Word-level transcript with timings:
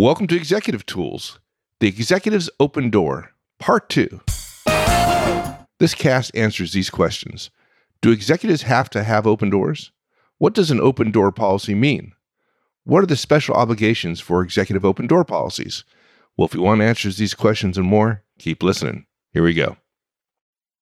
Welcome 0.00 0.28
to 0.28 0.36
Executive 0.36 0.86
Tools, 0.86 1.40
the 1.80 1.88
Executive's 1.88 2.48
Open 2.60 2.88
Door, 2.88 3.32
Part 3.58 3.88
2. 3.88 4.20
This 5.80 5.96
cast 5.96 6.30
answers 6.36 6.72
these 6.72 6.88
questions 6.88 7.50
Do 8.00 8.12
executives 8.12 8.62
have 8.62 8.88
to 8.90 9.02
have 9.02 9.26
open 9.26 9.50
doors? 9.50 9.90
What 10.38 10.54
does 10.54 10.70
an 10.70 10.80
open 10.80 11.10
door 11.10 11.32
policy 11.32 11.74
mean? 11.74 12.12
What 12.84 13.02
are 13.02 13.08
the 13.08 13.16
special 13.16 13.56
obligations 13.56 14.20
for 14.20 14.40
executive 14.40 14.84
open 14.84 15.08
door 15.08 15.24
policies? 15.24 15.82
Well, 16.36 16.46
if 16.46 16.54
you 16.54 16.62
want 16.62 16.80
answers 16.80 17.16
to 17.16 17.20
these 17.20 17.34
questions 17.34 17.76
and 17.76 17.88
more, 17.88 18.22
keep 18.38 18.62
listening. 18.62 19.04
Here 19.32 19.42
we 19.42 19.52
go. 19.52 19.78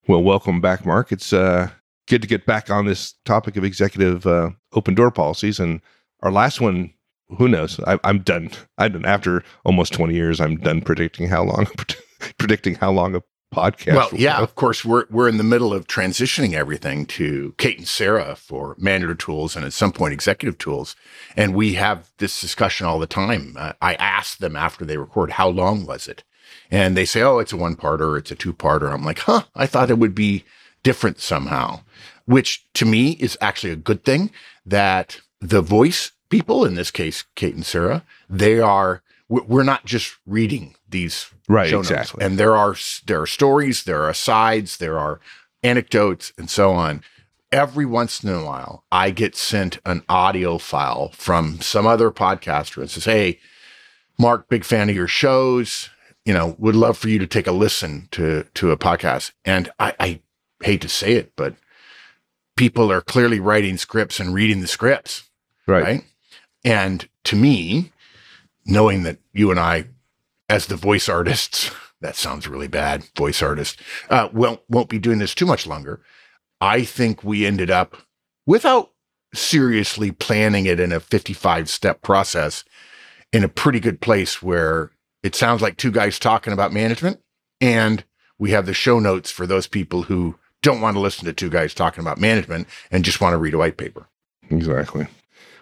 Well, 0.07 0.23
welcome 0.23 0.61
back, 0.61 0.85
Mark. 0.85 1.11
It's 1.11 1.33
uh, 1.33 1.71
good 2.07 2.21
to 2.21 2.29
get 2.29 2.45
back 2.45 2.69
on 2.69 2.85
this 2.85 3.15
topic 3.25 3.57
of 3.57 3.65
executive 3.65 4.27
uh, 4.27 4.51
open 4.75 4.95
door 4.95 5.11
policies. 5.11 5.59
And 5.59 5.81
our 6.21 6.31
last 6.31 6.61
one 6.61 6.93
who 7.39 7.49
knows? 7.49 7.81
I, 7.87 7.99
am 8.05 8.21
done. 8.21 8.51
I'm 8.79 8.93
done 8.93 9.05
after 9.05 9.43
almost 9.65 9.93
20 9.93 10.15
years. 10.15 10.41
I'm 10.41 10.57
done 10.57 10.81
predicting 10.81 11.29
how 11.29 11.45
long 11.45 11.67
predicting 12.39 12.75
how 12.77 12.93
long 12.93 13.15
a 13.15 13.23
podcast. 13.55 13.95
Well, 13.95 14.11
yeah, 14.13 14.39
go. 14.39 14.45
of 14.45 14.55
course, 14.55 14.85
we're 14.85 15.07
we're 15.11 15.29
in 15.29 15.39
the 15.39 15.45
middle 15.45 15.73
of 15.73 15.87
transitioning 15.87 16.55
everything 16.55 17.07
to 17.07 17.55
Kate 17.59 17.79
and 17.79 17.89
Sarah 17.89 18.37
for 18.37 18.77
manager 18.79 19.15
tools 19.15 19.57
and 19.57 19.65
at 19.65 19.73
some 19.73 19.93
point 19.93 20.13
executive 20.13 20.59
tools, 20.59 20.95
and 21.37 21.55
we 21.55 21.75
have 21.75 22.11
this 22.19 22.41
discussion 22.41 22.87
all 22.87 22.99
the 22.99 23.07
time. 23.07 23.55
Uh, 23.59 23.73
I 23.81 23.95
ask 23.95 24.39
them 24.39 24.57
after 24.57 24.85
they 24.85 24.97
record, 24.97 25.33
how 25.33 25.49
long 25.49 25.87
was 25.87 26.07
it? 26.07 26.23
And 26.71 26.97
they 26.97 27.05
say, 27.05 27.23
oh, 27.23 27.39
it's 27.39 27.53
a 27.53 27.57
one 27.57 27.77
parter, 27.77 28.19
it's 28.19 28.31
a 28.31 28.37
two 28.37 28.53
parter. 28.53 28.93
I'm 28.93 29.05
like, 29.05 29.21
huh, 29.21 29.43
I 29.55 29.67
thought 29.67 29.91
it 29.91 29.99
would 29.99 30.15
be 30.15 30.45
different 30.83 31.21
somehow, 31.21 31.81
which 32.25 32.67
to 32.75 32.85
me 32.85 33.13
is 33.13 33.37
actually 33.41 33.73
a 33.73 33.77
good 33.77 34.05
thing 34.05 34.31
that 34.65 35.21
the 35.41 35.61
voice 35.61 36.13
people, 36.29 36.65
in 36.65 36.75
this 36.75 36.91
case, 36.91 37.25
Kate 37.35 37.55
and 37.55 37.67
Sarah, 37.67 38.05
they 38.29 38.61
are, 38.61 39.03
we're 39.29 39.63
not 39.63 39.85
just 39.85 40.17
reading 40.27 40.75
these 40.89 41.31
right, 41.49 41.69
show 41.69 41.81
exactly. 41.81 42.19
notes. 42.19 42.31
And 42.31 42.39
there 42.39 42.57
are, 42.57 42.77
there 43.07 43.21
are 43.23 43.27
stories, 43.27 43.85
there 43.85 44.03
are 44.03 44.11
asides, 44.11 44.77
there 44.77 44.99
are 44.99 45.21
anecdotes 45.63 46.33
and 46.39 46.49
so 46.49 46.73
on. 46.73 47.03
Every 47.53 47.87
once 47.87 48.23
in 48.23 48.31
a 48.31 48.45
while, 48.45 48.85
I 48.91 49.11
get 49.11 49.37
sent 49.37 49.79
an 49.85 50.03
audio 50.09 50.59
file 50.59 51.11
from 51.13 51.61
some 51.61 51.87
other 51.87 52.11
podcaster 52.11 52.79
and 52.79 52.91
says, 52.91 53.05
Hey, 53.05 53.39
Mark, 54.19 54.49
big 54.49 54.65
fan 54.65 54.91
of 54.91 54.97
your 54.97 55.09
shows. 55.09 55.91
You 56.25 56.35
know, 56.35 56.57
would 56.59 56.75
love 56.75 56.99
for 56.99 57.09
you 57.09 57.21
to 57.21 57.27
take 57.27 57.47
a 57.47 57.53
listen 57.53 58.09
to 58.11 58.45
to 58.55 58.73
a 58.73 58.77
podcast. 58.77 59.31
And 59.45 59.71
I, 59.79 59.95
I 60.01 60.21
hate 60.61 60.81
to 60.81 60.89
say 60.89 61.13
it, 61.13 61.33
but 61.37 61.55
people 62.57 62.91
are 62.91 63.01
clearly 63.01 63.39
writing 63.39 63.77
scripts 63.77 64.19
and 64.19 64.35
reading 64.35 64.61
the 64.61 64.67
scripts. 64.67 65.31
Right. 65.69 65.85
right? 65.85 66.05
And 66.67 67.09
to 67.25 67.37
me, 67.37 67.93
knowing 68.67 69.05
that 69.05 69.19
you 69.33 69.53
and 69.53 69.61
I, 69.61 69.87
as 70.49 70.67
the 70.67 70.77
voice 70.77 71.09
artists, 71.09 71.71
that 72.03 72.17
sounds 72.17 72.49
really 72.49 72.69
bad, 72.69 73.05
voice 73.17 73.41
artist, 73.41 73.81
uh, 74.11 74.29
won't, 74.33 74.61
won't 74.69 74.91
be 74.91 74.99
doing 74.99 75.19
this 75.19 75.35
too 75.35 75.47
much 75.47 75.67
longer. 75.67 76.03
I 76.61 76.83
think 76.83 77.23
we 77.23 77.47
ended 77.47 77.71
up 77.71 77.97
without 78.47 78.91
seriously 79.33 80.11
planning 80.11 80.67
it 80.67 80.81
in 80.81 80.93
a 80.93 81.01
55 81.01 81.69
step 81.71 82.03
process 82.03 82.65
in 83.33 83.45
a 83.45 83.49
pretty 83.49 83.81
good 83.81 84.01
place 84.01 84.43
where 84.43 84.91
it 85.23 85.35
sounds 85.35 85.63
like 85.63 85.77
two 85.77 85.91
guys 85.91 86.19
talking 86.19 86.53
about 86.53 86.73
management 86.73 87.21
and 87.61 88.05
we 88.39 88.51
have 88.51 88.67
the 88.67 88.75
show 88.75 88.99
notes 88.99 89.31
for 89.31 89.47
those 89.47 89.67
people 89.67 90.03
who 90.03 90.37
don't 90.63 90.81
want 90.81 90.97
to 90.97 91.01
listen 91.01 91.25
to 91.27 91.33
two 91.33 91.51
guys 91.51 91.75
talking 91.75 92.03
about 92.03 92.19
management 92.19 92.67
and 92.91 93.05
just 93.05 93.21
want 93.21 93.33
to 93.35 93.39
read 93.39 93.55
a 93.55 93.59
white 93.59 93.77
paper. 93.77 94.09
Exactly. 94.51 95.07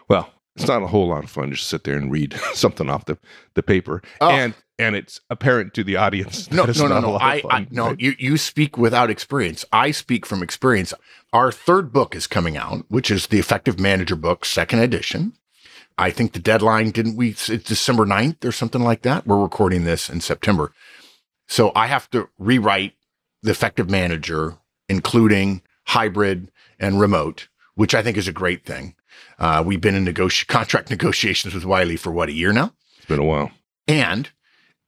Well, 0.08 0.30
it's 0.56 0.68
not 0.68 0.82
a 0.82 0.86
whole 0.86 1.08
lot 1.08 1.24
of 1.24 1.30
fun 1.30 1.50
just 1.50 1.68
sit 1.68 1.84
there 1.84 1.96
and 1.96 2.12
read 2.12 2.34
something 2.54 2.88
off 2.88 3.06
the, 3.06 3.18
the 3.54 3.62
paper. 3.62 4.02
Oh. 4.20 4.30
And 4.30 4.54
and 4.76 4.96
it's 4.96 5.20
apparent 5.30 5.72
to 5.74 5.84
the 5.84 5.96
audience. 5.96 6.50
No, 6.50 6.64
no, 6.64 6.88
no, 6.88 7.00
no. 7.00 7.14
I, 7.16 7.40
fun, 7.40 7.50
I 7.52 7.66
no, 7.70 7.94
you 7.98 8.14
you 8.18 8.36
speak 8.36 8.76
without 8.76 9.08
experience. 9.10 9.64
I 9.72 9.92
speak 9.92 10.26
from 10.26 10.42
experience. 10.42 10.92
Our 11.32 11.52
third 11.52 11.92
book 11.92 12.16
is 12.16 12.26
coming 12.26 12.56
out, 12.56 12.84
which 12.88 13.10
is 13.10 13.28
the 13.28 13.38
Effective 13.38 13.78
Manager 13.78 14.16
book, 14.16 14.44
second 14.44 14.80
edition. 14.80 15.34
I 15.96 16.10
think 16.10 16.32
the 16.32 16.40
deadline 16.40 16.90
didn't 16.90 17.16
we 17.16 17.30
it's 17.30 17.46
December 17.46 18.04
9th 18.04 18.44
or 18.44 18.52
something 18.52 18.82
like 18.82 19.02
that. 19.02 19.26
We're 19.26 19.40
recording 19.40 19.84
this 19.84 20.10
in 20.10 20.20
September. 20.20 20.72
So 21.46 21.70
I 21.74 21.86
have 21.86 22.10
to 22.10 22.28
rewrite 22.38 22.94
the 23.42 23.52
Effective 23.52 23.90
Manager, 23.90 24.56
including 24.88 25.62
hybrid 25.86 26.50
and 26.80 26.98
remote, 26.98 27.48
which 27.74 27.94
I 27.94 28.02
think 28.02 28.16
is 28.16 28.26
a 28.26 28.32
great 28.32 28.64
thing. 28.64 28.94
Uh, 29.38 29.62
we've 29.64 29.80
been 29.80 29.94
in 29.94 30.04
negoti- 30.04 30.46
contract 30.46 30.90
negotiations 30.90 31.54
with 31.54 31.64
Wiley 31.64 31.96
for 31.96 32.10
what, 32.10 32.28
a 32.28 32.32
year 32.32 32.52
now? 32.52 32.72
It's 32.96 33.06
been 33.06 33.18
a 33.18 33.24
while. 33.24 33.50
And 33.86 34.30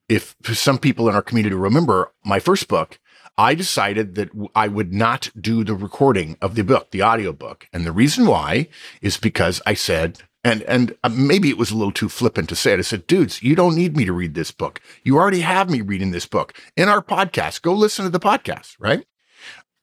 if 0.09 0.35
some 0.43 0.77
people 0.77 1.09
in 1.09 1.15
our 1.15 1.21
community 1.21 1.55
remember 1.55 2.13
my 2.23 2.39
first 2.39 2.67
book, 2.67 2.99
I 3.37 3.53
decided 3.53 4.15
that 4.15 4.29
I 4.55 4.67
would 4.67 4.93
not 4.93 5.29
do 5.39 5.63
the 5.63 5.75
recording 5.75 6.37
of 6.41 6.55
the 6.55 6.63
book, 6.63 6.89
the 6.91 7.01
audio 7.01 7.31
book. 7.31 7.67
And 7.71 7.85
the 7.85 7.91
reason 7.91 8.25
why 8.25 8.67
is 9.01 9.17
because 9.17 9.61
I 9.65 9.75
said, 9.75 10.21
and, 10.43 10.63
and 10.63 10.95
uh, 11.03 11.09
maybe 11.09 11.49
it 11.49 11.57
was 11.57 11.69
a 11.69 11.77
little 11.77 11.91
too 11.91 12.09
flippant 12.09 12.49
to 12.49 12.55
say 12.55 12.73
it. 12.73 12.79
I 12.79 12.83
said, 12.83 13.05
dudes, 13.05 13.43
you 13.43 13.55
don't 13.55 13.75
need 13.75 13.95
me 13.95 14.05
to 14.05 14.13
read 14.13 14.33
this 14.33 14.51
book. 14.51 14.81
You 15.03 15.17
already 15.17 15.41
have 15.41 15.69
me 15.69 15.81
reading 15.81 16.11
this 16.11 16.25
book 16.25 16.59
in 16.75 16.89
our 16.89 17.01
podcast. 17.01 17.61
Go 17.61 17.73
listen 17.73 18.05
to 18.05 18.09
the 18.09 18.19
podcast, 18.19 18.75
right? 18.79 19.05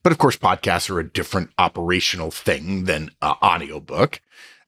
But 0.05 0.13
of 0.13 0.19
course, 0.19 0.37
podcasts 0.37 0.89
are 0.91 1.01
a 1.01 1.11
different 1.11 1.51
operational 1.59 2.31
thing 2.31 2.85
than 2.85 3.11
uh, 3.21 3.35
audiobook. 3.43 4.21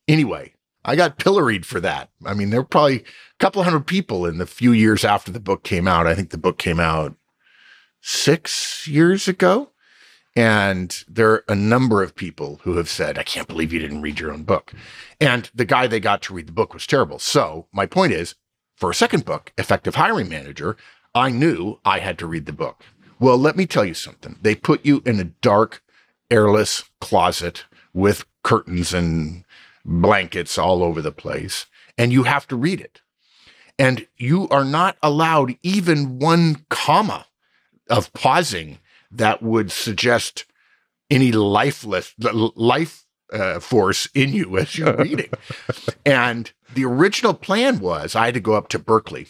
Anyway, 0.08 0.54
I 0.84 0.96
got 0.96 1.18
pilloried 1.18 1.64
for 1.64 1.78
that. 1.80 2.10
I 2.24 2.34
mean, 2.34 2.50
there 2.50 2.60
were 2.60 2.66
probably 2.66 3.00
a 3.00 3.04
couple 3.38 3.62
hundred 3.62 3.86
people 3.86 4.26
in 4.26 4.38
the 4.38 4.46
few 4.46 4.72
years 4.72 5.04
after 5.04 5.30
the 5.30 5.38
book 5.38 5.62
came 5.62 5.86
out. 5.86 6.08
I 6.08 6.14
think 6.14 6.30
the 6.30 6.38
book 6.38 6.58
came 6.58 6.80
out 6.80 7.14
six 8.00 8.88
years 8.88 9.28
ago. 9.28 9.70
And 10.34 11.02
there 11.08 11.30
are 11.30 11.44
a 11.48 11.54
number 11.54 12.02
of 12.02 12.14
people 12.14 12.60
who 12.62 12.76
have 12.76 12.90
said, 12.90 13.18
I 13.18 13.22
can't 13.22 13.48
believe 13.48 13.72
you 13.72 13.78
didn't 13.78 14.02
read 14.02 14.20
your 14.20 14.32
own 14.32 14.42
book. 14.42 14.74
And 15.18 15.50
the 15.54 15.64
guy 15.64 15.86
they 15.86 15.98
got 15.98 16.20
to 16.22 16.34
read 16.34 16.46
the 16.46 16.52
book 16.52 16.74
was 16.74 16.86
terrible. 16.86 17.18
So 17.18 17.68
my 17.72 17.86
point 17.86 18.12
is, 18.12 18.34
for 18.74 18.90
a 18.90 18.94
second 18.94 19.24
book, 19.24 19.52
Effective 19.56 19.94
Hiring 19.94 20.28
Manager, 20.28 20.76
I 21.14 21.30
knew 21.30 21.80
I 21.86 22.00
had 22.00 22.18
to 22.18 22.26
read 22.26 22.44
the 22.44 22.52
book. 22.52 22.84
Well, 23.18 23.38
let 23.38 23.56
me 23.56 23.66
tell 23.66 23.84
you 23.84 23.94
something. 23.94 24.36
They 24.42 24.54
put 24.54 24.84
you 24.84 25.02
in 25.06 25.18
a 25.20 25.24
dark, 25.24 25.82
airless 26.30 26.84
closet 27.00 27.64
with 27.94 28.26
curtains 28.42 28.92
and 28.92 29.44
blankets 29.84 30.58
all 30.58 30.82
over 30.82 31.00
the 31.00 31.12
place, 31.12 31.66
and 31.96 32.12
you 32.12 32.24
have 32.24 32.46
to 32.48 32.56
read 32.56 32.80
it. 32.80 33.00
And 33.78 34.06
you 34.16 34.48
are 34.48 34.64
not 34.64 34.96
allowed 35.02 35.56
even 35.62 36.18
one 36.18 36.64
comma 36.68 37.26
of 37.88 38.12
pausing 38.12 38.78
that 39.10 39.42
would 39.42 39.70
suggest 39.70 40.44
any 41.10 41.32
lifeless 41.32 42.14
life 42.18 43.06
uh, 43.32 43.60
force 43.60 44.08
in 44.14 44.32
you 44.32 44.58
as 44.58 44.76
you're 44.76 44.96
reading. 44.98 45.30
and 46.04 46.52
the 46.74 46.84
original 46.84 47.34
plan 47.34 47.78
was 47.78 48.14
I 48.14 48.26
had 48.26 48.34
to 48.34 48.40
go 48.40 48.54
up 48.54 48.68
to 48.68 48.78
Berkeley, 48.78 49.28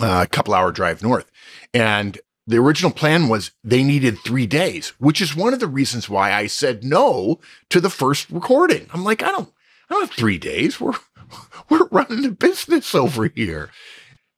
uh, 0.00 0.22
a 0.24 0.28
couple 0.28 0.54
hour 0.54 0.72
drive 0.72 1.02
north, 1.02 1.30
and 1.72 2.18
the 2.46 2.58
original 2.58 2.90
plan 2.90 3.28
was 3.28 3.52
they 3.62 3.82
needed 3.82 4.18
three 4.18 4.46
days, 4.46 4.90
which 4.98 5.20
is 5.20 5.34
one 5.34 5.54
of 5.54 5.60
the 5.60 5.66
reasons 5.66 6.08
why 6.08 6.32
I 6.32 6.46
said 6.46 6.84
no 6.84 7.40
to 7.70 7.80
the 7.80 7.90
first 7.90 8.30
recording. 8.30 8.86
I'm 8.92 9.04
like, 9.04 9.22
I 9.22 9.30
don't, 9.30 9.50
I 9.88 9.94
don't 9.94 10.08
have 10.08 10.16
three 10.16 10.38
days. 10.38 10.80
We're, 10.80 10.92
we're 11.68 11.86
running 11.86 12.24
a 12.24 12.30
business 12.30 12.94
over 12.94 13.28
here. 13.34 13.70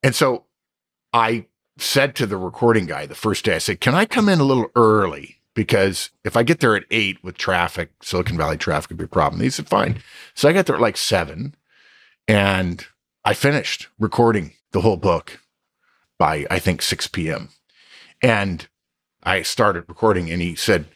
And 0.03 0.15
so 0.15 0.45
I 1.13 1.47
said 1.79 2.15
to 2.17 2.27
the 2.27 2.37
recording 2.37 2.87
guy 2.87 3.07
the 3.07 3.15
first 3.15 3.45
day, 3.45 3.57
I 3.57 3.59
said, 3.59 3.81
can 3.81 3.95
I 3.95 4.05
come 4.05 4.29
in 4.29 4.41
a 4.41 4.45
little 4.45 4.71
early? 4.77 5.37
Because 5.55 6.11
if 6.23 6.37
I 6.37 6.43
get 6.43 6.61
there 6.61 6.77
at 6.77 6.85
eight 6.91 7.23
with 7.25 7.39
traffic, 7.39 7.91
Silicon 8.03 8.37
Valley 8.37 8.59
traffic 8.59 8.91
would 8.91 8.99
be 8.99 9.05
a 9.05 9.09
problem. 9.09 9.41
He 9.41 9.51
said, 9.51 9.69
fine. 9.69 10.03
So 10.35 10.49
I 10.49 10.53
got 10.53 10.67
there 10.67 10.77
at 10.77 10.83
like 10.83 10.97
seven 10.97 11.55
and 12.29 12.87
I 13.25 13.35
finished 13.35 13.89
recording 13.99 14.53
the 14.73 14.83
whole 14.83 14.97
book 14.97 15.41
by, 16.19 16.47
I 16.51 16.59
think, 16.59 16.83
6 16.83 17.09
p.m. 17.09 17.49
And 18.27 18.67
I 19.23 19.43
started 19.43 19.85
recording 19.87 20.33
and 20.33 20.43
he 20.43 20.57
said, 20.57 20.87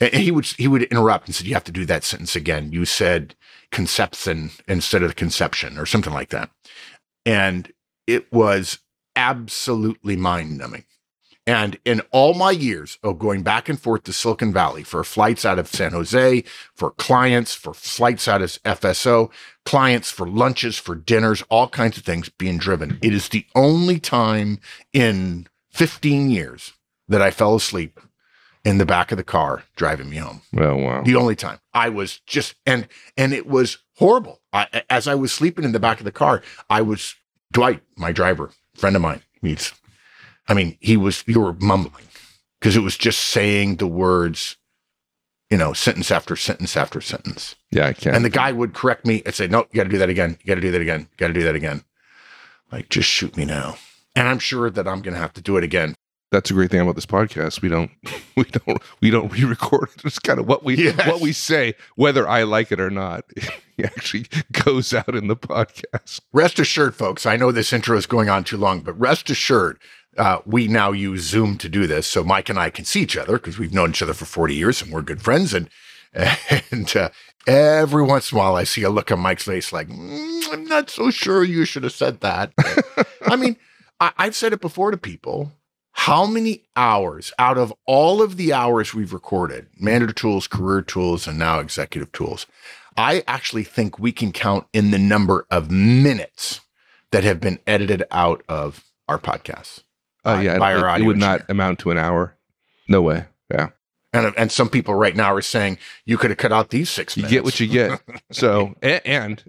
and 0.00 0.14
he 0.14 0.30
would 0.30 0.46
he 0.46 0.66
would 0.66 0.84
interrupt 0.84 1.26
and 1.26 1.34
said, 1.34 1.46
"You 1.46 1.52
have 1.52 1.64
to 1.64 1.72
do 1.72 1.84
that 1.84 2.02
sentence 2.02 2.34
again. 2.34 2.72
You 2.72 2.86
said 2.86 3.34
conception 3.70 4.52
instead 4.66 5.02
of 5.02 5.14
conception, 5.14 5.76
or 5.76 5.84
something 5.84 6.14
like 6.14 6.30
that." 6.30 6.48
And 7.26 7.70
it 8.06 8.32
was 8.32 8.78
absolutely 9.16 10.16
mind 10.16 10.56
numbing. 10.56 10.84
And 11.46 11.78
in 11.84 12.00
all 12.10 12.32
my 12.32 12.52
years 12.52 12.98
of 13.02 13.18
going 13.18 13.42
back 13.42 13.68
and 13.68 13.78
forth 13.78 14.04
to 14.04 14.14
Silicon 14.14 14.54
Valley 14.54 14.82
for 14.82 15.04
flights 15.04 15.44
out 15.44 15.58
of 15.58 15.68
San 15.68 15.92
Jose, 15.92 16.42
for 16.74 16.92
clients, 16.92 17.54
for 17.54 17.74
flights 17.74 18.28
out 18.28 18.40
of 18.40 18.58
SFO, 18.64 19.30
clients 19.66 20.10
for 20.10 20.26
lunches, 20.26 20.78
for 20.78 20.94
dinners, 20.94 21.42
all 21.50 21.68
kinds 21.68 21.98
of 21.98 22.04
things 22.04 22.30
being 22.30 22.56
driven, 22.56 22.98
it 23.02 23.12
is 23.12 23.28
the 23.28 23.44
only 23.54 24.00
time 24.00 24.58
in 24.94 25.46
15 25.70 26.30
years 26.30 26.72
that 27.08 27.22
I 27.22 27.30
fell 27.30 27.54
asleep 27.54 28.00
in 28.64 28.78
the 28.78 28.86
back 28.86 29.12
of 29.12 29.18
the 29.18 29.24
car 29.24 29.64
driving 29.76 30.10
me 30.10 30.16
home. 30.16 30.42
Oh 30.56 30.76
wow. 30.76 31.02
The 31.02 31.16
only 31.16 31.36
time. 31.36 31.58
I 31.72 31.88
was 31.88 32.20
just 32.26 32.54
and 32.66 32.88
and 33.16 33.32
it 33.32 33.46
was 33.46 33.78
horrible. 33.96 34.40
I, 34.52 34.82
as 34.88 35.06
I 35.06 35.14
was 35.14 35.32
sleeping 35.32 35.64
in 35.64 35.72
the 35.72 35.80
back 35.80 35.98
of 35.98 36.04
the 36.04 36.12
car, 36.12 36.42
I 36.70 36.82
was 36.82 37.14
Dwight, 37.52 37.82
my 37.96 38.12
driver, 38.12 38.50
friend 38.74 38.96
of 38.96 39.02
mine, 39.02 39.22
he's, 39.40 39.72
I 40.48 40.54
mean, 40.54 40.76
he 40.80 40.96
was, 40.96 41.24
you 41.26 41.40
were 41.40 41.54
mumbling 41.54 42.04
because 42.60 42.76
it 42.76 42.80
was 42.80 42.96
just 42.96 43.20
saying 43.20 43.76
the 43.76 43.86
words, 43.86 44.56
you 45.50 45.56
know, 45.56 45.72
sentence 45.72 46.10
after 46.10 46.36
sentence 46.36 46.76
after 46.76 47.00
sentence. 47.00 47.56
Yeah, 47.70 47.86
I 47.86 47.92
can't. 47.92 48.16
And 48.16 48.24
the 48.24 48.30
guy 48.30 48.52
would 48.52 48.74
correct 48.74 49.06
me 49.06 49.22
and 49.24 49.34
say, 49.34 49.46
no, 49.46 49.66
you 49.70 49.76
got 49.76 49.84
to 49.84 49.90
do 49.90 49.98
that 49.98 50.10
again. 50.10 50.38
You 50.42 50.46
got 50.46 50.56
to 50.56 50.60
do 50.60 50.70
that 50.70 50.80
again. 50.80 51.00
You 51.00 51.16
got 51.16 51.28
to 51.28 51.32
do 51.32 51.42
that 51.44 51.54
again. 51.54 51.84
Like, 52.70 52.88
just 52.90 53.08
shoot 53.08 53.36
me 53.36 53.44
now. 53.44 53.76
And 54.14 54.28
I'm 54.28 54.38
sure 54.38 54.68
that 54.68 54.86
I'm 54.86 55.00
going 55.00 55.14
to 55.14 55.20
have 55.20 55.32
to 55.34 55.40
do 55.40 55.56
it 55.56 55.64
again. 55.64 55.94
That's 56.30 56.50
a 56.50 56.54
great 56.54 56.70
thing 56.70 56.80
about 56.80 56.94
this 56.94 57.06
podcast. 57.06 57.62
We 57.62 57.68
don't, 57.70 57.90
we 58.36 58.44
don't, 58.44 58.82
we 59.00 59.10
don't 59.10 59.32
re-record. 59.32 59.88
It's 60.04 60.18
kind 60.18 60.38
of 60.38 60.46
what 60.46 60.62
we, 60.64 60.76
Yes. 60.76 61.06
what 61.06 61.20
we 61.20 61.32
say, 61.32 61.74
whether 61.96 62.28
I 62.28 62.42
like 62.42 62.70
it 62.72 62.80
or 62.80 62.90
not. 62.90 63.24
It 63.78 63.84
actually 63.96 64.26
goes 64.64 64.92
out 64.92 65.14
in 65.14 65.28
the 65.28 65.36
podcast. 65.36 66.20
Rest 66.32 66.58
assured, 66.58 66.96
folks, 66.96 67.26
I 67.26 67.36
know 67.36 67.52
this 67.52 67.72
intro 67.72 67.96
is 67.96 68.06
going 68.06 68.28
on 68.28 68.42
too 68.42 68.56
long, 68.56 68.80
but 68.80 68.98
rest 68.98 69.30
assured, 69.30 69.78
uh, 70.16 70.40
we 70.44 70.66
now 70.66 70.90
use 70.90 71.22
Zoom 71.22 71.56
to 71.58 71.68
do 71.68 71.86
this. 71.86 72.08
So 72.08 72.24
Mike 72.24 72.48
and 72.48 72.58
I 72.58 72.70
can 72.70 72.84
see 72.84 73.02
each 73.02 73.16
other 73.16 73.34
because 73.34 73.56
we've 73.56 73.72
known 73.72 73.90
each 73.90 74.02
other 74.02 74.14
for 74.14 74.24
40 74.24 74.52
years 74.56 74.82
and 74.82 74.92
we're 74.92 75.02
good 75.02 75.22
friends. 75.22 75.54
And, 75.54 75.70
and 76.72 76.96
uh, 76.96 77.10
every 77.46 78.02
once 78.02 78.32
in 78.32 78.36
a 78.36 78.40
while, 78.40 78.56
I 78.56 78.64
see 78.64 78.82
a 78.82 78.90
look 78.90 79.12
on 79.12 79.20
Mike's 79.20 79.44
face 79.44 79.72
like, 79.72 79.86
"Mm, 79.88 80.52
I'm 80.52 80.64
not 80.64 80.90
so 80.90 81.12
sure 81.12 81.44
you 81.44 81.64
should 81.64 81.84
have 81.84 81.92
said 81.92 82.20
that. 82.22 82.52
I 83.26 83.36
mean, 83.36 83.56
I, 84.00 84.10
I've 84.18 84.34
said 84.34 84.52
it 84.52 84.60
before 84.60 84.90
to 84.90 84.96
people. 84.96 85.52
How 85.98 86.26
many 86.26 86.62
hours 86.76 87.32
out 87.40 87.58
of 87.58 87.74
all 87.84 88.22
of 88.22 88.36
the 88.36 88.52
hours 88.52 88.94
we've 88.94 89.12
recorded, 89.12 89.66
manager 89.80 90.12
tools, 90.12 90.46
career 90.46 90.80
tools, 90.80 91.26
and 91.26 91.40
now 91.40 91.58
executive 91.58 92.12
tools, 92.12 92.46
I 92.96 93.24
actually 93.26 93.64
think 93.64 93.98
we 93.98 94.12
can 94.12 94.30
count 94.30 94.68
in 94.72 94.92
the 94.92 94.98
number 94.98 95.44
of 95.50 95.72
minutes 95.72 96.60
that 97.10 97.24
have 97.24 97.40
been 97.40 97.58
edited 97.66 98.04
out 98.12 98.44
of 98.48 98.84
our 99.08 99.18
podcasts. 99.18 99.82
Oh 100.24 100.36
By- 100.36 100.42
yeah, 100.42 100.58
by 100.58 100.72
it, 100.72 100.78
our 100.78 100.88
it 100.88 100.92
audio 100.92 101.06
would 101.08 101.16
not 101.18 101.42
amount 101.50 101.80
to 101.80 101.90
an 101.90 101.98
hour. 101.98 102.36
No 102.86 103.02
way. 103.02 103.26
Yeah, 103.50 103.70
And, 104.12 104.32
and 104.38 104.52
some 104.52 104.68
people 104.68 104.94
right 104.94 105.16
now 105.16 105.34
are 105.34 105.42
saying 105.42 105.78
you 106.04 106.16
could 106.16 106.30
have 106.30 106.38
cut 106.38 106.52
out 106.52 106.70
these 106.70 106.88
six 106.90 107.16
you 107.16 107.26
get 107.26 107.42
what 107.42 107.58
you 107.58 107.66
get. 107.66 108.00
So 108.30 108.76
and, 108.82 109.00
and 109.04 109.44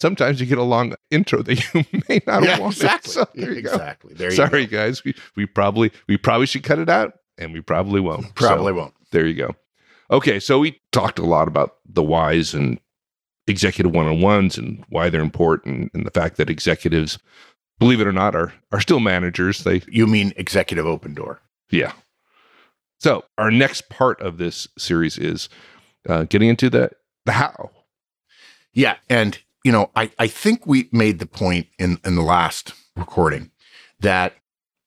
sometimes 0.00 0.40
you 0.40 0.46
get 0.46 0.58
a 0.58 0.62
long 0.62 0.94
intro 1.10 1.42
that 1.42 1.74
you 1.74 1.84
may 2.08 2.20
not 2.26 2.42
yeah, 2.44 2.58
want. 2.58 2.74
exactly. 2.74 3.12
So 3.12 3.26
there 3.34 3.52
you 3.52 3.62
go. 3.62 3.70
exactly. 3.72 4.14
There 4.14 4.30
you 4.30 4.36
Sorry, 4.36 4.66
go. 4.66 4.76
guys. 4.78 5.04
We 5.04 5.14
we 5.36 5.46
probably 5.46 5.92
we 6.08 6.16
probably 6.16 6.46
should 6.46 6.62
cut 6.64 6.78
it 6.78 6.88
out, 6.88 7.14
and 7.38 7.52
we 7.52 7.60
probably 7.60 8.00
won't. 8.00 8.34
Probably 8.34 8.72
So, 8.72 8.76
won't. 8.76 8.94
there 9.12 9.26
you 9.26 9.34
go. 9.34 9.54
Okay, 10.10 10.38
so 10.38 10.58
we 10.58 10.80
talked 10.92 11.18
a 11.18 11.24
lot 11.24 11.48
about 11.48 11.76
the 11.84 12.02
whys 12.02 12.54
and 12.54 12.78
executive 13.48 13.92
one 13.92 14.06
on 14.06 14.20
ones 14.20 14.56
and 14.58 14.84
why 14.88 15.08
they're 15.10 15.20
important, 15.20 15.90
and 15.94 16.04
the 16.06 16.10
fact 16.10 16.36
that 16.36 16.48
executives, 16.50 17.18
believe 17.78 18.00
it 18.00 18.06
or 18.06 18.12
not, 18.12 18.34
are 18.36 18.52
are 18.72 18.80
still 18.80 19.00
managers. 19.00 19.64
They 19.64 19.82
You 19.88 20.06
mean 20.06 20.32
executive 20.36 20.86
open 20.86 21.14
door? 21.14 21.40
yeah. 21.70 21.92
So 22.98 23.24
our 23.36 23.50
next 23.50 23.90
part 23.90 24.20
of 24.22 24.38
this 24.38 24.66
series 24.78 25.18
is 25.18 25.50
uh, 26.08 26.24
getting 26.24 26.48
into 26.48 26.70
the 26.70 26.90
the 27.26 27.32
how. 27.32 27.70
Yeah. 28.72 28.96
And, 29.10 29.38
you 29.66 29.72
know, 29.72 29.90
I, 29.96 30.12
I 30.16 30.28
think 30.28 30.64
we 30.64 30.88
made 30.92 31.18
the 31.18 31.26
point 31.26 31.66
in, 31.76 31.98
in 32.04 32.14
the 32.14 32.22
last 32.22 32.72
recording 32.94 33.50
that 33.98 34.34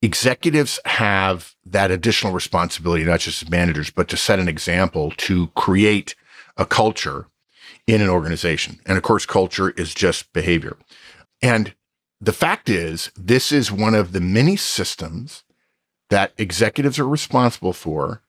executives 0.01 0.79
have 0.85 1.53
that 1.65 1.91
additional 1.91 2.31
responsibility, 2.31 3.03
not 3.03 3.19
just 3.19 3.43
as 3.43 3.49
managers, 3.49 3.89
but 3.89 4.07
to 4.07 4.15
set 4.15 4.39
an 4.39 4.47
example 4.47 5.11
to 5.17 5.47
create 5.47 6.15
a 6.55 6.65
culture 6.65 7.27
in 7.87 7.99
an 7.99 8.07
organization. 8.07 8.79
And 8.85 8.95
of 8.95 9.03
course, 9.03 9.25
culture 9.25 9.71
is 9.71 9.93
just 9.93 10.31
behavior. 10.31 10.77
And 11.41 11.73
the 12.21 12.31
fact 12.31 12.69
is, 12.69 13.11
this 13.17 13.51
is 13.51 13.73
one 13.73 13.95
of 13.95 14.13
the 14.13 14.21
many 14.21 14.55
systems 14.55 15.43
that 16.09 16.31
executives 16.37 16.97
are 16.97 17.07
responsible 17.07 17.73
for. 17.73 18.21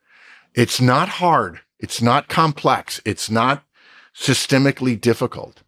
It's 0.57 0.81
not 0.81 1.09
hard. 1.09 1.61
It's 1.79 2.03
not 2.03 2.27
complex. 2.27 3.01
It's 3.05 3.31
not 3.31 3.63
systemically 4.13 5.01
difficult. 5.01 5.63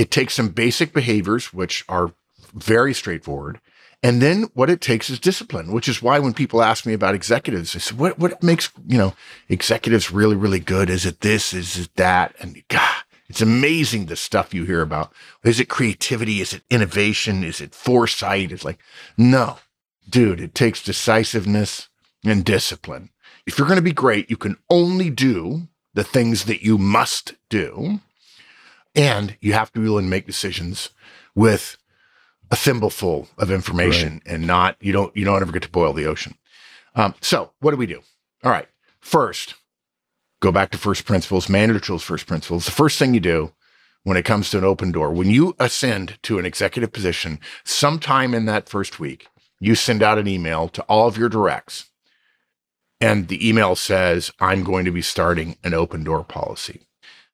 It 0.00 0.10
takes 0.10 0.32
some 0.32 0.48
basic 0.48 0.94
behaviors, 0.94 1.52
which 1.52 1.84
are 1.86 2.14
very 2.54 2.94
straightforward. 2.94 3.60
And 4.02 4.22
then 4.22 4.44
what 4.54 4.70
it 4.70 4.80
takes 4.80 5.10
is 5.10 5.18
discipline, 5.18 5.72
which 5.72 5.90
is 5.90 6.00
why 6.00 6.18
when 6.18 6.32
people 6.32 6.62
ask 6.62 6.86
me 6.86 6.94
about 6.94 7.14
executives, 7.14 7.76
I 7.76 7.80
said, 7.80 7.98
what, 7.98 8.18
what 8.18 8.42
makes, 8.42 8.70
you 8.86 8.96
know, 8.96 9.12
executives 9.50 10.10
really, 10.10 10.36
really 10.36 10.58
good? 10.58 10.88
Is 10.88 11.04
it 11.04 11.20
this? 11.20 11.52
Is 11.52 11.76
it 11.76 11.94
that? 11.96 12.34
And 12.40 12.62
God, 12.68 13.02
it's 13.28 13.42
amazing 13.42 14.06
the 14.06 14.16
stuff 14.16 14.54
you 14.54 14.64
hear 14.64 14.80
about. 14.80 15.12
Is 15.44 15.60
it 15.60 15.68
creativity? 15.68 16.40
Is 16.40 16.54
it 16.54 16.62
innovation? 16.70 17.44
Is 17.44 17.60
it 17.60 17.74
foresight? 17.74 18.52
It's 18.52 18.64
like, 18.64 18.78
no, 19.18 19.58
dude, 20.08 20.40
it 20.40 20.54
takes 20.54 20.82
decisiveness 20.82 21.90
and 22.24 22.42
discipline. 22.42 23.10
If 23.44 23.58
you're 23.58 23.68
going 23.68 23.76
to 23.76 23.82
be 23.82 23.92
great, 23.92 24.30
you 24.30 24.38
can 24.38 24.56
only 24.70 25.10
do 25.10 25.68
the 25.92 26.04
things 26.04 26.44
that 26.44 26.62
you 26.62 26.78
must 26.78 27.34
do. 27.50 28.00
And 28.94 29.36
you 29.40 29.52
have 29.52 29.72
to 29.72 29.80
be 29.80 29.86
willing 29.86 30.06
to 30.06 30.10
make 30.10 30.26
decisions 30.26 30.90
with 31.34 31.76
a 32.50 32.56
thimbleful 32.56 33.28
of 33.38 33.50
information 33.50 34.20
and 34.26 34.46
not, 34.46 34.76
you 34.80 34.92
don't, 34.92 35.16
you 35.16 35.24
don't 35.24 35.40
ever 35.40 35.52
get 35.52 35.62
to 35.62 35.70
boil 35.70 35.92
the 35.92 36.06
ocean. 36.06 36.34
Um, 36.96 37.14
so 37.20 37.52
what 37.60 37.70
do 37.70 37.76
we 37.76 37.86
do? 37.86 38.00
All 38.42 38.50
right. 38.50 38.66
First, 38.98 39.54
go 40.40 40.50
back 40.50 40.70
to 40.70 40.78
first 40.78 41.04
principles, 41.04 41.48
manager 41.48 41.78
tools, 41.80 42.02
first 42.02 42.26
principles. 42.26 42.64
The 42.64 42.72
first 42.72 42.98
thing 42.98 43.14
you 43.14 43.20
do 43.20 43.52
when 44.02 44.16
it 44.16 44.24
comes 44.24 44.50
to 44.50 44.58
an 44.58 44.64
open 44.64 44.90
door, 44.90 45.12
when 45.12 45.30
you 45.30 45.54
ascend 45.58 46.18
to 46.22 46.38
an 46.38 46.46
executive 46.46 46.92
position, 46.92 47.38
sometime 47.64 48.34
in 48.34 48.46
that 48.46 48.68
first 48.68 48.98
week, 48.98 49.28
you 49.60 49.74
send 49.74 50.02
out 50.02 50.18
an 50.18 50.26
email 50.26 50.68
to 50.68 50.82
all 50.82 51.06
of 51.06 51.18
your 51.18 51.28
directs. 51.28 51.90
And 53.00 53.28
the 53.28 53.48
email 53.48 53.76
says, 53.76 54.32
I'm 54.40 54.64
going 54.64 54.84
to 54.86 54.90
be 54.90 55.02
starting 55.02 55.56
an 55.62 55.74
open 55.74 56.02
door 56.02 56.24
policy. 56.24 56.80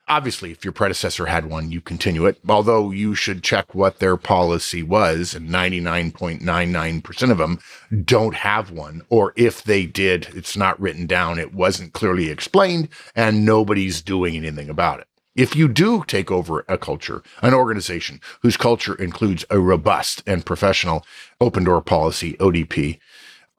Obviously, 0.09 0.53
if 0.53 0.65
your 0.65 0.73
predecessor 0.73 1.27
had 1.27 1.47
one, 1.47 1.73
you 1.73 1.81
continue 1.81 2.27
it, 2.27 2.39
although 2.49 2.93
you 2.93 3.17
should 3.17 3.43
check 3.43 3.75
what 3.75 3.99
their 3.99 4.17
policy 4.17 4.81
was, 4.81 5.35
and 5.35 5.51
99.99% 5.51 7.31
of 7.33 7.39
them 7.39 7.59
don't 8.05 8.37
have 8.37 8.71
one. 8.71 9.03
Or 9.09 9.33
if 9.35 9.65
they 9.65 9.85
did, 9.85 10.29
it's 10.33 10.57
not 10.57 10.79
written 10.81 11.07
down, 11.07 11.41
it 11.41 11.53
wasn't 11.53 11.93
clearly 11.93 12.31
explained, 12.31 12.89
and 13.17 13.45
nobody's 13.45 14.01
doing 14.01 14.37
anything 14.37 14.71
about 14.71 15.01
it. 15.01 15.09
If 15.35 15.57
you 15.57 15.67
do 15.67 16.05
take 16.07 16.31
over 16.31 16.65
a 16.69 16.79
culture, 16.79 17.25
an 17.43 17.53
organization 17.53 18.21
whose 18.43 18.57
culture 18.57 18.95
includes 18.95 19.45
a 19.51 19.59
robust 19.59 20.23
and 20.25 20.47
professional 20.47 21.05
open 21.41 21.65
door 21.65 21.83
policy, 21.83 22.35
ODP, 22.35 23.01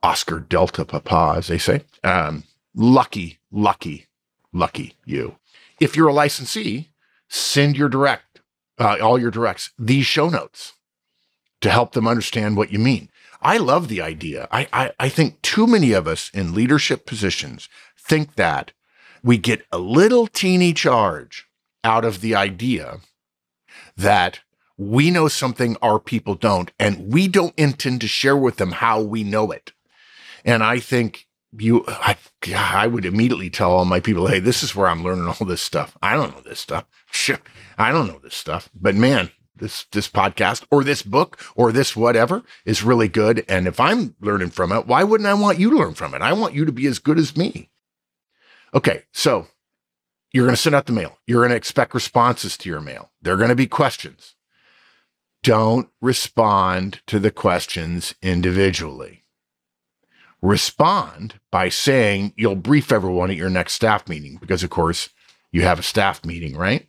Oscar 0.02 0.40
Delta 0.40 0.86
Papa, 0.86 1.36
as 1.38 1.48
they 1.48 1.58
say, 1.58 1.82
um, 2.06 2.46
lucky, 2.74 3.40
lucky, 3.52 4.08
lucky 4.54 4.96
you. 5.04 5.36
If 5.80 5.96
you're 5.96 6.08
a 6.08 6.14
licensee, 6.14 6.92
send 7.30 7.78
your 7.78 7.90
direct, 7.90 8.42
uh, 8.80 8.98
all 9.02 9.20
your 9.20 9.32
directs, 9.32 9.72
these 9.78 10.06
show 10.06 10.30
notes 10.30 10.74
to 11.62 11.70
help 11.70 11.94
them 11.94 12.08
understand 12.08 12.58
what 12.58 12.72
you 12.72 12.80
mean. 12.80 13.10
I 13.42 13.58
love 13.58 13.88
the 13.88 14.02
idea. 14.02 14.48
I, 14.52 14.68
I, 14.74 14.92
I 15.00 15.10
think 15.10 15.42
too 15.42 15.68
many 15.68 15.92
of 15.92 16.08
us 16.08 16.32
in 16.34 16.54
leadership 16.54 17.06
positions 17.06 17.70
think 17.98 18.36
that 18.36 18.72
we 19.24 19.38
get 19.38 19.66
a 19.72 19.78
little 19.78 20.28
teeny 20.28 20.74
charge 20.74 21.48
out 21.84 22.06
of 22.06 22.22
the 22.22 22.36
idea 22.36 23.00
that 23.96 24.40
we 24.78 25.10
know 25.10 25.28
something 25.28 25.76
our 25.82 26.00
people 26.00 26.36
don't, 26.36 26.72
and 26.80 27.12
we 27.12 27.28
don't 27.28 27.58
intend 27.58 28.02
to 28.02 28.08
share 28.08 28.38
with 28.38 28.58
them 28.58 28.74
how 28.74 29.02
we 29.02 29.24
know 29.24 29.52
it. 29.52 29.72
And 30.46 30.64
I 30.64 30.80
think 30.80 31.27
you, 31.58 31.84
I, 31.88 32.18
I 32.56 32.88
would 32.88 33.06
immediately 33.06 33.50
tell 33.50 33.72
all 33.72 33.86
my 33.86 34.00
people, 34.00 34.28
hey, 34.28 34.40
this 34.40 34.64
is 34.64 34.76
where 34.76 34.88
I'm 34.88 35.04
learning 35.04 35.28
all 35.28 35.46
this 35.46 35.62
stuff. 35.62 35.98
I 36.02 36.16
don't 36.16 36.34
know 36.34 36.42
this 36.42 36.60
stuff. 36.60 36.86
Shit, 37.12 37.42
I 37.78 37.92
don't 37.92 38.08
know 38.08 38.20
this 38.20 38.36
stuff. 38.36 38.70
But 38.74 38.96
man, 38.96 39.32
this 39.56 39.86
this 39.92 40.08
podcast 40.08 40.66
or 40.70 40.84
this 40.84 41.02
book 41.02 41.40
or 41.56 41.72
this 41.72 41.96
whatever 41.96 42.44
is 42.66 42.84
really 42.84 43.08
good. 43.08 43.44
And 43.48 43.68
if 43.68 43.80
I'm 43.80 44.16
learning 44.22 44.52
from 44.52 44.72
it, 44.72 44.88
why 44.88 45.04
wouldn't 45.04 45.28
I 45.28 45.34
want 45.34 45.60
you 45.60 45.70
to 45.72 45.78
learn 45.78 45.94
from 45.94 46.14
it? 46.14 46.22
I 46.22 46.34
want 46.34 46.54
you 46.54 46.66
to 46.66 46.72
be 46.72 46.88
as 46.88 47.00
good 47.00 47.18
as 47.18 47.36
me. 47.36 47.70
Okay, 48.74 49.04
so 49.12 49.48
you're 50.32 50.46
going 50.46 50.56
to 50.56 50.62
send 50.62 50.76
out 50.76 50.86
the 50.86 50.94
mail. 50.94 51.18
You're 51.26 51.42
going 51.42 51.52
to 51.52 51.56
expect 51.56 51.94
responses 51.94 52.58
to 52.58 52.70
your 52.70 52.82
mail. 52.82 53.12
There 53.22 53.34
are 53.34 53.38
going 53.38 53.50
to 53.50 53.56
be 53.56 53.68
questions. 53.68 54.36
Don't 55.44 55.90
respond 56.02 57.02
to 57.08 57.20
the 57.20 57.32
questions 57.32 58.16
individually. 58.22 59.24
Respond 60.42 61.36
by 61.52 61.70
saying 61.70 62.34
you'll 62.36 62.56
brief 62.56 62.92
everyone 62.92 63.32
at 63.32 63.38
your 63.38 63.50
next 63.50 63.74
staff 63.74 64.08
meeting 64.08 64.38
because, 64.40 64.64
of 64.64 64.70
course, 64.70 65.10
you 65.52 65.64
have 65.64 65.80
a 65.80 65.84
staff 65.84 66.24
meeting, 66.24 66.56
right? 66.56 66.88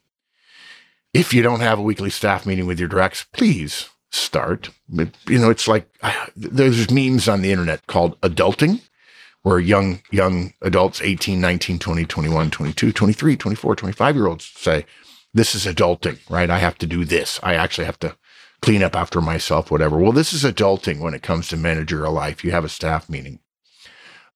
If 1.15 1.33
you 1.33 1.43
don't 1.43 1.61
have 1.61 1.79
a 1.79 1.83
weekly 1.83 2.11
staff 2.11 2.45
meeting 2.45 2.67
with 2.67 2.79
your 2.79 2.89
directs, 2.89 3.25
please 3.33 3.89
start. 4.11 4.71
You 4.93 5.39
know, 5.39 5.51
it's 5.51 5.67
like 5.67 5.89
there's 6.37 6.91
memes 6.91 7.29
on 7.29 7.41
the 7.41 7.51
internet 7.51 7.87
called 7.87 8.21
adulting 8.21 8.83
where 9.43 9.59
young 9.59 10.03
young 10.11 10.53
adults 10.63 11.01
18 11.01 11.41
19 11.41 11.79
20 11.79 12.05
21 12.05 12.51
22 12.51 12.93
23 12.93 13.37
24 13.37 13.77
25 13.77 14.17
year 14.17 14.27
olds 14.27 14.45
say 14.45 14.85
this 15.33 15.55
is 15.55 15.65
adulting 15.65 16.19
right 16.29 16.51
i 16.51 16.59
have 16.59 16.77
to 16.77 16.87
do 16.87 17.05
this 17.05 17.39
i 17.43 17.55
actually 17.55 17.85
have 17.85 17.99
to 17.99 18.17
clean 18.61 18.83
up 18.83 18.97
after 18.97 19.21
myself, 19.21 19.71
whatever. 19.71 19.99
Well, 19.99 20.13
this 20.13 20.33
is 20.33 20.45
adulting 20.45 21.01
when 21.01 21.15
it 21.15 21.23
comes 21.23 21.49
to 21.49 21.57
managerial 21.57 22.13
life. 22.13 22.45
You 22.45 22.51
have 22.51 22.65
a 22.65 22.69
staff 22.69 23.09
meeting. 23.09 23.41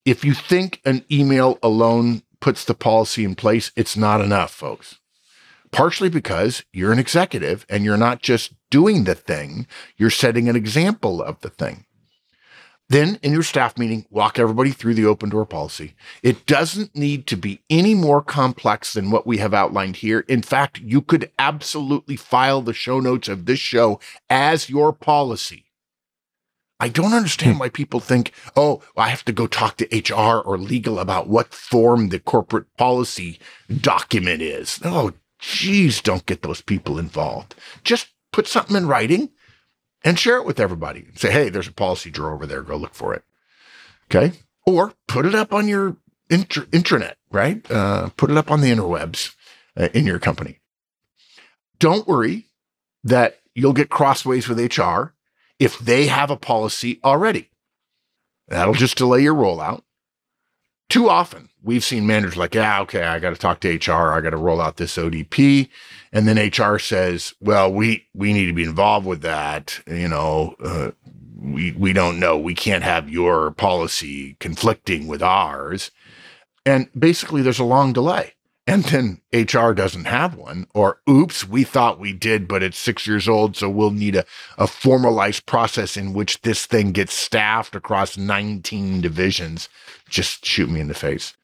If 0.04 0.24
you 0.24 0.34
think 0.34 0.80
an 0.84 1.04
email 1.10 1.58
alone 1.62 2.22
puts 2.40 2.64
the 2.64 2.74
policy 2.74 3.24
in 3.24 3.34
place, 3.34 3.70
it's 3.76 3.96
not 3.96 4.20
enough, 4.20 4.50
folks. 4.52 4.98
Partially 5.70 6.10
because 6.10 6.64
you're 6.72 6.92
an 6.92 6.98
executive 6.98 7.64
and 7.68 7.84
you're 7.84 7.96
not 7.96 8.20
just 8.20 8.52
doing 8.70 9.04
the 9.04 9.14
thing, 9.14 9.66
you're 9.96 10.10
setting 10.10 10.48
an 10.48 10.56
example 10.56 11.22
of 11.22 11.40
the 11.40 11.50
thing. 11.50 11.86
Then, 12.92 13.18
in 13.22 13.32
your 13.32 13.42
staff 13.42 13.78
meeting, 13.78 14.04
walk 14.10 14.38
everybody 14.38 14.70
through 14.70 14.92
the 14.92 15.06
open 15.06 15.30
door 15.30 15.46
policy. 15.46 15.94
It 16.22 16.44
doesn't 16.44 16.94
need 16.94 17.26
to 17.28 17.38
be 17.38 17.62
any 17.70 17.94
more 17.94 18.20
complex 18.20 18.92
than 18.92 19.10
what 19.10 19.26
we 19.26 19.38
have 19.38 19.54
outlined 19.54 19.96
here. 19.96 20.26
In 20.28 20.42
fact, 20.42 20.78
you 20.78 21.00
could 21.00 21.30
absolutely 21.38 22.16
file 22.16 22.60
the 22.60 22.74
show 22.74 23.00
notes 23.00 23.28
of 23.28 23.46
this 23.46 23.58
show 23.58 23.98
as 24.28 24.68
your 24.68 24.92
policy. 24.92 25.64
I 26.80 26.90
don't 26.90 27.14
understand 27.14 27.54
hmm. 27.54 27.60
why 27.60 27.70
people 27.70 27.98
think, 27.98 28.30
oh, 28.56 28.82
I 28.94 29.08
have 29.08 29.24
to 29.24 29.32
go 29.32 29.46
talk 29.46 29.78
to 29.78 30.12
HR 30.12 30.42
or 30.42 30.58
legal 30.58 30.98
about 30.98 31.28
what 31.28 31.54
form 31.54 32.10
the 32.10 32.18
corporate 32.20 32.66
policy 32.76 33.38
document 33.74 34.42
is. 34.42 34.78
Oh, 34.84 35.14
geez, 35.38 36.02
don't 36.02 36.26
get 36.26 36.42
those 36.42 36.60
people 36.60 36.98
involved. 36.98 37.54
Just 37.84 38.08
put 38.34 38.46
something 38.46 38.76
in 38.76 38.86
writing 38.86 39.30
and 40.04 40.18
share 40.18 40.36
it 40.36 40.46
with 40.46 40.60
everybody. 40.60 41.06
Say, 41.14 41.30
hey, 41.30 41.48
there's 41.48 41.68
a 41.68 41.72
policy 41.72 42.10
drawer 42.10 42.32
over 42.32 42.46
there. 42.46 42.62
Go 42.62 42.76
look 42.76 42.94
for 42.94 43.14
it. 43.14 43.22
Okay. 44.10 44.38
Or 44.66 44.94
put 45.08 45.26
it 45.26 45.34
up 45.34 45.52
on 45.52 45.68
your 45.68 45.96
intra- 46.30 46.66
intranet, 46.66 47.14
right? 47.30 47.68
Uh, 47.70 48.10
put 48.16 48.30
it 48.30 48.36
up 48.36 48.50
on 48.50 48.60
the 48.60 48.70
interwebs 48.70 49.34
uh, 49.76 49.88
in 49.94 50.06
your 50.06 50.18
company. 50.18 50.60
Don't 51.78 52.06
worry 52.06 52.46
that 53.04 53.40
you'll 53.54 53.72
get 53.72 53.90
crossways 53.90 54.48
with 54.48 54.58
HR 54.58 55.14
if 55.58 55.78
they 55.78 56.06
have 56.06 56.30
a 56.30 56.36
policy 56.36 57.00
already. 57.04 57.50
That'll 58.48 58.74
just 58.74 58.96
delay 58.98 59.22
your 59.22 59.34
rollout. 59.34 59.82
Too 60.92 61.08
often, 61.08 61.48
we've 61.62 61.82
seen 61.82 62.06
managers 62.06 62.36
like, 62.36 62.54
yeah, 62.54 62.82
okay, 62.82 63.04
I 63.04 63.18
got 63.18 63.30
to 63.30 63.36
talk 63.36 63.60
to 63.60 63.76
HR. 63.76 64.12
I 64.12 64.20
got 64.20 64.28
to 64.28 64.36
roll 64.36 64.60
out 64.60 64.76
this 64.76 64.98
ODP. 64.98 65.70
And 66.12 66.28
then 66.28 66.36
HR 66.36 66.78
says, 66.78 67.32
well, 67.40 67.72
we, 67.72 68.08
we 68.12 68.34
need 68.34 68.44
to 68.44 68.52
be 68.52 68.64
involved 68.64 69.06
with 69.06 69.22
that. 69.22 69.80
You 69.86 70.08
know, 70.08 70.54
uh, 70.62 70.90
we, 71.34 71.72
we 71.72 71.94
don't 71.94 72.20
know. 72.20 72.36
We 72.36 72.54
can't 72.54 72.84
have 72.84 73.08
your 73.08 73.52
policy 73.52 74.36
conflicting 74.38 75.06
with 75.06 75.22
ours. 75.22 75.92
And 76.66 76.90
basically, 76.92 77.40
there's 77.40 77.58
a 77.58 77.64
long 77.64 77.94
delay. 77.94 78.34
And 78.66 78.84
then 78.84 79.22
HR 79.32 79.72
doesn't 79.72 80.04
have 80.04 80.36
one, 80.36 80.66
or 80.72 81.00
oops, 81.10 81.48
we 81.48 81.64
thought 81.64 81.98
we 81.98 82.12
did, 82.12 82.46
but 82.46 82.62
it's 82.62 82.78
six 82.78 83.06
years 83.06 83.28
old. 83.28 83.56
So 83.56 83.68
we'll 83.68 83.90
need 83.90 84.14
a, 84.14 84.24
a 84.56 84.66
formalized 84.66 85.46
process 85.46 85.96
in 85.96 86.12
which 86.12 86.42
this 86.42 86.66
thing 86.66 86.92
gets 86.92 87.14
staffed 87.14 87.74
across 87.74 88.18
19 88.18 89.00
divisions. 89.00 89.70
Just 90.12 90.44
shoot 90.44 90.68
me 90.68 90.78
in 90.78 90.88
the 90.88 90.94
face. 90.94 91.34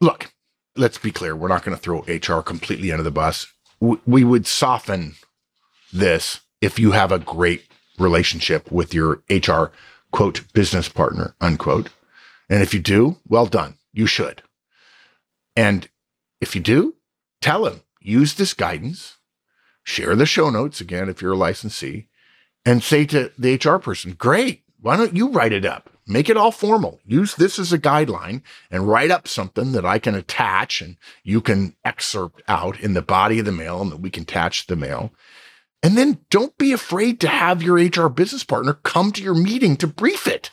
Look, 0.00 0.32
let's 0.76 0.98
be 0.98 1.12
clear. 1.12 1.36
We're 1.36 1.46
not 1.46 1.64
going 1.64 1.76
to 1.76 1.82
throw 1.82 2.00
HR 2.00 2.42
completely 2.42 2.90
under 2.90 3.04
the 3.04 3.12
bus. 3.12 3.46
We 3.80 4.24
would 4.24 4.48
soften 4.48 5.14
this 5.92 6.40
if 6.60 6.78
you 6.78 6.90
have 6.90 7.12
a 7.12 7.20
great 7.20 7.66
relationship 7.98 8.72
with 8.72 8.92
your 8.92 9.22
HR 9.30 9.66
quote 10.10 10.52
business 10.52 10.88
partner 10.88 11.36
unquote. 11.40 11.90
And 12.50 12.62
if 12.62 12.74
you 12.74 12.80
do, 12.80 13.18
well 13.28 13.46
done. 13.46 13.76
You 13.92 14.06
should. 14.06 14.42
And 15.54 15.88
if 16.40 16.56
you 16.56 16.60
do, 16.60 16.96
tell 17.40 17.66
him, 17.66 17.82
use 18.00 18.34
this 18.34 18.54
guidance, 18.54 19.18
share 19.84 20.16
the 20.16 20.26
show 20.26 20.50
notes 20.50 20.80
again 20.80 21.08
if 21.08 21.22
you're 21.22 21.34
a 21.34 21.36
licensee, 21.36 22.08
and 22.64 22.82
say 22.82 23.04
to 23.06 23.30
the 23.38 23.54
HR 23.54 23.78
person, 23.78 24.14
great, 24.14 24.62
why 24.80 24.96
don't 24.96 25.16
you 25.16 25.28
write 25.28 25.52
it 25.52 25.64
up? 25.64 25.91
Make 26.06 26.28
it 26.28 26.36
all 26.36 26.50
formal. 26.50 27.00
Use 27.04 27.34
this 27.36 27.58
as 27.58 27.72
a 27.72 27.78
guideline 27.78 28.42
and 28.70 28.88
write 28.88 29.10
up 29.10 29.28
something 29.28 29.72
that 29.72 29.84
I 29.86 29.98
can 29.98 30.14
attach 30.14 30.80
and 30.80 30.96
you 31.22 31.40
can 31.40 31.76
excerpt 31.84 32.42
out 32.48 32.80
in 32.80 32.94
the 32.94 33.02
body 33.02 33.38
of 33.38 33.44
the 33.44 33.52
mail 33.52 33.80
and 33.80 33.92
that 33.92 34.00
we 34.00 34.10
can 34.10 34.24
attach 34.24 34.66
the 34.66 34.76
mail. 34.76 35.12
And 35.82 35.96
then 35.96 36.18
don't 36.30 36.56
be 36.58 36.72
afraid 36.72 37.20
to 37.20 37.28
have 37.28 37.62
your 37.62 37.76
HR 37.76 38.08
business 38.08 38.44
partner 38.44 38.74
come 38.74 39.12
to 39.12 39.22
your 39.22 39.34
meeting 39.34 39.76
to 39.76 39.86
brief 39.86 40.26
it 40.26 40.50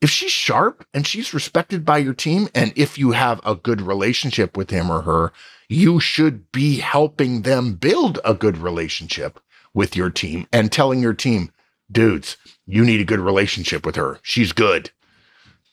if 0.00 0.10
she's 0.10 0.30
sharp 0.30 0.86
and 0.92 1.06
she's 1.06 1.34
respected 1.34 1.84
by 1.84 1.98
your 1.98 2.14
team, 2.14 2.48
and 2.54 2.72
if 2.76 2.98
you 2.98 3.12
have 3.12 3.40
a 3.44 3.54
good 3.54 3.80
relationship 3.80 4.56
with 4.56 4.70
him 4.70 4.90
or 4.90 5.02
her, 5.02 5.32
you 5.68 5.98
should 6.00 6.52
be 6.52 6.78
helping 6.78 7.42
them 7.42 7.74
build 7.74 8.20
a 8.24 8.34
good 8.34 8.58
relationship 8.58 9.40
with 9.74 9.96
your 9.96 10.10
team 10.10 10.46
and 10.52 10.70
telling 10.70 11.00
your 11.00 11.14
team, 11.14 11.50
dudes, 11.90 12.36
you 12.66 12.84
need 12.84 13.00
a 13.00 13.04
good 13.04 13.20
relationship 13.20 13.86
with 13.86 13.96
her. 13.96 14.18
She's 14.22 14.52
good. 14.52 14.90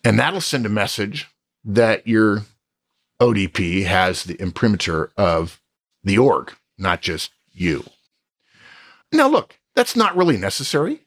And 0.03 0.19
that'll 0.19 0.41
send 0.41 0.65
a 0.65 0.69
message 0.69 1.27
that 1.63 2.07
your 2.07 2.43
ODP 3.21 3.85
has 3.85 4.23
the 4.23 4.35
imprimatur 4.35 5.11
of 5.17 5.61
the 6.03 6.17
org, 6.17 6.53
not 6.77 7.01
just 7.01 7.31
you. 7.51 7.85
Now, 9.11 9.27
look, 9.27 9.59
that's 9.75 9.95
not 9.95 10.17
really 10.17 10.37
necessary 10.37 11.01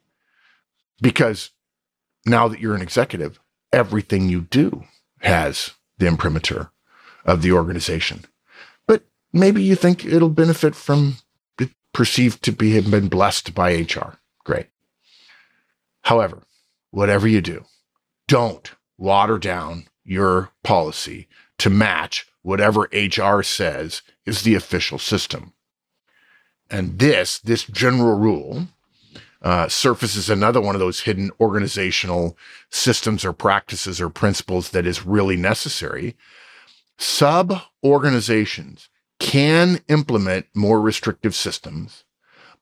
because 1.02 1.50
now 2.24 2.48
that 2.48 2.60
you're 2.60 2.74
an 2.74 2.82
executive, 2.82 3.38
everything 3.72 4.28
you 4.28 4.42
do 4.42 4.84
has 5.20 5.72
the 5.98 6.06
imprimatur 6.06 6.70
of 7.24 7.42
the 7.42 7.52
organization. 7.52 8.24
But 8.86 9.04
maybe 9.32 9.62
you 9.62 9.74
think 9.74 10.04
it'll 10.04 10.28
benefit 10.28 10.74
from 10.74 11.16
perceived 11.96 12.42
to 12.42 12.52
be 12.52 12.72
have 12.72 12.90
been 12.90 13.08
blessed 13.08 13.54
by 13.54 13.72
HR. 13.72 14.18
However, 16.06 16.44
whatever 16.92 17.26
you 17.26 17.40
do, 17.40 17.64
don't 18.28 18.70
water 18.96 19.38
down 19.38 19.88
your 20.04 20.50
policy 20.62 21.26
to 21.58 21.68
match 21.68 22.28
whatever 22.42 22.88
HR 22.92 23.42
says 23.42 24.02
is 24.24 24.42
the 24.42 24.54
official 24.54 25.00
system. 25.00 25.52
And 26.70 27.00
this, 27.00 27.40
this 27.40 27.64
general 27.64 28.16
rule 28.16 28.68
uh, 29.42 29.66
surfaces 29.66 30.30
another 30.30 30.60
one 30.60 30.76
of 30.76 30.80
those 30.80 31.00
hidden 31.00 31.32
organizational 31.40 32.38
systems 32.70 33.24
or 33.24 33.32
practices 33.32 34.00
or 34.00 34.08
principles 34.08 34.70
that 34.70 34.86
is 34.86 35.04
really 35.04 35.36
necessary. 35.36 36.16
Sub 36.98 37.62
organizations 37.82 38.90
can 39.18 39.80
implement 39.88 40.46
more 40.54 40.80
restrictive 40.80 41.34
systems, 41.34 42.04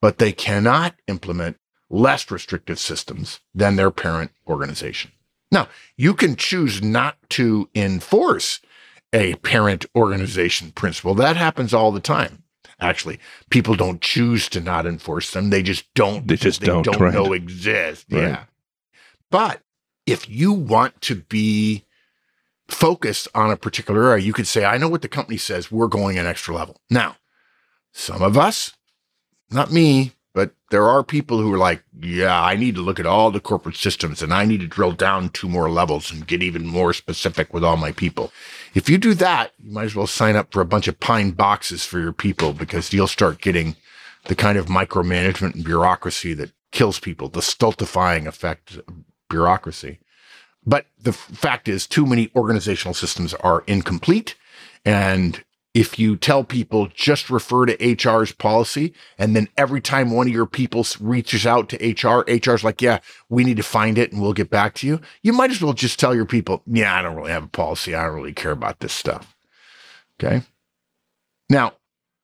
but 0.00 0.16
they 0.16 0.32
cannot 0.32 0.94
implement 1.08 1.58
less 1.90 2.30
restrictive 2.30 2.78
systems 2.78 3.40
than 3.54 3.76
their 3.76 3.90
parent 3.90 4.30
organization. 4.46 5.12
Now, 5.50 5.68
you 5.96 6.14
can 6.14 6.36
choose 6.36 6.82
not 6.82 7.16
to 7.30 7.68
enforce 7.74 8.60
a 9.12 9.34
parent 9.36 9.86
organization 9.94 10.72
principle. 10.72 11.14
That 11.14 11.36
happens 11.36 11.72
all 11.72 11.92
the 11.92 12.00
time 12.00 12.44
actually 12.80 13.18
people 13.50 13.74
don't 13.74 14.00
choose 14.00 14.48
to 14.48 14.60
not 14.60 14.86
enforce 14.86 15.30
them 15.30 15.50
they 15.50 15.62
just 15.62 15.92
don't 15.94 16.26
they 16.28 16.36
just 16.36 16.60
they 16.60 16.66
don't, 16.66 16.84
don't 16.84 17.00
right. 17.00 17.14
know 17.14 17.32
exist 17.32 18.06
Right. 18.10 18.22
yeah 18.22 18.44
but 19.30 19.62
if 20.06 20.28
you 20.28 20.52
want 20.52 21.00
to 21.02 21.16
be 21.16 21.84
focused 22.68 23.28
on 23.34 23.50
a 23.50 23.56
particular 23.56 24.10
area 24.10 24.24
you 24.24 24.32
could 24.32 24.46
say 24.46 24.64
i 24.64 24.76
know 24.78 24.88
what 24.88 25.02
the 25.02 25.08
company 25.08 25.36
says 25.36 25.70
we're 25.70 25.86
going 25.86 26.18
an 26.18 26.26
extra 26.26 26.54
level 26.54 26.80
now 26.90 27.16
some 27.92 28.22
of 28.22 28.36
us 28.36 28.72
not 29.50 29.70
me 29.70 30.12
but 30.34 30.52
there 30.70 30.88
are 30.88 31.02
people 31.02 31.38
who 31.38 31.52
are 31.52 31.58
like 31.58 31.82
yeah 32.00 32.42
i 32.42 32.54
need 32.56 32.74
to 32.74 32.82
look 32.82 33.00
at 33.00 33.06
all 33.06 33.30
the 33.30 33.40
corporate 33.40 33.76
systems 33.76 34.22
and 34.22 34.34
i 34.34 34.44
need 34.44 34.60
to 34.60 34.66
drill 34.66 34.92
down 34.92 35.28
two 35.30 35.48
more 35.48 35.70
levels 35.70 36.10
and 36.10 36.26
get 36.26 36.42
even 36.42 36.66
more 36.66 36.92
specific 36.92 37.52
with 37.54 37.64
all 37.64 37.76
my 37.76 37.92
people 37.92 38.32
if 38.74 38.88
you 38.88 38.98
do 38.98 39.14
that, 39.14 39.52
you 39.62 39.70
might 39.70 39.84
as 39.84 39.94
well 39.94 40.08
sign 40.08 40.34
up 40.34 40.52
for 40.52 40.60
a 40.60 40.66
bunch 40.66 40.88
of 40.88 40.98
pine 40.98 41.30
boxes 41.30 41.84
for 41.84 42.00
your 42.00 42.12
people 42.12 42.52
because 42.52 42.92
you'll 42.92 43.06
start 43.06 43.40
getting 43.40 43.76
the 44.24 44.34
kind 44.34 44.58
of 44.58 44.66
micromanagement 44.66 45.54
and 45.54 45.64
bureaucracy 45.64 46.34
that 46.34 46.50
kills 46.72 46.98
people, 46.98 47.28
the 47.28 47.40
stultifying 47.40 48.26
effect 48.26 48.76
of 48.76 48.94
bureaucracy. 49.30 50.00
But 50.66 50.86
the 51.00 51.12
fact 51.12 51.68
is, 51.68 51.86
too 51.86 52.04
many 52.04 52.30
organizational 52.34 52.94
systems 52.94 53.32
are 53.34 53.62
incomplete. 53.68 54.34
And 54.84 55.44
if 55.74 55.98
you 55.98 56.16
tell 56.16 56.44
people 56.44 56.88
just 56.94 57.28
refer 57.28 57.66
to 57.66 57.94
HR's 57.94 58.30
policy, 58.30 58.94
and 59.18 59.34
then 59.34 59.48
every 59.56 59.80
time 59.80 60.12
one 60.12 60.28
of 60.28 60.32
your 60.32 60.46
people 60.46 60.86
reaches 61.00 61.44
out 61.44 61.68
to 61.68 61.76
HR, 61.76 62.24
HR's 62.30 62.62
like, 62.62 62.80
yeah, 62.80 63.00
we 63.28 63.42
need 63.42 63.56
to 63.56 63.64
find 63.64 63.98
it 63.98 64.12
and 64.12 64.22
we'll 64.22 64.32
get 64.32 64.50
back 64.50 64.74
to 64.74 64.86
you. 64.86 65.00
You 65.22 65.32
might 65.32 65.50
as 65.50 65.60
well 65.60 65.72
just 65.72 65.98
tell 65.98 66.14
your 66.14 66.26
people, 66.26 66.62
yeah, 66.66 66.96
I 66.96 67.02
don't 67.02 67.16
really 67.16 67.32
have 67.32 67.44
a 67.44 67.48
policy. 67.48 67.94
I 67.94 68.04
don't 68.04 68.14
really 68.14 68.32
care 68.32 68.52
about 68.52 68.78
this 68.78 68.92
stuff. 68.92 69.34
Okay. 70.22 70.42
Now, 71.50 71.72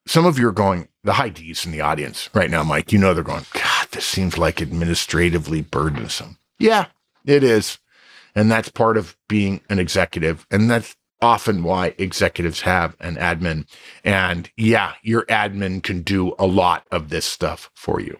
some 0.07 0.27
of 0.27 0.39
you 0.39 0.47
are 0.49 0.53
going, 0.53 0.89
the 1.03 1.15
high 1.15 1.29
D's 1.29 1.67
in 1.67 1.73
the 1.73 1.81
audience 1.81 2.31
right 2.33 2.51
now, 2.51 2.63
Mike, 2.63 2.93
you 2.93 2.99
know, 2.99 3.15
they're 3.15 3.25
going, 3.25 3.47
God, 3.53 3.89
this 3.91 4.07
seems 4.07 4.39
like 4.39 4.63
administratively 4.63 5.63
burdensome. 5.63 6.39
Yeah, 6.61 6.87
it 7.25 7.43
is. 7.43 7.79
And 8.35 8.49
that's 8.51 8.69
part 8.69 8.97
of 8.97 9.17
being 9.29 9.61
an 9.69 9.81
executive. 9.81 10.47
And 10.53 10.71
that's 10.71 10.95
often 11.23 11.63
why 11.63 11.95
executives 11.99 12.63
have 12.63 12.97
an 13.01 13.17
admin. 13.17 13.67
And 14.05 14.51
yeah, 14.57 14.95
your 15.03 15.25
admin 15.27 15.83
can 15.83 16.03
do 16.03 16.35
a 16.39 16.47
lot 16.47 16.87
of 16.91 17.09
this 17.09 17.27
stuff 17.27 17.71
for 17.75 18.01
you. 18.01 18.19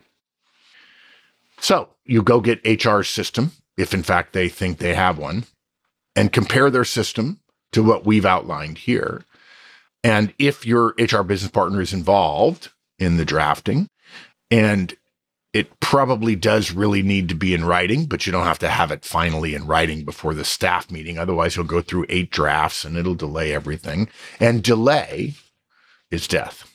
So 1.61 1.91
you 2.05 2.23
go 2.23 2.41
get 2.41 2.85
HR 2.87 3.03
system, 3.03 3.53
if 3.77 3.95
in 3.95 4.03
fact 4.03 4.33
they 4.33 4.49
think 4.49 4.79
they 4.79 4.95
have 4.95 5.19
one, 5.19 5.45
and 6.17 6.33
compare 6.33 6.71
their 6.71 6.85
system 6.85 7.41
to 7.73 7.83
what 7.83 8.05
we've 8.05 8.27
outlined 8.27 8.79
here. 8.79 9.25
And 10.03 10.35
if 10.39 10.67
your 10.67 10.95
HR 10.99 11.23
business 11.23 11.51
partner 11.51 11.81
is 11.81 11.93
involved 11.93 12.71
in 12.99 13.17
the 13.17 13.25
drafting, 13.25 13.89
and 14.51 14.95
it 15.53 15.81
probably 15.81 16.37
does 16.37 16.71
really 16.71 17.03
need 17.03 17.29
to 17.29 17.35
be 17.35 17.55
in 17.55 17.65
writing, 17.65 18.07
but 18.07 18.25
you 18.25 18.33
don't 18.33 18.47
have 18.47 18.61
to 18.61 18.69
have 18.69 18.91
it 18.91 19.05
finally 19.05 19.55
in 19.55 19.67
writing 19.67 20.05
before 20.05 20.35
the 20.35 20.45
staff 20.45 20.91
meeting. 20.91 21.19
Otherwise, 21.19 21.57
you'll 21.57 21.65
go 21.65 21.81
through 21.81 22.07
eight 22.09 22.31
drafts 22.31 22.85
and 22.85 22.97
it'll 22.97 23.17
delay 23.17 23.53
everything. 23.53 24.09
And 24.39 24.63
delay 24.63 25.35
is 26.11 26.29
death. 26.29 26.71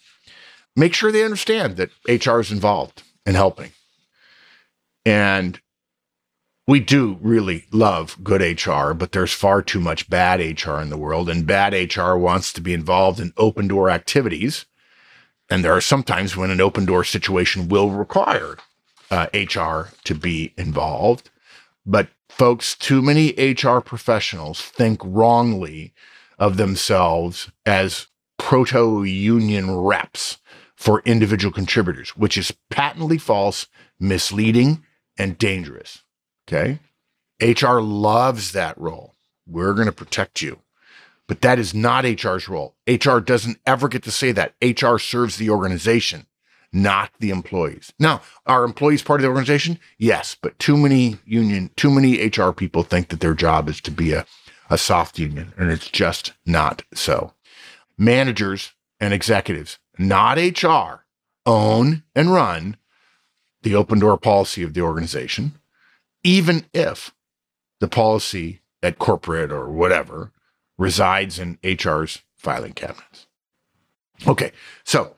Make 0.75 0.94
sure 0.94 1.12
they 1.12 1.24
understand 1.24 1.77
that 1.77 1.91
HR 2.08 2.39
is 2.39 2.51
involved 2.51 3.03
in 3.25 3.36
helping. 3.36 3.72
And 5.05 5.62
we 6.67 6.79
do 6.79 7.17
really 7.22 7.65
love 7.72 8.17
good 8.24 8.41
HR, 8.41 8.94
but 8.94 9.12
there's 9.12 9.32
far 9.32 9.62
too 9.62 9.79
much 9.79 10.10
bad 10.10 10.39
HR 10.39 10.79
in 10.79 10.89
the 10.89 10.98
world, 10.98 11.29
and 11.29 11.46
bad 11.46 11.74
HR 11.74 12.15
wants 12.15 12.51
to 12.53 12.62
be 12.62 12.74
involved 12.74 13.20
in 13.20 13.34
open 13.38 13.67
door 13.67 13.89
activities. 13.89 14.65
And 15.50 15.64
there 15.64 15.74
are 15.74 15.82
sometimes 15.82 16.36
when 16.36 16.52
an 16.52 16.62
open 16.62 16.86
door 16.86 17.04
situation 17.04 17.70
will 17.70 17.92
require 17.92 18.58
uh, 19.12 19.28
HR 19.34 19.92
to 20.06 20.16
be 20.16 20.54
involved. 20.58 21.30
But 21.86 22.10
folks, 22.30 22.75
too 22.75 23.02
many 23.02 23.34
HR 23.38 23.80
professionals 23.80 24.62
think 24.62 25.00
wrongly 25.04 25.94
of 26.40 26.58
themselves 26.58 27.52
as 27.66 28.08
proto 28.38 29.04
union 29.04 29.75
reps 29.75 30.38
for 30.75 31.02
individual 31.06 31.54
contributors, 31.54 32.10
which 32.18 32.38
is 32.38 32.54
patently 32.70 33.18
false, 33.18 33.68
misleading, 34.00 34.84
and 35.18 35.38
dangerous. 35.38 36.04
Okay. 36.48 36.80
HR 37.42 37.80
loves 37.80 38.52
that 38.52 38.78
role. 38.78 39.14
We're 39.48 39.74
going 39.74 39.88
to 39.88 39.92
protect 39.92 40.42
you. 40.42 40.60
But 41.27 41.41
that 41.41 41.58
is 41.58 41.74
not 41.74 42.05
HR's 42.05 42.48
role. 42.48 42.75
HR 42.88 43.20
doesn't 43.20 43.60
ever 43.65 43.88
get 43.88 44.03
to 44.03 44.12
say 44.12 44.32
that. 44.34 44.53
HR 44.62 44.98
serves 44.98 45.38
the 45.38 45.50
organization, 45.50 46.27
not 46.72 47.12
the 47.20 47.32
employees. 47.32 47.94
Now, 48.00 48.22
are 48.46 48.63
employees 48.63 49.01
part 49.01 49.20
of 49.20 49.24
the 49.24 49.29
organization? 49.29 49.79
Yes, 49.98 50.36
but 50.39 50.58
too 50.60 50.77
many 50.77 51.17
union, 51.25 51.72
too 51.75 51.89
many 51.89 52.27
HR 52.27 52.51
people 52.51 52.84
think 52.84 53.10
that 53.10 53.22
their 53.22 53.34
job 53.34 53.70
is 53.70 53.82
to 53.82 53.91
be 53.91 54.13
a, 54.13 54.25
a 54.70 54.77
soft 54.77 55.17
union, 55.17 55.53
and 55.58 55.72
it's 55.72 55.89
just 55.89 56.34
not 56.46 56.84
so. 56.94 57.34
Managers 57.98 58.74
and 59.00 59.13
executives, 59.13 59.79
not 59.98 60.38
HR, 60.38 61.05
own 61.46 62.03
and 62.15 62.32
run 62.32 62.77
the 63.63 63.75
open 63.75 64.00
door 64.00 64.17
policy 64.17 64.62
of 64.62 64.74
the 64.74 64.82
organization, 64.82 65.58
even 66.24 66.65
if 66.74 67.13
the 67.79 67.88
policy 67.88 68.62
at 68.84 69.00
corporate 69.00 69.51
or 69.51 69.70
whatever 69.70 70.32
resides 70.77 71.39
in 71.39 71.58
HR's 71.63 72.22
filing 72.36 72.74
cabinets. 72.74 73.27
Okay, 74.27 74.51
so 74.84 75.15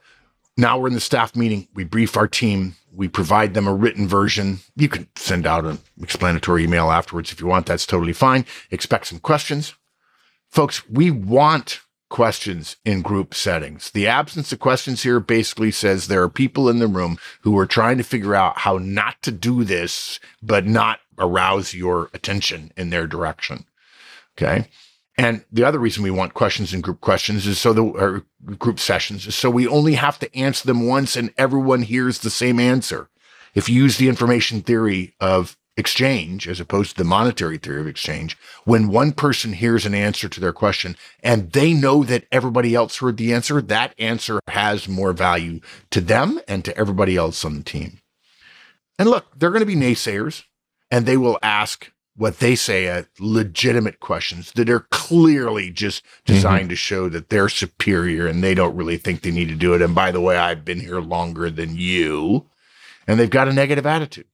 now 0.58 0.80
we're 0.80 0.88
in 0.88 0.94
the 0.94 1.00
staff 1.00 1.36
meeting. 1.36 1.68
We 1.74 1.84
brief 1.84 2.18
our 2.18 2.28
team. 2.28 2.76
We 2.92 3.08
provide 3.08 3.54
them 3.54 3.68
a 3.68 3.74
written 3.74 4.08
version. 4.08 4.60
You 4.76 4.90
can 4.90 5.08
send 5.16 5.46
out 5.46 5.66
an 5.66 5.80
explanatory 6.02 6.64
email 6.64 6.90
afterwards 6.90 7.32
if 7.32 7.40
you 7.40 7.48
want. 7.48 7.68
That's 7.68 7.86
totally 7.86 8.14
fine. 8.14 8.46
Expect 8.72 9.08
some 9.08 9.20
questions. 9.20 9.76
Folks, 10.50 10.88
we 10.90 11.12
want 11.12 11.82
questions 12.10 12.78
in 12.86 13.02
group 13.02 13.36
settings. 13.36 13.92
The 13.92 14.08
absence 14.08 14.52
of 14.52 14.60
questions 14.60 15.04
here 15.04 15.20
basically 15.20 15.72
says 15.72 16.08
there 16.08 16.24
are 16.24 16.30
people 16.30 16.70
in 16.70 16.80
the 16.80 16.88
room 16.88 17.18
who 17.42 17.58
are 17.58 17.66
trying 17.66 17.98
to 17.98 18.04
figure 18.04 18.34
out 18.34 18.60
how 18.60 18.78
not 18.78 19.22
to 19.24 19.32
do 19.32 19.64
this, 19.64 20.20
but 20.42 20.66
not 20.66 21.00
arouse 21.20 21.74
your 21.74 22.10
attention 22.14 22.72
in 22.78 22.90
their 22.90 23.08
direction. 23.08 23.66
Okay. 24.38 24.70
And 25.18 25.44
the 25.52 25.64
other 25.64 25.80
reason 25.80 26.04
we 26.04 26.12
want 26.12 26.36
questions 26.36 26.74
in 26.74 26.82
group 26.82 27.02
questions 27.02 27.48
is 27.48 27.60
so 27.60 27.74
the 27.74 27.84
or 27.84 28.24
group 28.60 28.80
sessions 28.80 29.26
is 29.26 29.36
so 29.36 29.50
we 29.50 29.68
only 29.68 29.96
have 29.96 30.20
to 30.20 30.36
answer 30.36 30.68
them 30.68 30.86
once 30.86 31.16
and 31.16 31.34
everyone 31.38 31.82
hears 31.82 32.20
the 32.20 32.30
same 32.30 32.60
answer. 32.60 33.10
If 33.56 33.68
you 33.68 33.82
use 33.82 33.98
the 33.98 34.10
information 34.10 34.62
theory 34.62 35.16
of 35.20 35.58
exchange 35.76 36.48
as 36.48 36.60
opposed 36.60 36.92
to 36.92 36.98
the 36.98 37.04
monetary 37.04 37.58
theory 37.58 37.82
of 37.82 37.88
exchange, 37.88 38.38
when 38.66 38.90
one 38.90 39.12
person 39.12 39.54
hears 39.54 39.86
an 39.88 39.96
answer 39.96 40.30
to 40.30 40.40
their 40.40 40.54
question 40.54 40.96
and 41.24 41.52
they 41.52 41.74
know 41.74 42.04
that 42.04 42.26
everybody 42.32 42.76
else 42.76 42.98
heard 42.98 43.18
the 43.18 43.34
answer, 43.34 43.60
that 43.60 43.96
answer 43.98 44.40
has 44.48 44.88
more 44.88 45.14
value 45.14 45.60
to 45.90 46.00
them 46.00 46.40
and 46.48 46.64
to 46.64 46.78
everybody 46.78 47.18
else 47.18 47.44
on 47.44 47.58
the 47.58 47.64
team. 47.64 48.00
And 49.00 49.10
look, 49.10 49.26
they're 49.36 49.52
going 49.52 49.62
to 49.62 49.66
be 49.66 49.76
naysayers 49.76 50.44
and 50.92 51.06
they 51.06 51.18
will 51.18 51.40
ask 51.42 51.92
what 52.18 52.40
they 52.40 52.56
say 52.56 52.88
are 52.88 53.08
legitimate 53.20 54.00
questions 54.00 54.52
that 54.54 54.70
are 54.70 54.88
clearly 54.92 55.70
just 55.70 56.04
designed 56.26 56.64
mm-hmm. 56.64 56.70
to 56.70 56.76
show 56.76 57.10
that 57.10 57.30
they're 57.30 57.48
superior 57.48 58.28
and 58.28 58.44
they 58.44 58.56
don't 58.56 58.76
really 58.76 58.98
think 58.98 59.22
they 59.22 59.32
need 59.32 59.50
to 59.50 59.56
do 59.56 59.74
it. 59.74 59.82
And 59.82 59.94
by 59.94 60.12
the 60.12 60.20
way, 60.20 60.36
I've 60.36 60.66
been 60.66 60.80
here 60.80 61.00
longer 61.00 61.50
than 61.50 61.76
you. 61.76 62.46
And 63.08 63.20
they've 63.20 63.30
got 63.30 63.48
a 63.48 63.54
negative 63.54 63.86
attitude. 63.86 64.26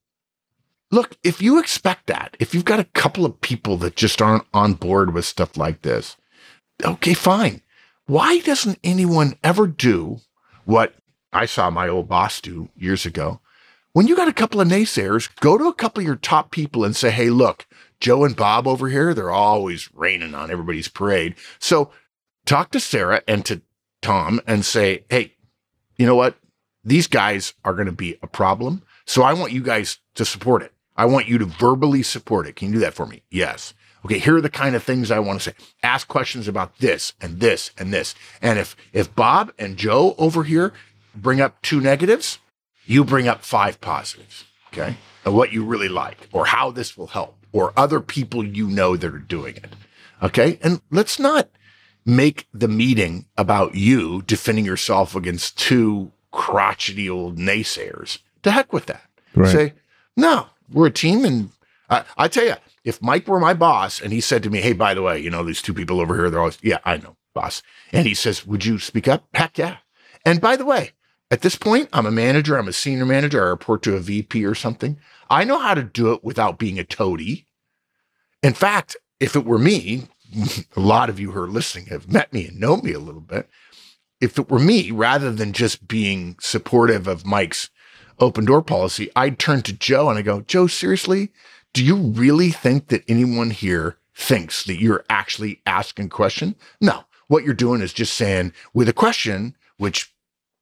Look, 0.90 1.16
if 1.22 1.42
you 1.42 1.58
expect 1.58 2.06
that, 2.06 2.36
if 2.40 2.54
you've 2.54 2.64
got 2.64 2.80
a 2.80 2.84
couple 2.84 3.24
of 3.26 3.40
people 3.40 3.76
that 3.78 3.96
just 3.96 4.20
aren't 4.22 4.46
on 4.52 4.74
board 4.74 5.12
with 5.12 5.24
stuff 5.24 5.56
like 5.56 5.82
this, 5.82 6.16
okay, 6.84 7.14
fine. 7.14 7.62
Why 8.06 8.40
doesn't 8.40 8.78
anyone 8.82 9.36
ever 9.42 9.66
do 9.66 10.20
what 10.64 10.94
I 11.32 11.46
saw 11.46 11.70
my 11.70 11.88
old 11.88 12.08
boss 12.08 12.40
do 12.40 12.68
years 12.76 13.06
ago? 13.06 13.40
When 13.94 14.08
you 14.08 14.16
got 14.16 14.26
a 14.26 14.32
couple 14.32 14.60
of 14.60 14.66
naysayers, 14.66 15.30
go 15.36 15.56
to 15.56 15.68
a 15.68 15.72
couple 15.72 16.00
of 16.00 16.06
your 16.06 16.16
top 16.16 16.50
people 16.50 16.84
and 16.84 16.96
say, 16.96 17.12
hey, 17.12 17.30
look, 17.30 17.64
Joe 18.00 18.24
and 18.24 18.34
Bob 18.34 18.66
over 18.66 18.88
here, 18.88 19.14
they're 19.14 19.30
always 19.30 19.88
raining 19.94 20.34
on 20.34 20.50
everybody's 20.50 20.88
parade. 20.88 21.36
So 21.60 21.92
talk 22.44 22.72
to 22.72 22.80
Sarah 22.80 23.22
and 23.28 23.46
to 23.46 23.62
Tom 24.02 24.40
and 24.48 24.64
say, 24.64 25.04
hey, 25.10 25.34
you 25.96 26.06
know 26.06 26.16
what? 26.16 26.36
These 26.82 27.06
guys 27.06 27.54
are 27.64 27.72
going 27.72 27.86
to 27.86 27.92
be 27.92 28.18
a 28.20 28.26
problem. 28.26 28.82
So 29.06 29.22
I 29.22 29.32
want 29.32 29.52
you 29.52 29.62
guys 29.62 29.98
to 30.16 30.24
support 30.24 30.62
it. 30.62 30.72
I 30.96 31.04
want 31.04 31.28
you 31.28 31.38
to 31.38 31.44
verbally 31.44 32.02
support 32.02 32.48
it. 32.48 32.56
Can 32.56 32.70
you 32.70 32.74
do 32.74 32.80
that 32.80 32.94
for 32.94 33.06
me? 33.06 33.22
Yes. 33.30 33.74
Okay, 34.04 34.18
here 34.18 34.36
are 34.36 34.40
the 34.40 34.50
kind 34.50 34.74
of 34.74 34.82
things 34.82 35.12
I 35.12 35.20
want 35.20 35.40
to 35.40 35.50
say. 35.50 35.56
Ask 35.84 36.08
questions 36.08 36.48
about 36.48 36.78
this 36.78 37.12
and 37.20 37.38
this 37.38 37.70
and 37.78 37.94
this. 37.94 38.16
And 38.42 38.58
if 38.58 38.74
if 38.92 39.14
Bob 39.14 39.52
and 39.56 39.76
Joe 39.76 40.16
over 40.18 40.42
here 40.42 40.72
bring 41.14 41.40
up 41.40 41.62
two 41.62 41.80
negatives, 41.80 42.40
you 42.86 43.04
bring 43.04 43.28
up 43.28 43.44
five 43.44 43.80
positives. 43.80 44.44
Okay. 44.72 44.96
And 45.24 45.34
what 45.34 45.52
you 45.52 45.64
really 45.64 45.88
like 45.88 46.28
or 46.32 46.46
how 46.46 46.70
this 46.70 46.96
will 46.96 47.08
help 47.08 47.36
or 47.52 47.72
other 47.76 48.00
people 48.00 48.44
you 48.44 48.68
know 48.68 48.96
that 48.96 49.14
are 49.14 49.18
doing 49.18 49.56
it. 49.56 49.70
Okay. 50.22 50.58
And 50.62 50.80
let's 50.90 51.18
not 51.18 51.48
make 52.04 52.46
the 52.52 52.68
meeting 52.68 53.26
about 53.36 53.74
you 53.74 54.22
defending 54.22 54.64
yourself 54.64 55.14
against 55.14 55.58
two 55.58 56.12
crotchety 56.32 57.08
old 57.08 57.38
naysayers. 57.38 58.18
To 58.42 58.50
heck 58.50 58.72
with 58.72 58.86
that. 58.86 59.02
Right. 59.34 59.52
Say, 59.52 59.72
no, 60.16 60.46
we're 60.70 60.88
a 60.88 60.90
team. 60.90 61.24
And 61.24 61.50
I, 61.88 62.04
I 62.16 62.28
tell 62.28 62.44
you, 62.44 62.54
if 62.84 63.00
Mike 63.00 63.26
were 63.26 63.40
my 63.40 63.54
boss 63.54 64.00
and 64.00 64.12
he 64.12 64.20
said 64.20 64.42
to 64.42 64.50
me, 64.50 64.60
Hey, 64.60 64.72
by 64.72 64.92
the 64.94 65.02
way, 65.02 65.18
you 65.18 65.30
know, 65.30 65.42
these 65.42 65.62
two 65.62 65.72
people 65.72 66.00
over 66.00 66.14
here, 66.14 66.28
they're 66.28 66.40
always, 66.40 66.58
yeah, 66.62 66.78
I 66.84 66.98
know, 66.98 67.16
boss. 67.32 67.62
And 67.92 68.06
he 68.06 68.14
says, 68.14 68.46
Would 68.46 68.64
you 68.64 68.78
speak 68.78 69.08
up? 69.08 69.24
Heck 69.32 69.56
yeah. 69.56 69.78
And 70.26 70.40
by 70.40 70.56
the 70.56 70.64
way, 70.64 70.92
at 71.34 71.40
this 71.40 71.56
point, 71.56 71.88
I'm 71.92 72.06
a 72.06 72.12
manager, 72.12 72.56
I'm 72.56 72.68
a 72.68 72.72
senior 72.72 73.04
manager, 73.04 73.44
I 73.44 73.48
report 73.48 73.82
to 73.82 73.96
a 73.96 74.00
VP 74.00 74.44
or 74.44 74.54
something. 74.54 75.00
I 75.28 75.42
know 75.42 75.58
how 75.58 75.74
to 75.74 75.82
do 75.82 76.12
it 76.12 76.22
without 76.22 76.60
being 76.60 76.78
a 76.78 76.84
toady. 76.84 77.48
In 78.44 78.54
fact, 78.54 78.96
if 79.18 79.34
it 79.34 79.44
were 79.44 79.58
me, 79.58 80.06
a 80.76 80.80
lot 80.80 81.10
of 81.10 81.18
you 81.18 81.32
who 81.32 81.40
are 81.40 81.48
listening 81.48 81.86
have 81.86 82.08
met 82.08 82.32
me 82.32 82.46
and 82.46 82.60
know 82.60 82.76
me 82.76 82.92
a 82.92 83.00
little 83.00 83.20
bit. 83.20 83.48
If 84.20 84.38
it 84.38 84.48
were 84.48 84.60
me, 84.60 84.92
rather 84.92 85.32
than 85.32 85.52
just 85.52 85.88
being 85.88 86.36
supportive 86.38 87.08
of 87.08 87.26
Mike's 87.26 87.68
open 88.20 88.44
door 88.44 88.62
policy, 88.62 89.10
I'd 89.16 89.40
turn 89.40 89.62
to 89.62 89.72
Joe 89.72 90.08
and 90.08 90.16
I 90.16 90.22
go, 90.22 90.42
Joe, 90.42 90.68
seriously, 90.68 91.32
do 91.72 91.84
you 91.84 91.96
really 91.96 92.52
think 92.52 92.86
that 92.88 93.02
anyone 93.08 93.50
here 93.50 93.96
thinks 94.14 94.62
that 94.66 94.80
you're 94.80 95.04
actually 95.10 95.62
asking 95.66 96.10
question? 96.10 96.54
No. 96.80 97.06
What 97.26 97.42
you're 97.42 97.54
doing 97.54 97.80
is 97.80 97.92
just 97.92 98.14
saying 98.14 98.52
with 98.72 98.88
a 98.88 98.92
question, 98.92 99.56
which 99.78 100.13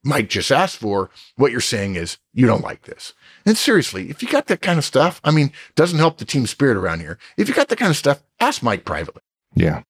Mike 0.03 0.29
just 0.29 0.51
asked 0.51 0.77
for, 0.77 1.09
what 1.37 1.51
you're 1.51 1.61
saying 1.61 1.95
is 1.95 2.17
you 2.33 2.45
don't 2.45 2.63
like 2.63 2.83
this. 2.83 3.13
And 3.45 3.57
seriously, 3.57 4.09
if 4.09 4.21
you 4.21 4.27
got 4.27 4.47
that 4.47 4.61
kind 4.61 4.77
of 4.77 4.85
stuff, 4.85 5.21
I 5.23 5.31
mean, 5.31 5.51
doesn't 5.75 5.99
help 5.99 6.17
the 6.17 6.25
team 6.25 6.45
spirit 6.45 6.77
around 6.77 6.99
here. 6.99 7.17
If 7.37 7.47
you 7.47 7.53
got 7.53 7.69
that 7.69 7.79
kind 7.79 7.89
of 7.89 7.97
stuff, 7.97 8.21
ask 8.39 8.61
Mike 8.61 8.83
privately. 8.85 9.21
Yeah. 9.55 9.83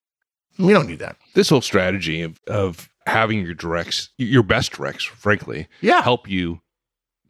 We 0.59 0.73
don't 0.73 0.87
need 0.87 0.99
that. 0.99 1.17
This 1.33 1.49
whole 1.49 1.61
strategy 1.61 2.21
of, 2.21 2.39
of 2.47 2.89
having 3.07 3.43
your 3.43 3.55
directs, 3.55 4.09
your 4.17 4.43
best 4.43 4.73
directs, 4.73 5.03
frankly, 5.03 5.67
yeah. 5.81 6.01
help 6.01 6.29
you 6.29 6.61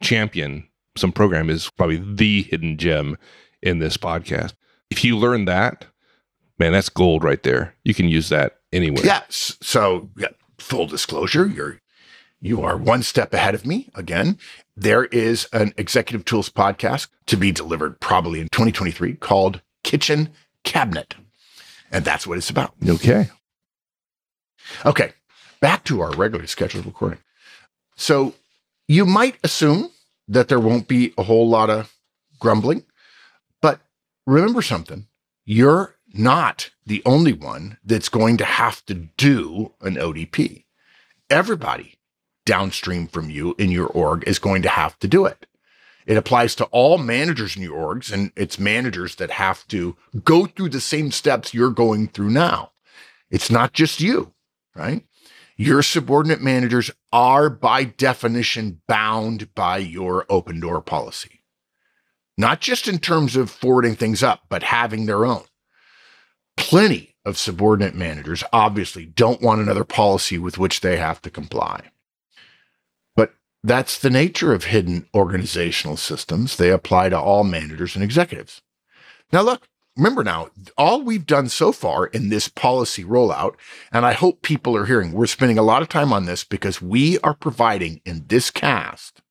champion 0.02 0.68
some 0.96 1.10
program 1.12 1.50
is 1.50 1.70
probably 1.70 1.96
the 1.96 2.42
hidden 2.42 2.76
gem 2.76 3.16
in 3.62 3.78
this 3.78 3.96
podcast. 3.96 4.54
If 4.90 5.04
you 5.04 5.16
learn 5.16 5.46
that, 5.46 5.86
man, 6.58 6.72
that's 6.72 6.88
gold 6.88 7.24
right 7.24 7.42
there. 7.42 7.74
You 7.82 7.94
can 7.94 8.08
use 8.08 8.28
that 8.28 8.58
anywhere. 8.72 9.04
Yes. 9.04 9.56
So, 9.62 10.10
yeah, 10.16 10.28
full 10.58 10.86
disclosure, 10.86 11.46
you're 11.46 11.80
you 12.44 12.60
are 12.60 12.76
one 12.76 13.02
step 13.02 13.32
ahead 13.32 13.54
of 13.54 13.64
me. 13.64 13.88
Again, 13.94 14.38
there 14.76 15.06
is 15.06 15.48
an 15.54 15.72
executive 15.78 16.26
tools 16.26 16.50
podcast 16.50 17.08
to 17.24 17.38
be 17.38 17.50
delivered 17.50 18.00
probably 18.00 18.38
in 18.38 18.48
2023 18.52 19.14
called 19.14 19.62
Kitchen 19.82 20.28
Cabinet. 20.62 21.14
And 21.90 22.04
that's 22.04 22.26
what 22.26 22.36
it's 22.36 22.50
about. 22.50 22.74
Okay. 22.86 23.30
Okay. 24.84 25.12
Back 25.60 25.84
to 25.84 26.02
our 26.02 26.10
regularly 26.10 26.46
scheduled 26.46 26.84
recording. 26.84 27.20
So 27.96 28.34
you 28.86 29.06
might 29.06 29.38
assume 29.42 29.90
that 30.28 30.48
there 30.48 30.60
won't 30.60 30.86
be 30.86 31.14
a 31.16 31.22
whole 31.22 31.48
lot 31.48 31.70
of 31.70 31.94
grumbling, 32.38 32.84
but 33.62 33.80
remember 34.26 34.60
something. 34.60 35.06
You're 35.46 35.94
not 36.12 36.70
the 36.84 37.02
only 37.06 37.32
one 37.32 37.78
that's 37.82 38.10
going 38.10 38.36
to 38.36 38.44
have 38.44 38.84
to 38.84 38.94
do 38.94 39.72
an 39.80 39.94
ODP. 39.94 40.64
Everybody 41.30 41.94
downstream 42.44 43.06
from 43.06 43.30
you 43.30 43.54
in 43.58 43.70
your 43.70 43.86
org 43.86 44.24
is 44.26 44.38
going 44.38 44.62
to 44.62 44.68
have 44.68 44.98
to 45.00 45.08
do 45.08 45.24
it. 45.26 45.46
It 46.06 46.16
applies 46.16 46.54
to 46.56 46.64
all 46.66 46.98
managers 46.98 47.56
in 47.56 47.62
your 47.62 47.94
orgs, 47.94 48.12
and 48.12 48.30
it's 48.36 48.58
managers 48.58 49.14
that 49.16 49.30
have 49.32 49.66
to 49.68 49.96
go 50.22 50.46
through 50.46 50.68
the 50.68 50.80
same 50.80 51.10
steps 51.10 51.54
you're 51.54 51.70
going 51.70 52.08
through 52.08 52.30
now. 52.30 52.72
It's 53.30 53.50
not 53.50 53.72
just 53.72 54.00
you, 54.00 54.34
right? 54.76 55.04
Your 55.56 55.82
subordinate 55.82 56.42
managers 56.42 56.90
are 57.12 57.48
by 57.48 57.84
definition 57.84 58.82
bound 58.86 59.54
by 59.54 59.78
your 59.78 60.26
open 60.28 60.60
door 60.60 60.82
policy, 60.82 61.42
not 62.36 62.60
just 62.60 62.86
in 62.86 62.98
terms 62.98 63.36
of 63.36 63.50
forwarding 63.50 63.94
things 63.94 64.22
up, 64.22 64.42
but 64.48 64.64
having 64.64 65.06
their 65.06 65.24
own. 65.24 65.44
Plenty 66.56 67.16
of 67.24 67.38
subordinate 67.38 67.94
managers 67.94 68.44
obviously 68.52 69.06
don't 69.06 69.40
want 69.40 69.60
another 69.60 69.84
policy 69.84 70.38
with 70.38 70.58
which 70.58 70.80
they 70.80 70.96
have 70.96 71.22
to 71.22 71.30
comply. 71.30 71.80
That's 73.66 73.98
the 73.98 74.10
nature 74.10 74.52
of 74.52 74.64
hidden 74.64 75.08
organizational 75.14 75.96
systems. 75.96 76.58
They 76.58 76.70
apply 76.70 77.08
to 77.08 77.18
all 77.18 77.44
managers 77.44 77.94
and 77.94 78.04
executives. 78.04 78.60
Now, 79.32 79.40
look, 79.40 79.66
remember 79.96 80.22
now, 80.22 80.50
all 80.76 81.00
we've 81.00 81.24
done 81.24 81.48
so 81.48 81.72
far 81.72 82.04
in 82.04 82.28
this 82.28 82.46
policy 82.46 83.04
rollout, 83.04 83.54
and 83.90 84.04
I 84.04 84.12
hope 84.12 84.42
people 84.42 84.76
are 84.76 84.84
hearing, 84.84 85.12
we're 85.12 85.24
spending 85.24 85.56
a 85.56 85.62
lot 85.62 85.80
of 85.80 85.88
time 85.88 86.12
on 86.12 86.26
this 86.26 86.44
because 86.44 86.82
we 86.82 87.18
are 87.20 87.32
providing 87.32 88.02
in 88.04 88.26
this 88.28 88.50
cast 88.50 89.22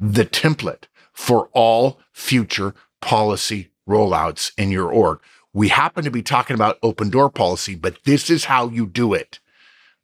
the 0.00 0.24
template 0.24 0.86
for 1.12 1.48
all 1.52 2.00
future 2.12 2.74
policy 3.00 3.70
rollouts 3.88 4.50
in 4.58 4.72
your 4.72 4.90
org. 4.90 5.20
We 5.52 5.68
happen 5.68 6.02
to 6.02 6.10
be 6.10 6.22
talking 6.22 6.54
about 6.54 6.80
open 6.82 7.08
door 7.08 7.30
policy, 7.30 7.76
but 7.76 8.02
this 8.02 8.30
is 8.30 8.46
how 8.46 8.68
you 8.68 8.86
do 8.86 9.14
it. 9.14 9.38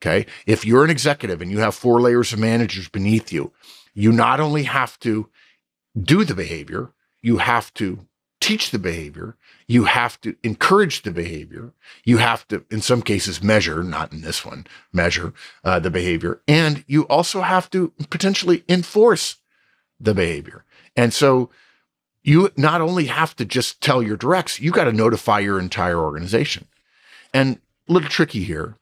Okay. 0.03 0.27
If 0.47 0.65
you're 0.65 0.85
an 0.85 0.91
executive 0.91 1.43
and 1.43 1.51
you 1.51 1.59
have 1.59 1.75
four 1.75 2.01
layers 2.01 2.33
of 2.33 2.39
managers 2.39 2.89
beneath 2.89 3.33
you, 3.33 3.53
you 3.95 4.13
not 4.13 4.41
only 4.41 4.63
have 4.63 4.99
to 5.01 5.29
do 6.01 6.25
the 6.25 6.35
behavior, 6.35 6.93
you 7.21 7.39
have 7.39 7.73
to 7.75 8.07
teach 8.41 8.71
the 8.71 8.79
behavior, 8.79 9.37
you 9.67 9.85
have 9.85 10.19
to 10.23 10.35
encourage 10.43 11.03
the 11.03 11.11
behavior, 11.11 11.73
you 12.05 12.17
have 12.17 12.49
to, 12.49 12.65
in 12.71 12.81
some 12.81 13.03
cases, 13.03 13.43
measure, 13.43 13.83
not 13.83 14.13
in 14.13 14.23
this 14.23 14.45
one, 14.45 14.67
measure 14.93 15.35
uh, 15.63 15.79
the 15.79 15.91
behavior, 15.91 16.41
and 16.49 16.83
you 16.87 17.03
also 17.03 17.43
have 17.43 17.69
to 17.69 17.93
potentially 18.09 18.65
enforce 18.69 19.37
the 20.01 20.15
behavior. 20.15 20.65
And 20.97 21.13
so 21.13 21.51
you 22.23 22.51
not 22.57 22.81
only 22.81 23.07
have 23.07 23.37
to 23.37 23.45
just 23.45 23.83
tell 23.83 24.03
your 24.03 24.17
directs, 24.17 24.59
you 24.59 24.71
got 24.73 24.85
to 24.85 24.93
notify 24.93 25.41
your 25.41 25.61
entire 25.61 25.99
organization. 25.99 26.67
And 27.35 27.61
a 27.89 27.93
little 27.93 28.09
tricky 28.09 28.45
here 28.45 28.77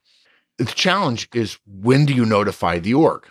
the 0.59 0.67
challenge 0.67 1.29
is 1.33 1.59
when 1.67 2.05
do 2.05 2.13
you 2.13 2.27
notify 2.27 2.79
the 2.79 2.95
org? 2.95 3.27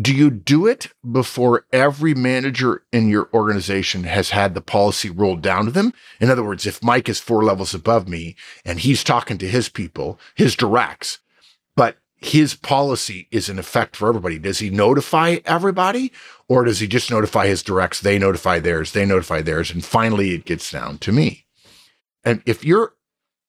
Do 0.00 0.12
you 0.12 0.30
do 0.30 0.66
it 0.66 0.88
before 1.08 1.66
every 1.72 2.14
manager 2.14 2.82
in 2.92 3.08
your 3.08 3.28
organization 3.32 4.04
has 4.04 4.30
had 4.30 4.54
the 4.54 4.60
policy 4.60 5.08
rolled 5.08 5.40
down 5.40 5.66
to 5.66 5.70
them? 5.70 5.92
In 6.20 6.30
other 6.30 6.42
words, 6.42 6.66
if 6.66 6.82
Mike 6.82 7.08
is 7.08 7.20
four 7.20 7.44
levels 7.44 7.74
above 7.74 8.08
me 8.08 8.34
and 8.64 8.80
he's 8.80 9.04
talking 9.04 9.38
to 9.38 9.48
his 9.48 9.68
people, 9.68 10.18
his 10.34 10.56
directs, 10.56 11.20
but 11.76 11.98
his 12.16 12.54
policy 12.54 13.28
is 13.30 13.48
in 13.48 13.58
effect 13.58 13.94
for 13.94 14.08
everybody, 14.08 14.38
does 14.38 14.58
he 14.58 14.68
notify 14.68 15.36
everybody 15.44 16.10
or 16.48 16.64
does 16.64 16.80
he 16.80 16.88
just 16.88 17.10
notify 17.10 17.46
his 17.46 17.62
directs? 17.62 18.00
They 18.00 18.18
notify 18.18 18.58
theirs, 18.58 18.92
they 18.92 19.06
notify 19.06 19.42
theirs, 19.42 19.70
and 19.70 19.84
finally 19.84 20.32
it 20.32 20.44
gets 20.44 20.72
down 20.72 20.98
to 20.98 21.12
me. 21.12 21.46
And 22.24 22.42
if 22.46 22.64
you're 22.64 22.94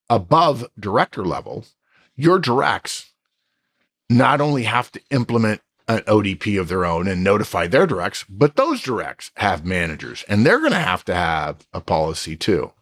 above 0.08 0.64
director 0.78 1.24
level, 1.24 1.64
your 2.16 2.38
directs 2.38 3.10
not 4.08 4.40
only 4.40 4.64
have 4.64 4.90
to 4.92 5.00
implement 5.10 5.60
an 5.88 6.00
ODP 6.00 6.60
of 6.60 6.68
their 6.68 6.84
own 6.84 7.06
and 7.06 7.22
notify 7.22 7.66
their 7.66 7.86
directs, 7.86 8.24
but 8.28 8.56
those 8.56 8.82
directs 8.82 9.30
have 9.36 9.64
managers 9.64 10.24
and 10.28 10.44
they're 10.44 10.58
going 10.58 10.72
to 10.72 10.78
have 10.78 11.04
to 11.04 11.14
have 11.14 11.66
a 11.72 11.80
policy 11.80 12.36
too. 12.36 12.72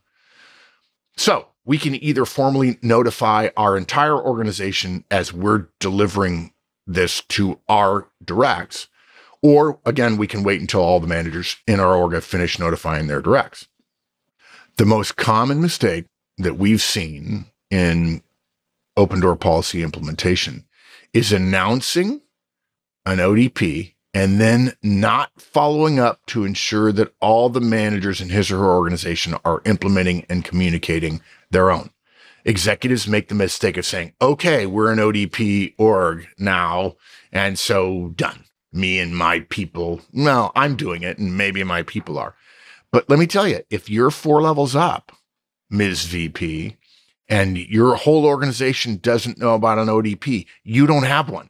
So 1.17 1.49
we 1.65 1.79
can 1.79 1.95
either 1.95 2.25
formally 2.25 2.79
notify 2.83 3.49
our 3.57 3.77
entire 3.77 4.17
organization 4.17 5.05
as 5.11 5.33
we're 5.33 5.69
delivering 5.81 6.53
this 6.87 7.23
to 7.23 7.59
our 7.69 8.09
directs, 8.23 8.89
or 9.43 9.79
again, 9.87 10.17
we 10.17 10.27
can 10.27 10.43
wait 10.43 10.61
until 10.61 10.81
all 10.81 11.01
the 11.01 11.07
managers 11.07 11.57
in 11.67 11.81
our 11.81 11.95
org 11.95 12.13
have 12.13 12.25
finished 12.25 12.59
notifying 12.59 13.07
their 13.07 13.23
directs. 13.23 13.69
The 14.77 14.87
most 14.87 15.17
common 15.17 15.61
mistake 15.61 16.07
that 16.39 16.59
we've 16.59 16.83
seen 16.83 17.47
in 17.71 18.23
open 18.97 19.21
door 19.21 19.37
policy 19.37 19.83
implementation 19.83 20.65
is 21.13 21.33
announcing 21.33 22.21
an 23.07 23.19
ODP 23.19 23.95
and 24.13 24.41
then 24.41 24.73
not 24.83 25.31
following 25.41 25.99
up 25.99 26.25
to 26.27 26.45
ensure 26.45 26.93
that 26.93 27.13
all 27.21 27.49
the 27.49 27.61
managers 27.61 28.21
in 28.21 28.29
his 28.29 28.51
or 28.51 28.59
her 28.59 28.73
organization 28.73 29.35
are 29.45 29.61
implementing 29.65 30.25
and 30.31 30.45
communicating 30.45 31.21
their 31.51 31.71
own. 31.71 31.91
Executives 32.45 33.09
make 33.09 33.29
the 33.29 33.35
mistake 33.35 33.77
of 33.77 33.87
saying, 33.87 34.13
okay, 34.23 34.67
we're 34.67 34.93
an 34.93 34.99
ODP 34.99 35.75
org 35.79 36.29
now. 36.39 36.95
And 37.33 37.59
so 37.59 38.13
done. 38.15 38.45
Me 38.73 38.99
and 38.99 39.17
my 39.17 39.41
people, 39.41 40.01
well, 40.13 40.53
I'm 40.55 40.77
doing 40.77 41.03
it 41.03 41.19
and 41.19 41.37
maybe 41.37 41.63
my 41.65 41.83
people 41.83 42.19
are. 42.19 42.35
But 42.93 43.09
let 43.09 43.19
me 43.19 43.27
tell 43.27 43.47
you, 43.49 43.61
if 43.71 43.89
you're 43.89 44.11
four 44.11 44.43
levels 44.43 44.77
up, 44.77 45.13
Ms. 45.71 46.05
VP, 46.07 46.77
and 47.29 47.57
your 47.57 47.97
whole 47.97 48.27
organization 48.27 48.97
doesn't 48.97 49.39
know 49.39 49.55
about 49.55 49.79
an 49.79 49.89
ODP, 49.89 50.47
you 50.63 50.87
don't 50.87 51.05
have 51.05 51.29
one 51.29 51.49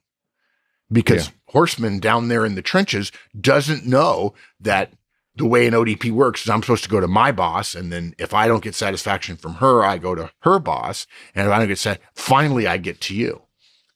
because 0.90 1.28
yeah. 1.28 1.32
Horstman 1.52 2.00
down 2.00 2.28
there 2.28 2.44
in 2.44 2.54
the 2.54 2.62
trenches 2.62 3.12
doesn't 3.40 3.86
know 3.86 4.34
that 4.60 4.92
the 5.36 5.46
way 5.46 5.66
an 5.66 5.74
ODP 5.74 6.10
works 6.12 6.42
is 6.42 6.50
I'm 6.50 6.62
supposed 6.62 6.84
to 6.84 6.90
go 6.90 7.00
to 7.00 7.08
my 7.08 7.32
boss. 7.32 7.74
And 7.74 7.92
then 7.92 8.14
if 8.18 8.32
I 8.32 8.46
don't 8.46 8.62
get 8.62 8.74
satisfaction 8.74 9.36
from 9.36 9.54
her, 9.54 9.84
I 9.84 9.98
go 9.98 10.14
to 10.14 10.30
her 10.40 10.58
boss. 10.58 11.06
And 11.34 11.46
if 11.46 11.52
I 11.52 11.58
don't 11.58 11.68
get 11.68 11.78
set, 11.78 12.00
finally 12.14 12.66
I 12.66 12.76
get 12.76 13.00
to 13.02 13.14
you. 13.14 13.42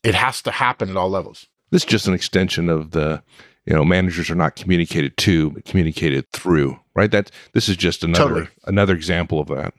It 0.03 0.14
has 0.14 0.43
to 0.43 0.51
happen 0.51 0.91
at 0.91 0.97
all 0.97 1.11
levels. 1.11 1.47
This 1.71 1.83
is 1.83 1.88
just 1.88 2.09
an 2.09 2.14
extension 2.14 2.69
of 2.69 2.93
the, 2.93 3.23
you 3.67 3.75
know, 3.75 3.85
managers 3.85 4.31
are 4.31 4.35
not 4.35 4.57
communicated 4.57 5.17
to, 5.19 5.51
but 5.51 5.64
communicated 5.64 6.31
through, 6.33 6.79
right? 6.95 7.11
That 7.11 7.31
this 7.53 7.69
is 7.69 7.77
just 7.77 8.03
another 8.03 8.29
totally. 8.29 8.49
another 8.64 8.95
example 8.95 9.41
of 9.41 9.49
that. 9.49 9.75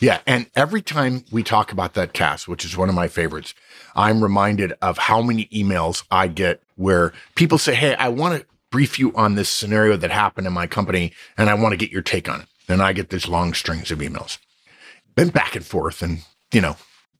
Yeah. 0.00 0.20
And 0.26 0.48
every 0.54 0.82
time 0.82 1.24
we 1.30 1.42
talk 1.42 1.72
about 1.72 1.94
that 1.94 2.12
cast, 2.12 2.46
which 2.46 2.64
is 2.64 2.76
one 2.76 2.88
of 2.88 2.94
my 2.94 3.08
favorites, 3.08 3.54
I'm 3.96 4.22
reminded 4.22 4.72
of 4.80 4.98
how 4.98 5.22
many 5.22 5.46
emails 5.46 6.04
I 6.10 6.28
get 6.28 6.62
where 6.76 7.12
people 7.34 7.58
say, 7.58 7.74
Hey, 7.74 7.94
I 7.96 8.08
want 8.08 8.40
to 8.40 8.46
brief 8.70 8.98
you 8.98 9.14
on 9.16 9.34
this 9.34 9.48
scenario 9.48 9.96
that 9.96 10.10
happened 10.10 10.46
in 10.46 10.52
my 10.52 10.66
company 10.66 11.12
and 11.36 11.50
I 11.50 11.54
want 11.54 11.72
to 11.72 11.76
get 11.76 11.90
your 11.90 12.02
take 12.02 12.28
on 12.28 12.42
it. 12.42 12.46
And 12.68 12.82
I 12.82 12.92
get 12.92 13.10
these 13.10 13.28
long 13.28 13.54
strings 13.54 13.90
of 13.90 13.98
emails. 14.00 14.38
Been 15.16 15.30
back 15.30 15.56
and 15.56 15.64
forth 15.64 16.02
and, 16.02 16.24
you 16.52 16.60
know, 16.60 16.76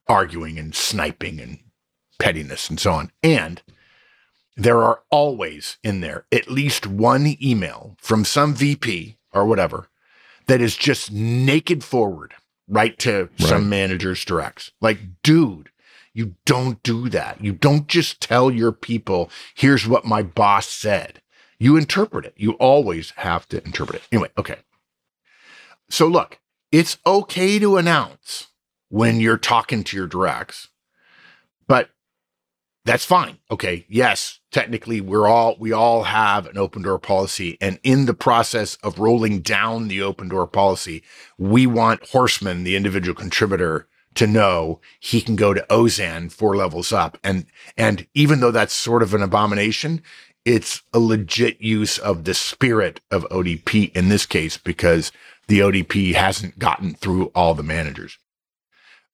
arguing 0.06 0.58
and 0.58 0.74
sniping 0.74 1.40
and 1.40 1.58
pettiness 2.18 2.68
and 2.68 2.78
so 2.78 2.92
on. 2.92 3.10
And 3.22 3.62
there 4.56 4.82
are 4.82 5.00
always 5.10 5.78
in 5.82 6.00
there 6.00 6.26
at 6.30 6.50
least 6.50 6.86
one 6.86 7.36
email 7.40 7.96
from 7.98 8.24
some 8.24 8.54
VP 8.54 9.16
or 9.32 9.46
whatever 9.46 9.88
that 10.46 10.60
is 10.60 10.76
just 10.76 11.10
naked 11.12 11.82
forward 11.82 12.34
right 12.68 12.98
to 13.00 13.30
right. 13.40 13.48
some 13.48 13.68
managers' 13.68 14.24
directs. 14.24 14.72
Like, 14.80 14.98
dude, 15.22 15.70
you 16.12 16.34
don't 16.44 16.82
do 16.82 17.08
that. 17.08 17.42
You 17.42 17.52
don't 17.52 17.86
just 17.86 18.20
tell 18.20 18.50
your 18.50 18.72
people, 18.72 19.30
here's 19.54 19.86
what 19.86 20.04
my 20.04 20.22
boss 20.22 20.68
said. 20.68 21.22
You 21.58 21.76
interpret 21.76 22.24
it. 22.24 22.34
You 22.36 22.52
always 22.52 23.10
have 23.16 23.48
to 23.48 23.64
interpret 23.64 23.96
it. 23.96 24.08
Anyway, 24.12 24.30
okay. 24.36 24.56
So 25.90 26.06
look, 26.06 26.38
it's 26.70 26.98
okay 27.06 27.58
to 27.58 27.76
announce 27.76 28.48
when 28.88 29.20
you're 29.20 29.38
talking 29.38 29.84
to 29.84 29.96
your 29.96 30.06
directs, 30.06 30.68
that's 32.88 33.04
fine. 33.04 33.38
Okay. 33.50 33.84
Yes, 33.88 34.40
technically 34.50 35.00
we're 35.00 35.28
all 35.28 35.56
we 35.58 35.72
all 35.72 36.04
have 36.04 36.46
an 36.46 36.56
open 36.56 36.82
door 36.82 36.98
policy 36.98 37.58
and 37.60 37.78
in 37.82 38.06
the 38.06 38.14
process 38.14 38.76
of 38.82 38.98
rolling 38.98 39.40
down 39.40 39.88
the 39.88 40.02
open 40.02 40.28
door 40.28 40.46
policy, 40.46 41.02
we 41.36 41.66
want 41.66 42.02
Horstman, 42.02 42.64
the 42.64 42.76
individual 42.76 43.14
contributor, 43.14 43.86
to 44.14 44.26
know 44.26 44.80
he 44.98 45.20
can 45.20 45.36
go 45.36 45.54
to 45.54 45.64
Auzenne 45.70 46.32
four 46.32 46.56
levels 46.56 46.92
up. 46.92 47.18
And, 47.22 47.46
and 47.76 48.06
even 48.14 48.40
though 48.40 48.50
that's 48.50 48.74
sort 48.74 49.02
of 49.02 49.14
an 49.14 49.22
abomination, 49.22 50.02
it's 50.44 50.82
a 50.92 50.98
legit 50.98 51.60
use 51.60 51.98
of 51.98 52.24
the 52.24 52.34
spirit 52.34 53.00
of 53.10 53.28
ODP 53.30 53.94
in 53.94 54.08
this 54.08 54.26
case, 54.26 54.56
because 54.56 55.12
the 55.46 55.60
ODP 55.60 56.14
hasn't 56.14 56.58
gotten 56.58 56.94
through 56.94 57.26
all 57.34 57.54
the 57.54 57.62
managers. 57.62 58.18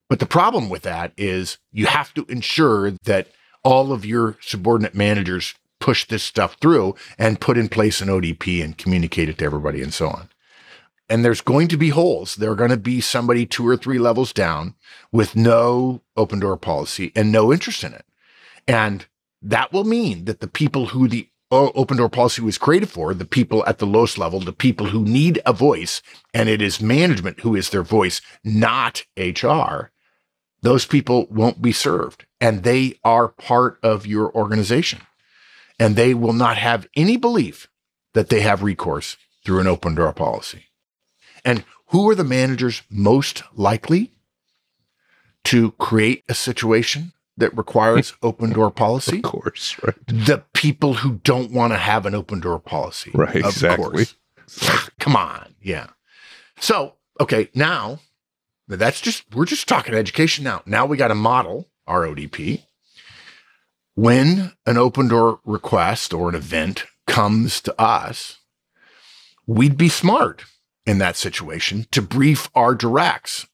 But 0.08 0.20
the 0.20 0.26
problem 0.26 0.70
with 0.70 0.82
that 0.82 1.12
is 1.16 1.58
you 1.70 1.86
have 1.86 2.14
to 2.14 2.24
ensure 2.28 2.92
that 3.04 3.28
all 3.64 3.92
of 3.92 4.04
your 4.04 4.36
subordinate 4.40 4.94
managers 4.94 5.54
push 5.80 6.06
this 6.06 6.22
stuff 6.22 6.56
through 6.60 6.94
and 7.18 7.40
put 7.40 7.58
in 7.58 7.68
place 7.68 8.00
an 8.00 8.08
ODP 8.08 8.62
and 8.62 8.78
communicate 8.78 9.28
it 9.28 9.38
to 9.38 9.44
everybody 9.44 9.82
and 9.82 9.92
so 9.92 10.08
on. 10.08 10.28
And 11.08 11.24
there's 11.24 11.42
going 11.42 11.68
to 11.68 11.76
be 11.76 11.90
holes. 11.90 12.36
There 12.36 12.50
are 12.50 12.56
going 12.56 12.70
to 12.70 12.76
be 12.76 13.00
somebody 13.00 13.44
two 13.44 13.66
or 13.66 13.76
three 13.76 13.98
levels 13.98 14.32
down 14.32 14.74
with 15.12 15.36
no 15.36 16.00
open 16.16 16.40
door 16.40 16.56
policy 16.56 17.12
and 17.14 17.30
no 17.30 17.52
interest 17.52 17.84
in 17.84 17.92
it. 17.92 18.06
And 18.66 19.06
that 19.42 19.72
will 19.72 19.84
mean 19.84 20.24
that 20.24 20.40
the 20.40 20.48
people 20.48 20.86
who 20.86 21.06
the 21.06 21.28
open 21.50 21.98
door 21.98 22.08
policy 22.08 22.42
was 22.42 22.58
created 22.58 22.88
for, 22.88 23.12
the 23.14 23.24
people 23.24 23.64
at 23.66 23.78
the 23.78 23.86
lowest 23.86 24.18
level, 24.18 24.40
the 24.40 24.52
people 24.52 24.86
who 24.86 25.04
need 25.04 25.40
a 25.46 25.52
voice, 25.52 26.02
and 26.32 26.48
it 26.48 26.62
is 26.62 26.80
management 26.80 27.40
who 27.40 27.54
is 27.54 27.70
their 27.70 27.82
voice, 27.82 28.20
not 28.42 29.04
HR, 29.16 29.90
those 30.64 30.86
people 30.86 31.26
won't 31.30 31.60
be 31.60 31.72
served. 31.72 32.24
And 32.40 32.62
they 32.62 32.98
are 33.04 33.28
part 33.28 33.78
of 33.82 34.06
your 34.06 34.34
organization. 34.34 35.02
And 35.78 35.94
they 35.94 36.14
will 36.14 36.32
not 36.32 36.56
have 36.56 36.88
any 36.96 37.18
belief 37.18 37.68
that 38.14 38.30
they 38.30 38.40
have 38.40 38.62
recourse 38.62 39.18
through 39.44 39.60
an 39.60 39.66
open 39.66 39.94
door 39.94 40.12
policy. 40.14 40.66
And 41.44 41.64
who 41.88 42.08
are 42.08 42.14
the 42.14 42.24
managers 42.24 42.82
most 42.88 43.42
likely 43.54 44.12
to 45.44 45.72
create 45.72 46.24
a 46.30 46.34
situation 46.34 47.12
that 47.36 47.54
requires 47.54 48.14
open 48.22 48.50
door 48.50 48.70
policy? 48.70 49.18
Of 49.18 49.24
course, 49.24 49.76
right. 49.84 49.94
The 50.06 50.44
people 50.54 50.94
who 50.94 51.20
don't 51.24 51.50
want 51.50 51.74
to 51.74 51.78
have 51.78 52.06
an 52.06 52.14
open 52.14 52.40
door 52.40 52.58
policy. 52.58 53.10
Right, 53.12 53.36
of 53.36 53.52
exactly. 53.52 54.06
Course. 54.06 54.90
Come 54.98 55.16
on. 55.16 55.54
Yeah. 55.60 55.88
So, 56.58 56.94
okay, 57.20 57.50
now 57.54 57.98
that's 58.68 59.00
just, 59.00 59.24
we're 59.34 59.44
just 59.44 59.68
talking 59.68 59.94
education 59.94 60.44
now. 60.44 60.62
Now 60.66 60.86
we 60.86 60.96
got 60.96 61.08
to 61.08 61.14
model 61.14 61.68
our 61.86 62.02
ODP. 62.02 62.64
When 63.94 64.52
an 64.66 64.76
open 64.76 65.08
door 65.08 65.40
request 65.44 66.12
or 66.12 66.28
an 66.28 66.34
event 66.34 66.84
comes 67.06 67.60
to 67.60 67.80
us, 67.80 68.38
we'd 69.46 69.76
be 69.76 69.88
smart 69.88 70.44
in 70.86 70.98
that 70.98 71.16
situation 71.16 71.86
to 71.92 72.02
brief 72.02 72.50
our 72.54 72.74
directs. 72.74 73.46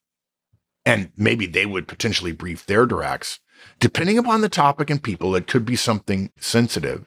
And 0.87 1.13
maybe 1.17 1.47
they 1.47 1.67
would 1.67 1.87
potentially 1.87 2.33
brief 2.33 2.65
their 2.65 2.87
directs. 2.87 3.39
Depending 3.79 4.17
upon 4.17 4.41
the 4.41 4.49
topic 4.49 4.89
and 4.89 5.03
people, 5.03 5.37
it 5.37 5.47
could 5.47 5.67
be 5.67 5.77
something 5.77 6.33
sensitive. 6.41 7.07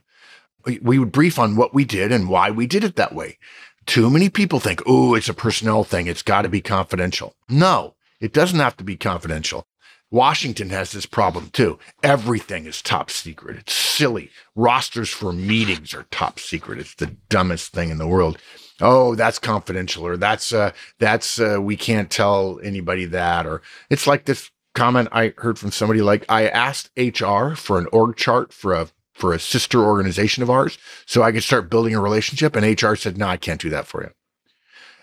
We 0.66 1.00
would 1.00 1.12
brief 1.12 1.40
on 1.40 1.56
what 1.56 1.74
we 1.74 1.84
did 1.84 2.12
and 2.12 2.30
why 2.30 2.52
we 2.52 2.68
did 2.68 2.84
it 2.84 2.96
that 2.96 3.16
way. 3.16 3.38
Too 3.86 4.10
many 4.10 4.30
people 4.30 4.60
think, 4.60 4.82
oh, 4.86 5.16
it's 5.16 5.30
a 5.30 5.34
personnel 5.34 5.84
thing. 5.84 6.08
It's 6.08 6.22
got 6.22 6.44
to 6.44 6.50
be 6.50 6.62
confidential. 6.62 7.36
No, 7.50 7.96
it 8.20 8.34
doesn't 8.34 8.60
have 8.60 8.78
to 8.78 8.84
be 8.84 8.96
confidential. 8.96 9.66
Washington 10.14 10.70
has 10.70 10.92
this 10.92 11.08
problem 11.08 11.50
too. 11.50 11.80
Everything 12.04 12.68
is 12.68 12.84
top 12.84 13.10
secret. 13.10 13.58
It's 13.58 13.74
silly. 13.74 14.30
Rosters 14.56 15.10
for 15.10 15.34
meetings 15.34 15.94
are 15.96 16.06
top 16.12 16.40
secret. 16.40 16.78
It's 16.78 16.94
the 16.94 17.16
dumbest 17.30 17.74
thing 17.74 17.90
in 17.90 17.98
the 17.98 18.08
world. 18.08 18.38
Oh, 18.80 19.16
that's 19.16 19.40
confidential, 19.40 20.06
or 20.06 20.16
that's 20.16 20.54
uh, 20.54 20.72
that's 21.00 21.40
uh, 21.40 21.58
we 21.60 21.76
can't 21.76 22.12
tell 22.12 22.60
anybody 22.64 23.06
that, 23.06 23.48
or 23.48 23.64
it's 23.90 24.06
like 24.06 24.26
this 24.26 24.52
comment 24.76 25.10
I 25.12 25.34
heard 25.38 25.58
from 25.58 25.72
somebody 25.72 26.02
like 26.02 26.26
I 26.30 26.48
asked 26.48 26.92
HR 26.96 27.56
for 27.56 27.80
an 27.80 27.88
org 27.92 28.16
chart 28.16 28.54
for 28.54 28.74
a 28.74 28.90
for 29.14 29.34
a 29.34 29.40
sister 29.40 29.80
organization 29.80 30.44
of 30.44 30.50
ours 30.50 30.78
so 31.06 31.22
I 31.22 31.32
could 31.32 31.44
start 31.44 31.70
building 31.70 31.96
a 31.96 32.02
relationship, 32.02 32.56
and 32.56 32.66
HR 32.66 32.96
said, 32.96 33.18
"No, 33.18 33.28
I 33.28 33.38
can't 33.38 33.62
do 33.62 33.70
that 33.70 33.88
for 33.88 34.04
you." 34.04 34.12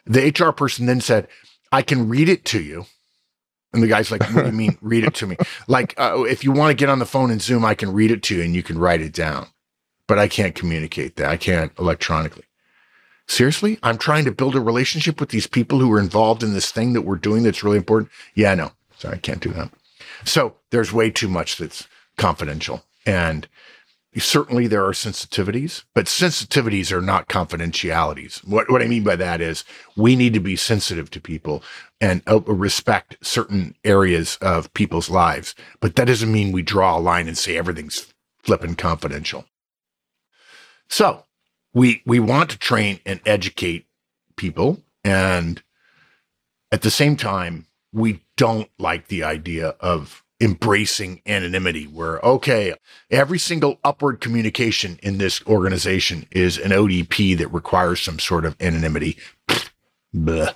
The 0.07 0.27
HR 0.27 0.53
person 0.53 0.87
then 0.87 1.01
said, 1.01 1.29
"I 1.73 1.83
can 1.83 2.09
read 2.09 2.29
it 2.29 2.45
to 2.47 2.61
you." 2.61 2.87
And 3.73 3.83
the 3.83 3.87
guy's 3.87 4.11
like, 4.11 4.23
What 4.23 4.43
do 4.43 4.47
you 4.47 4.53
mean, 4.53 4.79
read 4.81 5.05
it 5.05 5.15
to 5.15 5.27
me? 5.27 5.37
Like, 5.69 5.95
uh, 5.97 6.25
if 6.25 6.43
you 6.43 6.51
want 6.51 6.71
to 6.71 6.75
get 6.75 6.89
on 6.89 6.99
the 6.99 7.07
phone 7.07 7.31
and 7.31 7.41
Zoom, 7.41 7.65
I 7.65 7.75
can 7.75 7.93
read 7.93 8.11
it 8.11 8.23
to 8.25 8.37
you 8.37 8.43
and 8.43 8.55
you 8.55 8.63
can 8.63 8.79
write 8.79 9.01
it 9.01 9.13
down. 9.13 9.47
But 10.09 10.19
I 10.19 10.27
can't 10.27 10.57
communicate 10.57 11.15
that. 11.17 11.31
I 11.31 11.37
can't 11.37 11.71
electronically. 11.79 12.45
Seriously? 13.29 13.79
I'm 13.85 13.97
trying 13.97 14.25
to 14.25 14.33
build 14.33 14.57
a 14.57 14.61
relationship 14.61 15.21
with 15.21 15.29
these 15.29 15.47
people 15.47 15.79
who 15.79 15.93
are 15.93 16.01
involved 16.01 16.43
in 16.43 16.53
this 16.53 16.73
thing 16.73 16.95
that 16.95 17.03
we're 17.03 17.15
doing 17.15 17.45
that's 17.45 17.63
really 17.63 17.77
important. 17.77 18.11
Yeah, 18.35 18.55
no, 18.55 18.73
sorry, 18.99 19.15
I 19.15 19.19
can't 19.19 19.41
do 19.41 19.53
that. 19.53 19.71
So 20.25 20.57
there's 20.71 20.93
way 20.93 21.11
too 21.11 21.29
much 21.29 21.57
that's 21.57 21.87
confidential. 22.17 22.83
And 23.07 23.47
certainly 24.19 24.67
there 24.67 24.85
are 24.85 24.93
sensitivities, 24.93 25.85
but 25.95 26.07
sensitivities 26.07 26.91
are 26.91 27.01
not 27.01 27.29
confidentialities. 27.29 28.39
What, 28.45 28.71
what 28.71 28.83
I 28.83 28.87
mean 28.87 29.05
by 29.05 29.17
that 29.17 29.41
is 29.41 29.65
we 29.97 30.17
need 30.17 30.35
to 30.35 30.41
be 30.41 30.57
sensitive 30.57 31.11
to 31.11 31.21
people 31.21 31.63
and 32.01 32.23
uh, 32.27 32.41
respect 32.41 33.17
certain 33.23 33.77
areas 33.85 34.37
of 34.41 34.73
people's 34.75 35.11
lives. 35.11 35.55
But 35.81 35.95
that 35.97 36.07
doesn't 36.07 36.33
mean 36.33 36.51
we 36.51 36.63
draw 36.63 36.99
a 36.99 37.01
line 37.01 37.29
and 37.29 37.39
say 37.39 37.57
everything's 37.57 38.13
flipping 38.43 38.75
confidential. 38.75 39.45
So 40.89 41.27
we, 41.73 42.03
we 42.05 42.19
want 42.19 42.51
to 42.51 42.59
train 42.59 42.99
and 43.07 43.21
educate 43.25 43.87
people. 44.37 44.83
And 45.05 45.63
at 46.73 46.83
the 46.83 46.91
same 46.91 47.17
time, 47.17 47.67
we 47.93 48.23
don't 48.37 48.71
like 48.79 49.07
the 49.07 49.23
idea 49.23 49.77
of 49.81 50.25
embracing 50.41 51.21
anonymity 51.27 51.85
where 51.85 52.19
okay 52.21 52.73
every 53.11 53.39
single 53.39 53.79
upward 53.85 54.21
communication 54.21 54.99
in 55.03 55.19
this 55.19 55.45
organization 55.47 56.27
is 56.31 56.57
an 56.59 56.71
odp 56.71 57.37
that 57.37 57.49
requires 57.49 58.01
some 58.01 58.19
sort 58.19 58.45
of 58.45 58.57
anonymity. 58.61 59.19
Blah. 60.13 60.51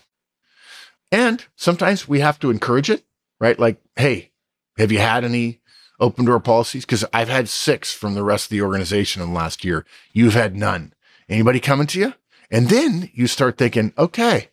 and 1.12 1.44
sometimes 1.54 2.08
we 2.08 2.20
have 2.20 2.40
to 2.40 2.50
encourage 2.50 2.90
it 2.90 3.04
right? 3.38 3.58
Like 3.58 3.80
hey 3.96 4.30
have 4.78 4.90
you 4.90 4.98
had 4.98 5.24
any 5.24 5.60
open 6.00 6.24
door 6.24 6.40
policies? 6.40 6.84
Because 6.84 7.04
i've 7.12 7.28
had 7.28 7.48
six 7.48 7.92
from 7.92 8.14
the 8.14 8.24
rest 8.24 8.46
of 8.46 8.50
the 8.50 8.62
organization 8.62 9.22
in 9.22 9.28
the 9.28 9.34
last 9.34 9.64
year. 9.64 9.84
You've 10.12 10.34
had 10.34 10.56
none. 10.56 10.92
Anybody 11.28 11.60
coming 11.60 11.86
to 11.88 12.00
you? 12.00 12.14
And 12.50 12.68
then 12.68 13.10
you 13.14 13.26
start 13.26 13.58
thinking 13.58 13.92
okay 13.98 14.48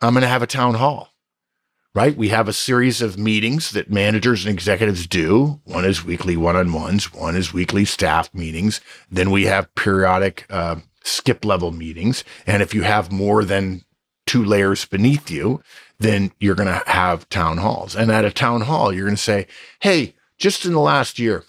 i'm 0.00 0.14
going 0.14 0.22
to 0.22 0.28
have 0.28 0.42
a 0.42 0.46
town 0.46 0.74
hall 0.74 1.09
right? 1.94 2.16
We 2.16 2.28
have 2.28 2.48
a 2.48 2.52
series 2.52 3.02
of 3.02 3.18
meetings 3.18 3.70
that 3.70 3.90
managers 3.90 4.44
and 4.44 4.54
executives 4.54 5.06
do. 5.06 5.60
One 5.64 5.84
is 5.84 6.04
weekly 6.04 6.36
one 6.36 6.56
on 6.56 6.72
ones, 6.72 7.12
one 7.12 7.36
is 7.36 7.52
weekly 7.52 7.84
staff 7.84 8.32
meetings. 8.32 8.80
Then 9.10 9.30
we 9.30 9.46
have 9.46 9.74
periodic 9.74 10.46
uh, 10.50 10.76
skip 11.02 11.44
level 11.44 11.72
meetings. 11.72 12.22
And 12.46 12.62
if 12.62 12.74
you 12.74 12.82
have 12.82 13.10
more 13.10 13.44
than 13.44 13.84
two 14.26 14.44
layers 14.44 14.84
beneath 14.84 15.30
you, 15.30 15.62
then 15.98 16.30
you're 16.38 16.54
going 16.54 16.68
to 16.68 16.82
have 16.86 17.28
town 17.28 17.58
halls. 17.58 17.96
And 17.96 18.10
at 18.10 18.24
a 18.24 18.30
town 18.30 18.62
hall, 18.62 18.92
you're 18.92 19.06
going 19.06 19.16
to 19.16 19.22
say, 19.22 19.46
hey, 19.80 20.14
just 20.38 20.64
in 20.64 20.72
the 20.72 20.80
last 20.80 21.18
year, 21.18 21.44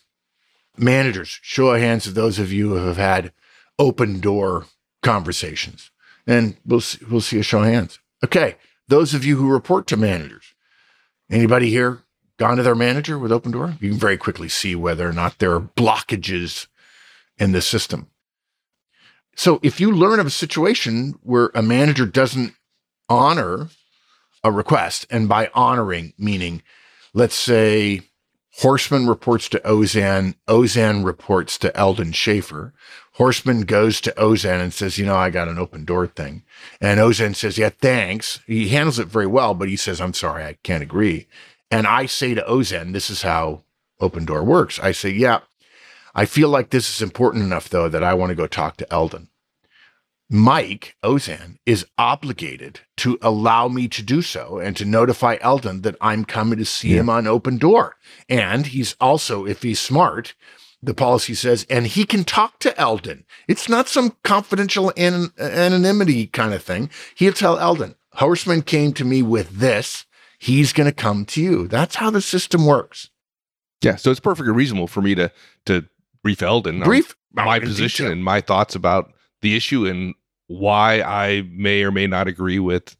managers, 0.75 1.39
show 1.41 1.69
of 1.69 1.79
hands 1.79 2.07
of 2.07 2.15
those 2.15 2.39
of 2.39 2.51
you 2.51 2.69
who 2.69 2.87
have 2.87 2.97
had 2.97 3.31
open 3.77 4.19
door 4.19 4.65
conversations. 5.03 5.91
And 6.25 6.57
we'll 6.65 6.81
see, 6.81 7.05
we'll 7.09 7.21
see 7.21 7.39
a 7.39 7.43
show 7.43 7.59
of 7.59 7.65
hands. 7.65 7.99
Okay 8.23 8.55
those 8.91 9.13
of 9.13 9.23
you 9.23 9.37
who 9.37 9.49
report 9.49 9.87
to 9.87 9.95
managers, 9.95 10.53
anybody 11.29 11.69
here 11.69 11.99
gone 12.37 12.57
to 12.57 12.63
their 12.63 12.75
manager 12.75 13.17
with 13.17 13.31
open 13.31 13.51
door? 13.51 13.75
You 13.79 13.91
can 13.91 13.97
very 13.97 14.17
quickly 14.17 14.49
see 14.49 14.75
whether 14.75 15.07
or 15.07 15.13
not 15.13 15.39
there 15.39 15.53
are 15.53 15.61
blockages 15.61 16.67
in 17.37 17.53
the 17.53 17.61
system. 17.61 18.07
So 19.37 19.61
if 19.63 19.79
you 19.79 19.93
learn 19.93 20.19
of 20.19 20.25
a 20.25 20.29
situation 20.29 21.17
where 21.23 21.51
a 21.55 21.61
manager 21.61 22.05
doesn't 22.05 22.53
honor 23.07 23.69
a 24.43 24.51
request, 24.51 25.07
and 25.09 25.29
by 25.29 25.49
honoring, 25.53 26.13
meaning, 26.17 26.61
let's 27.13 27.35
say 27.35 28.01
Horstman 28.59 29.07
reports 29.07 29.47
to 29.49 29.59
Auzenne, 29.59 30.35
Auzenne 30.49 31.05
reports 31.05 31.57
to 31.59 31.75
Eldon 31.77 32.11
Schaefer, 32.11 32.73
Horstman 33.17 33.65
goes 33.65 33.99
to 34.01 34.13
Auzenne 34.17 34.61
and 34.61 34.73
says, 34.73 34.97
you 34.97 35.05
know, 35.05 35.15
I 35.15 35.29
got 35.29 35.49
an 35.49 35.59
open 35.59 35.83
door 35.83 36.07
thing. 36.07 36.43
And 36.79 36.99
Auzenne 36.99 37.35
says, 37.35 37.57
yeah, 37.57 37.69
thanks. 37.69 38.39
He 38.47 38.69
handles 38.69 38.99
it 38.99 39.07
very 39.07 39.27
well, 39.27 39.53
but 39.53 39.69
he 39.69 39.75
says, 39.75 39.99
I'm 39.99 40.13
sorry, 40.13 40.45
I 40.45 40.57
can't 40.63 40.83
agree. 40.83 41.27
And 41.69 41.87
I 41.87 42.05
say 42.05 42.33
to 42.33 42.41
Auzenne, 42.43 42.93
this 42.93 43.09
is 43.09 43.21
how 43.21 43.63
open 43.99 44.25
door 44.25 44.43
works. 44.43 44.79
I 44.79 44.91
say, 44.91 45.09
yeah, 45.09 45.41
I 46.15 46.25
feel 46.25 46.49
like 46.49 46.69
this 46.69 46.93
is 46.93 47.01
important 47.01 47.43
enough 47.43 47.69
though 47.69 47.89
that 47.89 48.03
I 48.03 48.13
want 48.13 48.29
to 48.29 48.35
go 48.35 48.47
talk 48.47 48.77
to 48.77 48.93
Eldon. 48.93 49.29
Mike 50.33 50.95
Auzenne 51.03 51.57
is 51.65 51.85
obligated 51.97 52.79
to 52.95 53.19
allow 53.21 53.67
me 53.67 53.89
to 53.89 54.01
do 54.01 54.21
so 54.21 54.59
and 54.59 54.77
to 54.77 54.85
notify 54.85 55.35
Eldon 55.41 55.81
that 55.81 55.97
I'm 55.99 56.23
coming 56.23 56.57
to 56.57 56.63
see 56.63 56.93
yeah. 56.93 57.01
him 57.01 57.09
on 57.09 57.27
open 57.27 57.57
door. 57.57 57.97
And 58.29 58.67
he's 58.67 58.95
also, 59.01 59.45
if 59.45 59.61
he's 59.61 59.81
smart, 59.81 60.33
the 60.83 60.93
policy 60.93 61.33
says, 61.35 61.65
and 61.69 61.85
he 61.87 62.05
can 62.05 62.23
talk 62.23 62.59
to 62.59 62.77
Eldon. 62.79 63.25
It's 63.47 63.69
not 63.69 63.87
some 63.87 64.15
confidential 64.23 64.91
an- 64.97 65.31
anonymity 65.39 66.27
kind 66.27 66.53
of 66.53 66.63
thing. 66.63 66.89
He'll 67.15 67.33
tell 67.33 67.59
Eldon, 67.59 67.95
Horstman 68.15 68.65
came 68.65 68.93
to 68.93 69.05
me 69.05 69.21
with 69.21 69.59
this. 69.59 70.05
he's 70.39 70.73
going 70.73 70.87
to 70.89 70.91
come 70.95 71.23
to 71.25 71.41
you. 71.41 71.67
That's 71.67 71.95
how 71.95 72.09
the 72.09 72.21
system 72.21 72.65
works. 72.65 73.09
Yeah, 73.83 73.95
so 73.95 74.11
it's 74.11 74.19
perfectly 74.19 74.51
reasonable 74.51 74.87
for 74.87 75.01
me 75.01 75.15
to 75.15 75.31
to 75.65 75.85
brief 76.23 76.41
Eldon 76.41 76.81
on 76.81 76.87
Brief 76.87 77.15
my 77.33 77.57
oh, 77.57 77.61
position 77.61 78.05
detail. 78.05 78.13
and 78.13 78.23
my 78.23 78.41
thoughts 78.41 78.75
about 78.75 79.13
the 79.41 79.55
issue 79.55 79.85
and 79.85 80.13
why 80.47 81.01
I 81.01 81.43
may 81.51 81.83
or 81.83 81.91
may 81.91 82.05
not 82.07 82.27
agree 82.27 82.59
with 82.59 82.95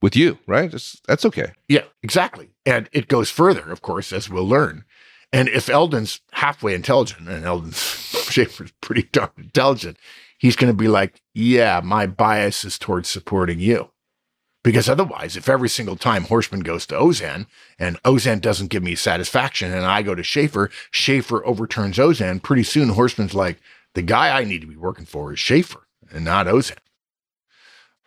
with 0.00 0.14
you. 0.16 0.38
Right? 0.46 0.70
That's 0.70 1.00
that's 1.06 1.24
okay. 1.24 1.52
Yeah, 1.68 1.84
exactly. 2.02 2.50
And 2.66 2.88
it 2.92 3.08
goes 3.08 3.30
further, 3.30 3.70
of 3.70 3.82
course, 3.82 4.12
as 4.12 4.28
we'll 4.28 4.46
learn. 4.46 4.84
And 5.32 5.48
if 5.48 5.70
Eldon's 5.70 6.20
halfway 6.32 6.74
intelligent, 6.74 7.28
and 7.28 7.44
Eldon's 7.44 7.78
Schaefer's 8.30 8.72
pretty 8.80 9.04
darn 9.12 9.30
intelligent, 9.38 9.96
he's 10.38 10.56
going 10.56 10.72
to 10.72 10.76
be 10.76 10.88
like, 10.88 11.22
yeah, 11.34 11.80
my 11.82 12.06
bias 12.06 12.64
is 12.64 12.78
towards 12.78 13.08
supporting 13.08 13.58
you. 13.58 13.90
Because 14.62 14.88
otherwise, 14.88 15.36
if 15.36 15.48
every 15.48 15.68
single 15.68 15.96
time 15.96 16.24
Horstman 16.24 16.62
goes 16.62 16.86
to 16.86 16.94
Auzenne 16.94 17.46
and 17.78 18.00
Auzenne 18.04 18.40
doesn't 18.40 18.70
give 18.70 18.82
me 18.82 18.94
satisfaction 18.94 19.72
and 19.72 19.84
I 19.84 20.02
go 20.02 20.14
to 20.14 20.22
Schaefer, 20.22 20.70
Schaefer 20.92 21.44
overturns 21.44 21.98
Auzenne, 21.98 22.40
pretty 22.40 22.62
soon 22.62 22.90
Horstman's 22.90 23.34
like, 23.34 23.58
the 23.94 24.02
guy 24.02 24.38
I 24.38 24.44
need 24.44 24.60
to 24.60 24.66
be 24.66 24.76
working 24.76 25.04
for 25.04 25.32
is 25.32 25.40
Schaefer 25.40 25.86
and 26.12 26.24
not 26.24 26.46
Auzenne. 26.46 26.76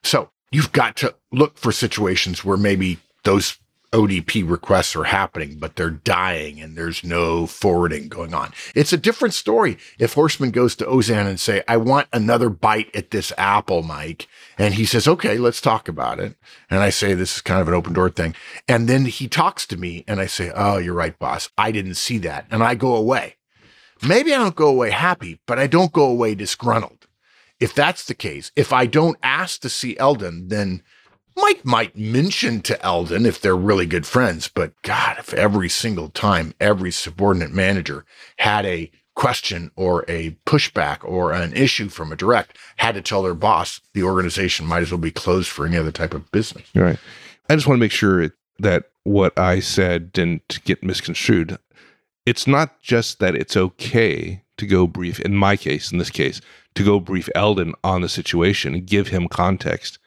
So 0.03 0.29
you've 0.51 0.71
got 0.71 0.95
to 0.97 1.15
look 1.31 1.57
for 1.57 1.71
situations 1.71 2.45
where 2.45 2.57
maybe 2.57 2.99
those 3.23 3.57
ODP 3.91 4.49
requests 4.49 4.95
are 4.95 5.05
happening, 5.05 5.57
but 5.57 5.75
they're 5.75 5.89
dying 5.89 6.59
and 6.59 6.77
there's 6.77 7.03
no 7.03 7.47
forwarding 7.47 8.07
going 8.07 8.33
on. 8.33 8.51
It's 8.73 8.93
a 8.93 8.97
different 8.97 9.33
story 9.33 9.77
if 9.99 10.15
Horstman 10.15 10.51
goes 10.51 10.75
to 10.77 10.85
Auzenne 10.85 11.27
and 11.27 11.39
say, 11.39 11.63
I 11.67 11.77
want 11.77 12.07
another 12.11 12.49
bite 12.49 12.93
at 12.95 13.11
this 13.11 13.31
apple, 13.37 13.83
Mike. 13.83 14.27
And 14.57 14.73
he 14.73 14.85
says, 14.85 15.07
okay, 15.07 15.37
let's 15.37 15.61
talk 15.61 15.87
about 15.87 16.19
it. 16.19 16.35
And 16.69 16.81
I 16.81 16.89
say, 16.89 17.13
this 17.13 17.35
is 17.35 17.41
kind 17.41 17.61
of 17.61 17.67
an 17.67 17.73
open 17.73 17.93
door 17.93 18.09
thing. 18.09 18.35
And 18.67 18.87
then 18.87 19.05
he 19.05 19.27
talks 19.27 19.65
to 19.67 19.77
me 19.77 20.03
and 20.07 20.19
I 20.19 20.25
say, 20.25 20.51
oh, 20.55 20.77
you're 20.77 20.93
right, 20.93 21.17
boss. 21.17 21.49
I 21.57 21.71
didn't 21.71 21.95
see 21.95 22.17
that. 22.19 22.45
And 22.51 22.63
I 22.63 22.75
go 22.75 22.95
away. 22.95 23.35
Maybe 24.05 24.33
I 24.33 24.37
don't 24.37 24.55
go 24.55 24.67
away 24.67 24.91
happy, 24.91 25.39
but 25.45 25.57
I 25.57 25.67
don't 25.67 25.91
go 25.91 26.05
away 26.05 26.35
disgruntled. 26.35 27.07
If 27.59 27.73
that's 27.73 28.05
the 28.05 28.13
case, 28.13 28.51
if 28.55 28.73
I 28.73 28.85
don't 28.85 29.17
ask 29.23 29.61
to 29.61 29.69
see 29.69 29.97
Eldon, 29.97 30.49
then 30.49 30.83
Mike 31.37 31.65
might 31.65 31.97
mention 31.97 32.61
to 32.61 32.81
Eldon 32.83 33.25
if 33.25 33.41
they're 33.41 33.55
really 33.55 33.85
good 33.85 34.05
friends, 34.05 34.47
but 34.47 34.73
God, 34.83 35.17
if 35.19 35.33
every 35.33 35.69
single 35.69 36.09
time 36.09 36.53
every 36.59 36.91
subordinate 36.91 37.51
manager 37.51 38.05
had 38.37 38.65
a 38.65 38.91
question 39.15 39.71
or 39.75 40.05
a 40.07 40.31
pushback 40.45 40.97
or 41.03 41.31
an 41.31 41.53
issue 41.53 41.89
from 41.89 42.11
a 42.11 42.15
direct, 42.15 42.57
had 42.77 42.95
to 42.95 43.01
tell 43.01 43.23
their 43.23 43.33
boss, 43.33 43.81
the 43.93 44.03
organization 44.03 44.65
might 44.65 44.81
as 44.81 44.91
well 44.91 44.97
be 44.97 45.11
closed 45.11 45.49
for 45.49 45.65
any 45.65 45.77
other 45.77 45.91
type 45.91 46.13
of 46.13 46.31
business. 46.31 46.69
Right. 46.75 46.99
I 47.49 47.55
just 47.55 47.67
want 47.67 47.77
to 47.77 47.81
make 47.81 47.91
sure 47.91 48.31
that 48.59 48.85
what 49.03 49.37
I 49.37 49.59
said 49.59 50.11
didn't 50.11 50.63
get 50.63 50.83
misconstrued. 50.83 51.57
It's 52.25 52.47
not 52.47 52.81
just 52.81 53.19
that 53.19 53.35
it's 53.35 53.55
okay 53.55 54.41
to 54.57 54.65
go 54.65 54.87
brief, 54.87 55.19
in 55.19 55.35
my 55.35 55.57
case, 55.57 55.91
in 55.91 55.97
this 55.97 56.09
case, 56.09 56.41
to 56.75 56.83
go 56.83 56.99
brief 56.99 57.29
Eldon 57.35 57.73
on 57.83 58.01
the 58.01 58.09
situation 58.09 58.73
and 58.73 58.85
give 58.85 59.09
him 59.09 59.27
context. 59.27 59.99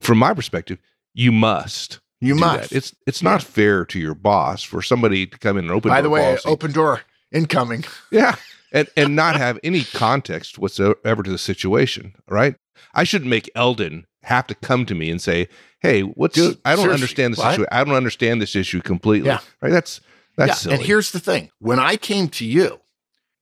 From 0.00 0.18
my 0.18 0.34
perspective, 0.34 0.78
you 1.14 1.32
must. 1.32 2.00
You 2.20 2.34
must. 2.34 2.70
that. 2.70 2.76
It's 2.76 2.94
it's 3.06 3.22
not 3.22 3.42
fair 3.42 3.84
to 3.86 3.98
your 3.98 4.14
boss 4.14 4.62
for 4.62 4.82
somebody 4.82 5.26
to 5.26 5.38
come 5.38 5.56
in 5.56 5.64
and 5.66 5.72
open. 5.72 5.90
By 5.90 6.00
the 6.00 6.10
way, 6.10 6.22
policy. 6.22 6.48
open 6.48 6.72
door 6.72 7.02
incoming. 7.32 7.84
Yeah. 8.10 8.36
And 8.70 8.86
and 8.98 9.16
not 9.16 9.36
have 9.36 9.58
any 9.62 9.82
context 9.82 10.58
whatsoever 10.58 11.22
to 11.22 11.30
the 11.30 11.38
situation, 11.38 12.14
right? 12.28 12.54
I 12.92 13.04
shouldn't 13.04 13.30
make 13.30 13.50
Eldon 13.54 14.06
have 14.24 14.46
to 14.48 14.54
come 14.54 14.84
to 14.86 14.94
me 14.94 15.10
and 15.10 15.22
say, 15.22 15.48
"Hey, 15.80 16.02
what's 16.02 16.34
Dude, 16.34 16.58
I 16.66 16.76
don't 16.76 16.90
understand 16.90 17.32
this 17.32 17.42
issue. 17.42 17.64
I 17.72 17.82
don't 17.82 17.94
understand 17.94 18.42
this 18.42 18.54
issue 18.54 18.82
completely." 18.82 19.28
Yeah. 19.28 19.40
Right? 19.62 19.72
That's 19.72 20.02
that's 20.36 20.48
yeah, 20.48 20.54
silly. 20.54 20.74
and 20.74 20.84
here's 20.84 21.12
the 21.12 21.18
thing: 21.18 21.50
when 21.60 21.78
I 21.78 21.96
came 21.96 22.28
to 22.28 22.44
you, 22.44 22.80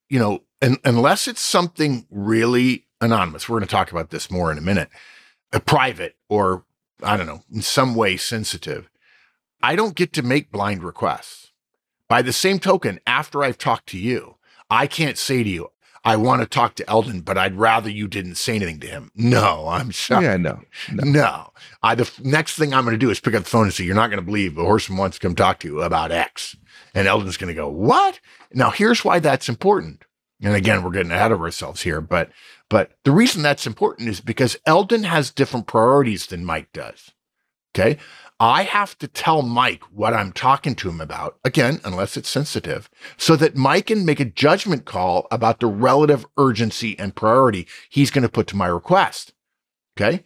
you 0.09 0.21
know, 0.21 0.45
and 0.62 0.79
unless 0.85 1.27
it's 1.27 1.40
something 1.40 2.07
really 2.09 2.87
anonymous, 3.01 3.49
we're 3.49 3.59
going 3.59 3.66
to 3.66 3.73
talk 3.73 3.90
about 3.90 4.11
this 4.11 4.31
more 4.31 4.53
in 4.53 4.59
a 4.59 4.62
minute, 4.62 4.90
private 5.61 6.16
or 6.28 6.64
I 7.02 7.16
don't 7.16 7.26
know, 7.26 7.42
in 7.52 7.62
some 7.62 7.94
way 7.94 8.16
sensitive, 8.16 8.88
I 9.62 9.76
don't 9.76 9.94
get 9.94 10.12
to 10.14 10.22
make 10.22 10.50
blind 10.50 10.82
requests. 10.82 11.52
By 12.09 12.22
the 12.22 12.32
same 12.32 12.59
token, 12.59 13.00
after 13.06 13.42
I've 13.42 13.59
talked 13.59 13.88
to 13.90 13.98
you, 13.98 14.37
I 14.70 14.87
can't 14.87 15.18
say 15.18 15.42
to 15.42 15.48
you, 15.48 15.70
I 16.04 16.14
want 16.14 16.40
to 16.40 16.46
talk 16.46 16.76
to 16.76 16.88
Eldon, 16.88 17.22
but 17.22 17.37
I'd 17.37 17.56
rather 17.56 17.90
you 17.90 18.06
didn't 18.06 18.37
say 18.37 18.54
anything 18.54 18.78
to 18.80 18.87
him. 18.87 19.11
No, 19.16 19.66
I'm 19.66 19.90
sorry. 19.90 20.24
yeah, 20.24 20.37
no. 20.37 20.62
no. 20.92 21.04
No. 21.04 21.52
I, 21.82 21.96
the 21.96 22.04
f- 22.04 22.20
next 22.20 22.56
thing 22.56 22.72
I'm 22.72 22.85
going 22.85 22.94
to 22.94 22.98
do 22.98 23.11
is 23.11 23.18
pick 23.18 23.35
up 23.35 23.42
the 23.42 23.50
phone 23.50 23.64
and 23.64 23.74
say, 23.74 23.82
You're 23.82 23.96
not 23.96 24.09
going 24.11 24.20
to 24.20 24.24
believe 24.24 24.54
the 24.54 24.62
Horstman 24.62 24.98
wants 24.98 25.18
to 25.18 25.26
come 25.26 25.35
talk 25.35 25.59
to 25.61 25.68
you 25.68 25.82
about 25.82 26.12
X. 26.12 26.56
And 26.94 27.09
Eldon's 27.09 27.37
going 27.37 27.48
to 27.48 27.61
go, 27.61 27.68
What? 27.68 28.20
Now, 28.52 28.70
here's 28.70 29.04
why 29.04 29.18
that's 29.18 29.48
important. 29.48 30.04
And 30.42 30.55
again, 30.55 30.83
we're 30.83 30.90
getting 30.90 31.12
ahead 31.12 31.33
of 31.33 31.40
ourselves 31.40 31.83
here, 31.83 32.01
but 32.01 32.31
but 32.68 32.92
the 33.05 33.12
reason 33.12 33.42
that's 33.42 33.66
important 33.66 34.09
is 34.09 34.20
because 34.20 34.59
Eldon 34.66 35.05
has 35.05 35.31
different 35.31 35.66
priorities 35.66 36.27
than 36.27 36.44
Mike 36.44 36.72
does. 36.72 37.12
Okay. 37.75 37.99
I 38.38 38.64
have 38.64 38.99
to 38.99 39.09
tell 39.09 39.40
Mike 39.40 39.83
what 39.85 40.12
I'm 40.12 40.31
talking 40.33 40.75
to 40.77 40.90
him 40.90 41.01
about, 41.01 41.38
again, 41.42 41.81
unless 41.85 42.18
it's 42.18 42.29
sensitive, 42.29 42.90
so 43.16 43.35
that 43.37 43.57
Mike 43.57 43.87
can 43.87 44.05
make 44.05 44.20
a 44.20 44.27
judgment 44.27 44.85
call 44.85 45.27
about 45.31 45.61
the 45.61 45.66
relative 45.66 46.27
urgency 46.37 46.99
and 46.99 47.16
priority 47.16 47.66
he's 47.88 48.11
going 48.11 48.22
to 48.22 48.29
put 48.29 48.46
to 48.49 48.57
my 48.57 48.66
request. 48.66 49.33
Okay. 49.96 50.25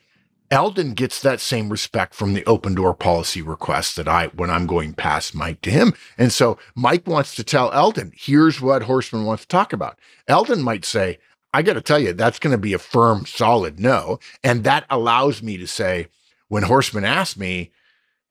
Eldon 0.51 0.95
gets 0.95 1.21
that 1.23 1.41
same 1.41 1.69
respect 1.69 2.15
from 2.15 2.35
the 2.35 2.45
open 2.45 2.75
door 2.75 2.93
policy 2.93 3.41
request 3.41 3.95
that 3.97 4.09
I, 4.09 4.29
when 4.29 4.51
I'm 4.51 4.67
going 4.67 4.95
past 4.95 5.35
Mike 5.35 5.61
to 5.63 5.71
him. 5.71 5.95
And 6.19 6.33
so 6.33 6.59
Mike 6.75 7.07
wants 7.07 7.37
to 7.37 7.45
tell 7.45 7.73
Eldon, 7.73 8.13
here's 8.17 8.61
what 8.61 8.83
Horstman 8.83 9.25
wants 9.25 9.45
to 9.45 9.49
talk 9.49 9.73
about. 9.73 9.99
Eldon 10.27 10.63
might 10.63 10.85
say, 10.85 11.19
I 11.55 11.63
got 11.63 11.75
to 11.75 11.81
tell 11.81 12.01
you, 12.01 12.13
that's 12.13 12.39
going 12.39 12.53
to 12.53 12.59
be 12.59 12.73
a 12.73 12.79
firm, 12.79 13.27
solid 13.27 13.79
no. 13.79 14.19
And 14.43 14.65
that 14.65 14.87
allows 14.91 15.43
me 15.43 15.57
to 15.57 15.67
say, 15.67 16.09
when 16.49 16.65
Horstman 16.65 17.05
asks 17.05 17.37
me, 17.37 17.71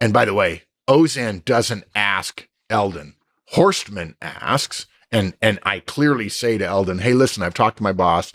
and 0.02 0.12
by 0.12 0.26
the 0.26 0.34
way, 0.34 0.64
Auzenne 0.90 1.44
doesn't 1.46 1.86
ask 1.96 2.48
Eldon. 2.70 3.16
Horstman 3.54 4.16
asks, 4.22 4.88
and 5.12 5.34
and 5.42 5.60
I 5.64 5.80
clearly 5.80 6.30
say 6.30 6.58
to 6.58 6.66
Eldon, 6.66 7.00
"Hey, 7.00 7.14
listen, 7.14 7.44
I've 7.44 7.54
talked 7.54 7.78
to 7.78 7.84
my 7.84 7.94
boss. 7.94 8.32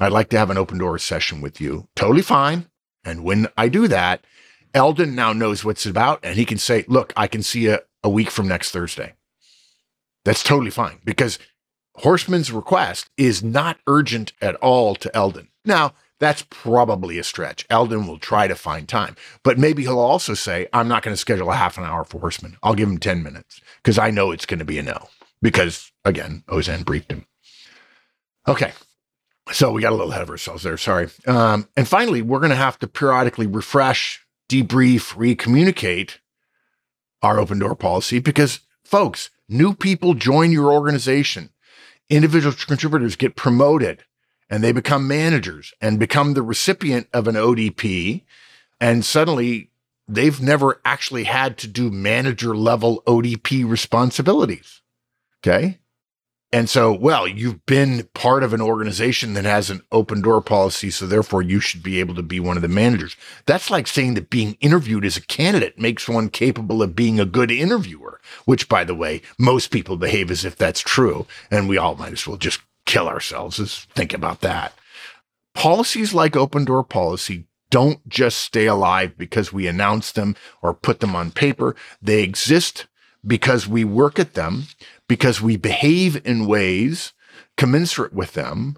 I'd 0.00 0.12
like 0.12 0.28
to 0.30 0.38
have 0.38 0.50
an 0.50 0.58
open 0.58 0.78
door 0.78 0.98
session 0.98 1.40
with 1.40 1.60
you. 1.60 1.88
Totally 1.94 2.22
fine." 2.22 2.66
And 3.06 3.24
when 3.24 3.48
I 3.56 3.68
do 3.68 3.88
that, 3.88 4.24
Eldon 4.74 5.14
now 5.14 5.32
knows 5.32 5.64
what's 5.64 5.86
about, 5.86 6.20
and 6.22 6.36
he 6.36 6.44
can 6.44 6.58
say, 6.58 6.84
"Look, 6.88 7.12
I 7.16 7.26
can 7.26 7.42
see 7.42 7.60
you 7.60 7.78
a 8.02 8.10
week 8.10 8.30
from 8.30 8.48
next 8.48 8.70
Thursday." 8.72 9.14
That's 10.24 10.42
totally 10.42 10.70
fine 10.70 10.98
because 11.04 11.38
Horstman's 11.98 12.52
request 12.52 13.08
is 13.16 13.42
not 13.42 13.78
urgent 13.86 14.32
at 14.42 14.56
all 14.56 14.94
to 14.96 15.16
Eldon. 15.16 15.48
Now, 15.64 15.94
that's 16.18 16.44
probably 16.48 17.18
a 17.18 17.24
stretch. 17.24 17.66
Eldon 17.68 18.06
will 18.06 18.18
try 18.18 18.48
to 18.48 18.54
find 18.54 18.88
time, 18.88 19.16
but 19.42 19.58
maybe 19.58 19.82
he'll 19.82 19.98
also 19.98 20.34
say, 20.34 20.66
I'm 20.72 20.88
not 20.88 21.02
going 21.02 21.12
to 21.12 21.20
schedule 21.20 21.50
a 21.50 21.56
half 21.56 21.76
an 21.78 21.84
hour 21.84 22.04
for 22.04 22.20
Horseman. 22.20 22.56
I'll 22.62 22.74
give 22.74 22.88
him 22.88 22.98
10 22.98 23.22
minutes 23.22 23.60
because 23.82 23.98
I 23.98 24.10
know 24.10 24.30
it's 24.30 24.46
going 24.46 24.58
to 24.58 24.64
be 24.64 24.78
a 24.78 24.82
no. 24.82 25.08
Because 25.42 25.92
again, 26.04 26.42
Auzenne 26.48 26.84
briefed 26.84 27.12
him. 27.12 27.26
Okay. 28.48 28.72
So 29.52 29.70
we 29.70 29.82
got 29.82 29.92
a 29.92 29.96
little 29.96 30.10
ahead 30.10 30.22
of 30.22 30.30
ourselves 30.30 30.64
there. 30.64 30.76
Sorry. 30.76 31.08
Um, 31.26 31.68
and 31.76 31.86
finally, 31.86 32.20
we're 32.20 32.40
going 32.40 32.50
to 32.50 32.56
have 32.56 32.78
to 32.80 32.88
periodically 32.88 33.46
refresh, 33.46 34.26
debrief, 34.48 35.14
recommunicate 35.14 36.18
our 37.22 37.38
open 37.38 37.58
door 37.60 37.76
policy 37.76 38.18
because, 38.18 38.60
folks, 38.84 39.30
new 39.48 39.74
people 39.74 40.14
join 40.14 40.50
your 40.50 40.72
organization. 40.72 41.50
Individual 42.10 42.54
contributors 42.54 43.16
get 43.16 43.36
promoted 43.36 44.04
and 44.48 44.62
they 44.62 44.72
become 44.72 45.08
managers 45.08 45.72
and 45.80 45.98
become 45.98 46.34
the 46.34 46.42
recipient 46.42 47.08
of 47.12 47.26
an 47.26 47.34
ODP. 47.34 48.22
And 48.80 49.04
suddenly 49.04 49.70
they've 50.08 50.40
never 50.40 50.80
actually 50.84 51.24
had 51.24 51.58
to 51.58 51.68
do 51.68 51.90
manager 51.90 52.56
level 52.56 53.02
ODP 53.06 53.68
responsibilities. 53.68 54.82
Okay. 55.40 55.78
And 56.52 56.70
so, 56.70 56.92
well, 56.92 57.26
you've 57.26 57.66
been 57.66 58.08
part 58.14 58.44
of 58.44 58.54
an 58.54 58.60
organization 58.60 59.34
that 59.34 59.44
has 59.44 59.68
an 59.68 59.82
open 59.90 60.22
door 60.22 60.40
policy. 60.40 60.90
So 60.90 61.06
therefore 61.06 61.42
you 61.42 61.58
should 61.58 61.82
be 61.82 61.98
able 61.98 62.14
to 62.14 62.22
be 62.22 62.38
one 62.38 62.56
of 62.56 62.62
the 62.62 62.68
managers. 62.68 63.16
That's 63.46 63.70
like 63.70 63.86
saying 63.86 64.14
that 64.14 64.30
being 64.30 64.56
interviewed 64.60 65.04
as 65.04 65.16
a 65.16 65.22
candidate 65.22 65.78
makes 65.78 66.08
one 66.08 66.28
capable 66.28 66.82
of 66.82 66.94
being 66.94 67.18
a 67.18 67.24
good 67.24 67.50
interviewer, 67.50 68.20
which 68.44 68.68
by 68.68 68.84
the 68.84 68.94
way, 68.94 69.22
most 69.38 69.70
people 69.70 69.96
behave 69.96 70.30
as 70.30 70.44
if 70.44 70.56
that's 70.56 70.80
true. 70.80 71.26
And 71.50 71.68
we 71.68 71.78
all 71.78 71.96
might 71.96 72.12
as 72.12 72.26
well 72.26 72.36
just 72.36 72.60
kill 72.84 73.08
ourselves. 73.08 73.58
Let's 73.58 73.84
think 73.86 74.14
about 74.14 74.40
that. 74.42 74.72
Policies 75.52 76.14
like 76.14 76.36
open 76.36 76.64
door 76.64 76.84
policy 76.84 77.46
don't 77.70 78.08
just 78.08 78.38
stay 78.38 78.66
alive 78.66 79.18
because 79.18 79.52
we 79.52 79.66
announce 79.66 80.12
them 80.12 80.36
or 80.62 80.72
put 80.72 81.00
them 81.00 81.16
on 81.16 81.32
paper. 81.32 81.74
They 82.00 82.22
exist 82.22 82.86
because 83.24 83.66
we 83.66 83.84
work 83.84 84.18
at 84.18 84.34
them, 84.34 84.64
because 85.08 85.40
we 85.40 85.56
behave 85.56 86.24
in 86.26 86.46
ways 86.46 87.12
commensurate 87.56 88.12
with 88.12 88.34
them, 88.34 88.76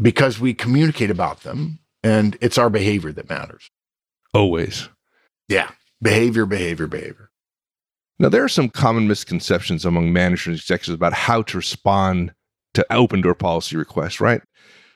because 0.00 0.38
we 0.38 0.54
communicate 0.54 1.10
about 1.10 1.42
them. 1.42 1.78
And 2.02 2.36
it's 2.40 2.58
our 2.58 2.70
behavior 2.70 3.12
that 3.12 3.28
matters. 3.28 3.70
Always. 4.34 4.88
Yeah. 5.48 5.70
Behavior, 6.00 6.46
behavior, 6.46 6.86
behavior. 6.86 7.30
Now, 8.18 8.28
there 8.28 8.44
are 8.44 8.48
some 8.48 8.68
common 8.68 9.08
misconceptions 9.08 9.84
among 9.84 10.12
managers 10.12 10.46
and 10.46 10.56
executives 10.56 10.94
about 10.94 11.12
how 11.12 11.42
to 11.42 11.56
respond 11.56 12.32
to 12.74 12.86
open 12.92 13.20
door 13.20 13.34
policy 13.34 13.76
requests, 13.76 14.20
right? 14.20 14.42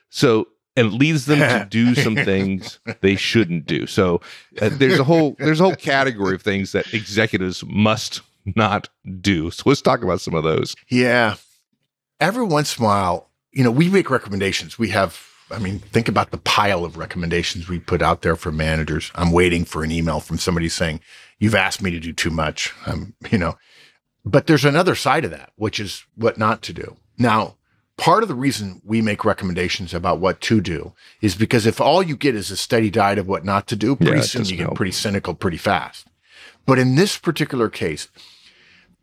So, 0.09 0.47
and 0.75 0.93
leads 0.93 1.25
them 1.25 1.39
to 1.39 1.67
do 1.69 1.95
some 2.01 2.15
things 2.15 2.79
they 3.01 3.15
shouldn't 3.15 3.65
do. 3.65 3.85
So, 3.85 4.21
uh, 4.61 4.69
there's 4.71 4.99
a 4.99 5.03
whole 5.03 5.35
there's 5.39 5.59
a 5.59 5.63
whole 5.63 5.75
category 5.75 6.35
of 6.35 6.41
things 6.41 6.71
that 6.71 6.93
executives 6.93 7.63
must 7.65 8.21
not 8.55 8.89
do. 9.21 9.51
So, 9.51 9.63
let's 9.65 9.81
talk 9.81 10.01
about 10.03 10.21
some 10.21 10.33
of 10.33 10.43
those. 10.43 10.75
Yeah. 10.89 11.35
Every 12.19 12.43
once 12.45 12.77
in 12.77 12.83
a 12.83 12.87
while, 12.87 13.29
you 13.51 13.63
know, 13.63 13.71
we 13.71 13.89
make 13.89 14.09
recommendations. 14.09 14.79
We 14.79 14.89
have 14.89 15.23
I 15.49 15.59
mean, 15.59 15.79
think 15.79 16.09
about 16.09 16.31
the 16.31 16.37
pile 16.37 16.83
of 16.83 16.97
recommendations 16.97 17.69
we 17.69 17.79
put 17.79 18.01
out 18.01 18.21
there 18.21 18.35
for 18.35 18.51
managers. 18.51 19.11
I'm 19.15 19.31
waiting 19.31 19.63
for 19.63 19.81
an 19.83 19.91
email 19.91 20.19
from 20.19 20.37
somebody 20.37 20.67
saying, 20.67 20.99
"You've 21.39 21.55
asked 21.55 21.81
me 21.81 21.89
to 21.91 21.99
do 22.01 22.11
too 22.11 22.29
much." 22.31 22.73
Um, 22.85 23.13
you 23.31 23.37
know, 23.37 23.57
but 24.25 24.47
there's 24.47 24.65
another 24.65 24.93
side 24.93 25.23
of 25.23 25.31
that, 25.31 25.53
which 25.55 25.79
is 25.79 26.03
what 26.15 26.37
not 26.37 26.61
to 26.63 26.73
do. 26.73 26.97
Now, 27.17 27.55
part 27.95 28.23
of 28.23 28.29
the 28.29 28.35
reason 28.35 28.81
we 28.83 29.01
make 29.01 29.23
recommendations 29.23 29.93
about 29.93 30.19
what 30.19 30.41
to 30.41 30.59
do 30.59 30.93
is 31.21 31.33
because 31.35 31.65
if 31.65 31.79
all 31.79 32.03
you 32.03 32.17
get 32.17 32.35
is 32.35 32.51
a 32.51 32.57
steady 32.57 32.89
diet 32.89 33.17
of 33.17 33.27
what 33.27 33.45
not 33.45 33.67
to 33.67 33.77
do, 33.77 33.95
pretty 33.95 34.17
Yeah, 34.17 34.21
soon 34.23 34.45
you 34.45 34.57
get 34.57 34.63
help. 34.63 34.75
pretty 34.75 34.91
cynical 34.91 35.33
pretty 35.33 35.57
fast. 35.57 36.07
But 36.65 36.77
in 36.77 36.95
this 36.95 37.17
particular 37.17 37.69
case, 37.69 38.09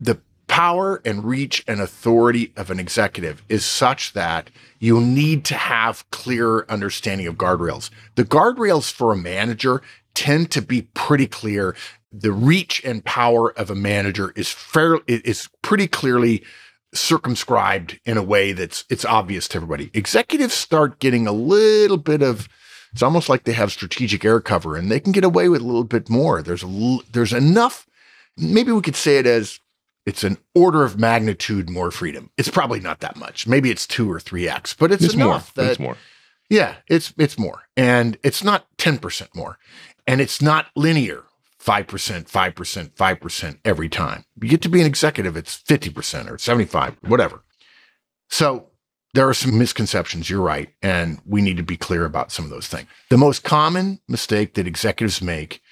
the 0.00 0.20
power 0.46 1.00
and 1.04 1.24
reach 1.24 1.64
and 1.66 1.80
authority 1.80 2.52
of 2.56 2.70
an 2.70 2.78
executive 2.78 3.42
is 3.48 3.64
such 3.64 4.12
that 4.12 4.50
you 4.78 5.00
need 5.00 5.44
to 5.44 5.54
have 5.54 6.08
clear 6.10 6.64
understanding 6.66 7.26
of 7.26 7.36
guardrails. 7.36 7.90
The 8.14 8.24
guardrails 8.24 8.92
for 8.92 9.12
a 9.12 9.16
manager 9.16 9.82
tend 10.14 10.50
to 10.52 10.62
be 10.62 10.82
pretty 10.94 11.26
clear. 11.26 11.74
The 12.12 12.32
reach 12.32 12.82
and 12.84 13.04
power 13.04 13.50
of 13.58 13.70
a 13.70 13.74
manager 13.74 14.32
is 14.36 14.50
fair 14.50 15.00
is 15.08 15.48
pretty 15.62 15.88
clearly 15.88 16.44
circumscribed 16.94 17.98
in 18.04 18.16
a 18.16 18.22
way 18.22 18.52
that's 18.52 18.84
it's 18.88 19.04
obvious 19.04 19.48
to 19.48 19.56
everybody. 19.56 19.90
Executives 19.94 20.54
start 20.54 21.00
getting 21.00 21.26
a 21.26 21.32
little 21.32 21.96
bit 21.96 22.22
of 22.22 22.48
it's 22.92 23.02
almost 23.02 23.28
like 23.28 23.42
they 23.42 23.52
have 23.52 23.72
strategic 23.72 24.24
air 24.24 24.40
cover 24.40 24.76
and 24.76 24.88
they 24.88 25.00
can 25.00 25.10
get 25.10 25.24
away 25.24 25.48
with 25.48 25.60
a 25.60 25.64
little 25.64 25.82
bit 25.82 26.08
more. 26.08 26.42
There's 26.42 26.62
a 26.62 26.98
there's 27.10 27.32
enough 27.32 27.88
maybe 28.36 28.72
we 28.72 28.82
could 28.82 28.96
say 28.96 29.18
it 29.18 29.26
as 29.26 29.60
it's 30.06 30.24
an 30.24 30.38
order 30.54 30.84
of 30.84 30.98
magnitude 30.98 31.70
more 31.70 31.90
freedom. 31.90 32.30
It's 32.36 32.48
probably 32.50 32.80
not 32.80 33.00
that 33.00 33.16
much. 33.16 33.46
Maybe 33.46 33.70
it's 33.70 33.86
2 33.86 34.10
or 34.10 34.18
3x, 34.18 34.76
but 34.78 34.92
it's, 34.92 35.02
It's 35.04 35.16
more. 35.16 35.42
that 35.54 35.70
It's 35.70 35.78
more. 35.80 35.96
yeah, 36.50 36.76
it's 36.88 37.12
it's 37.18 37.38
more. 37.38 37.62
And 37.76 38.18
it's 38.22 38.44
not 38.44 38.66
10% 38.78 39.34
more. 39.34 39.58
And 40.06 40.20
it's 40.20 40.42
not 40.42 40.66
linear. 40.76 41.24
5%, 41.64 42.30
5%, 42.30 42.90
5% 42.90 43.58
every 43.64 43.88
time. 43.88 44.24
You 44.42 44.48
get 44.50 44.60
to 44.62 44.68
be 44.68 44.80
an 44.82 44.86
executive, 44.86 45.34
it's 45.34 45.62
50% 45.62 46.30
or 46.30 46.36
75, 46.36 46.98
whatever. 47.06 47.42
So 48.28 48.66
there 49.14 49.26
are 49.26 49.32
some 49.32 49.58
misconceptions, 49.58 50.28
you're 50.28 50.42
right, 50.42 50.68
and 50.82 51.20
we 51.24 51.40
need 51.40 51.56
to 51.56 51.62
be 51.62 51.78
clear 51.78 52.04
about 52.04 52.32
some 52.32 52.44
of 52.44 52.50
those 52.50 52.68
things. 52.68 52.86
The 53.08 53.16
most 53.16 53.44
common 53.44 54.00
mistake 54.08 54.52
that 54.54 54.66
executives 54.66 55.22
make 55.22 55.62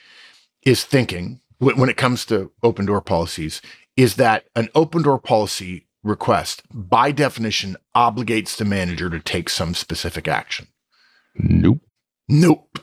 is 0.64 0.82
thinking 0.84 1.40
when 1.58 1.90
it 1.90 1.96
comes 1.98 2.24
to 2.26 2.50
open 2.62 2.86
door 2.86 3.02
policies 3.02 3.60
is 3.97 4.16
that 4.16 4.45
an 4.55 4.68
open 4.74 5.03
door 5.03 5.18
policy 5.18 5.86
request 6.03 6.62
by 6.72 7.12
definition 7.12 7.76
obligates 7.95 8.57
the 8.57 8.64
manager 8.64 9.09
to 9.11 9.20
take 9.20 9.49
some 9.49 9.74
specific 9.74 10.26
action. 10.26 10.68
Nope. 11.36 11.80
Nope. 12.28 12.78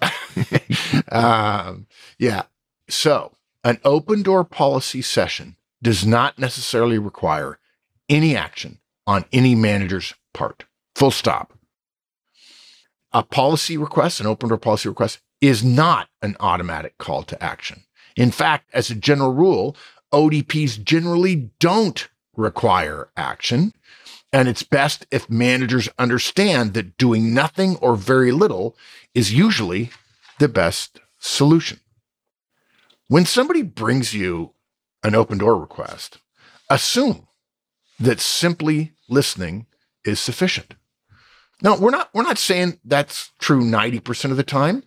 um, 1.12 1.88
yeah. 2.18 2.44
So, 2.90 3.34
an 3.64 3.80
open 3.84 4.22
door 4.22 4.44
policy 4.44 5.02
session 5.02 5.56
does 5.82 6.06
not 6.06 6.40
necessarily 6.40 6.98
require 6.98 7.60
any 8.08 8.36
action 8.36 8.80
on 9.06 9.26
any 9.32 9.56
manager's 9.56 10.14
part. 10.34 10.66
Full 10.96 11.12
stop. 11.12 11.54
A 13.12 13.24
policy 13.24 13.78
request, 13.78 14.20
an 14.20 14.28
open 14.28 14.50
door 14.50 14.58
policy 14.58 14.90
request, 14.90 15.20
is 15.42 15.64
not 15.64 16.10
an 16.22 16.36
automatic 16.40 16.98
call 16.98 17.24
to 17.24 17.42
action. 17.44 17.84
In 18.16 18.32
fact, 18.32 18.70
as 18.74 18.90
a 18.90 18.96
general 18.96 19.34
rule, 19.34 19.76
ODPs 20.12 20.84
generally 20.84 21.52
don't 21.60 22.08
require 22.36 23.10
action. 23.16 23.74
And 24.32 24.48
it's 24.48 24.64
best 24.64 25.06
if 25.12 25.30
managers 25.30 25.90
understand 25.98 26.74
that 26.74 26.98
doing 26.98 27.34
nothing 27.34 27.78
or 27.78 27.96
very 27.96 28.32
little 28.32 28.76
is 29.16 29.34
usually 29.34 29.90
the 30.38 30.48
best 30.48 31.00
solution. 31.18 31.80
When 33.08 33.26
somebody 33.26 33.64
brings 33.64 34.14
you 34.14 34.54
an 35.04 35.16
open 35.16 35.40
door 35.40 35.58
request, 35.58 36.20
assume 36.70 37.28
that 38.00 38.20
simply 38.20 38.94
listening 39.10 39.66
is 40.06 40.20
sufficient. 40.20 40.76
Now, 41.62 41.76
we're 41.76 41.90
not 41.90 42.10
we're 42.14 42.24
not 42.24 42.38
saying 42.38 42.80
that's 42.86 43.32
true 43.40 43.62
90% 43.62 44.32
of 44.32 44.38
the 44.38 44.44
time 44.44 44.84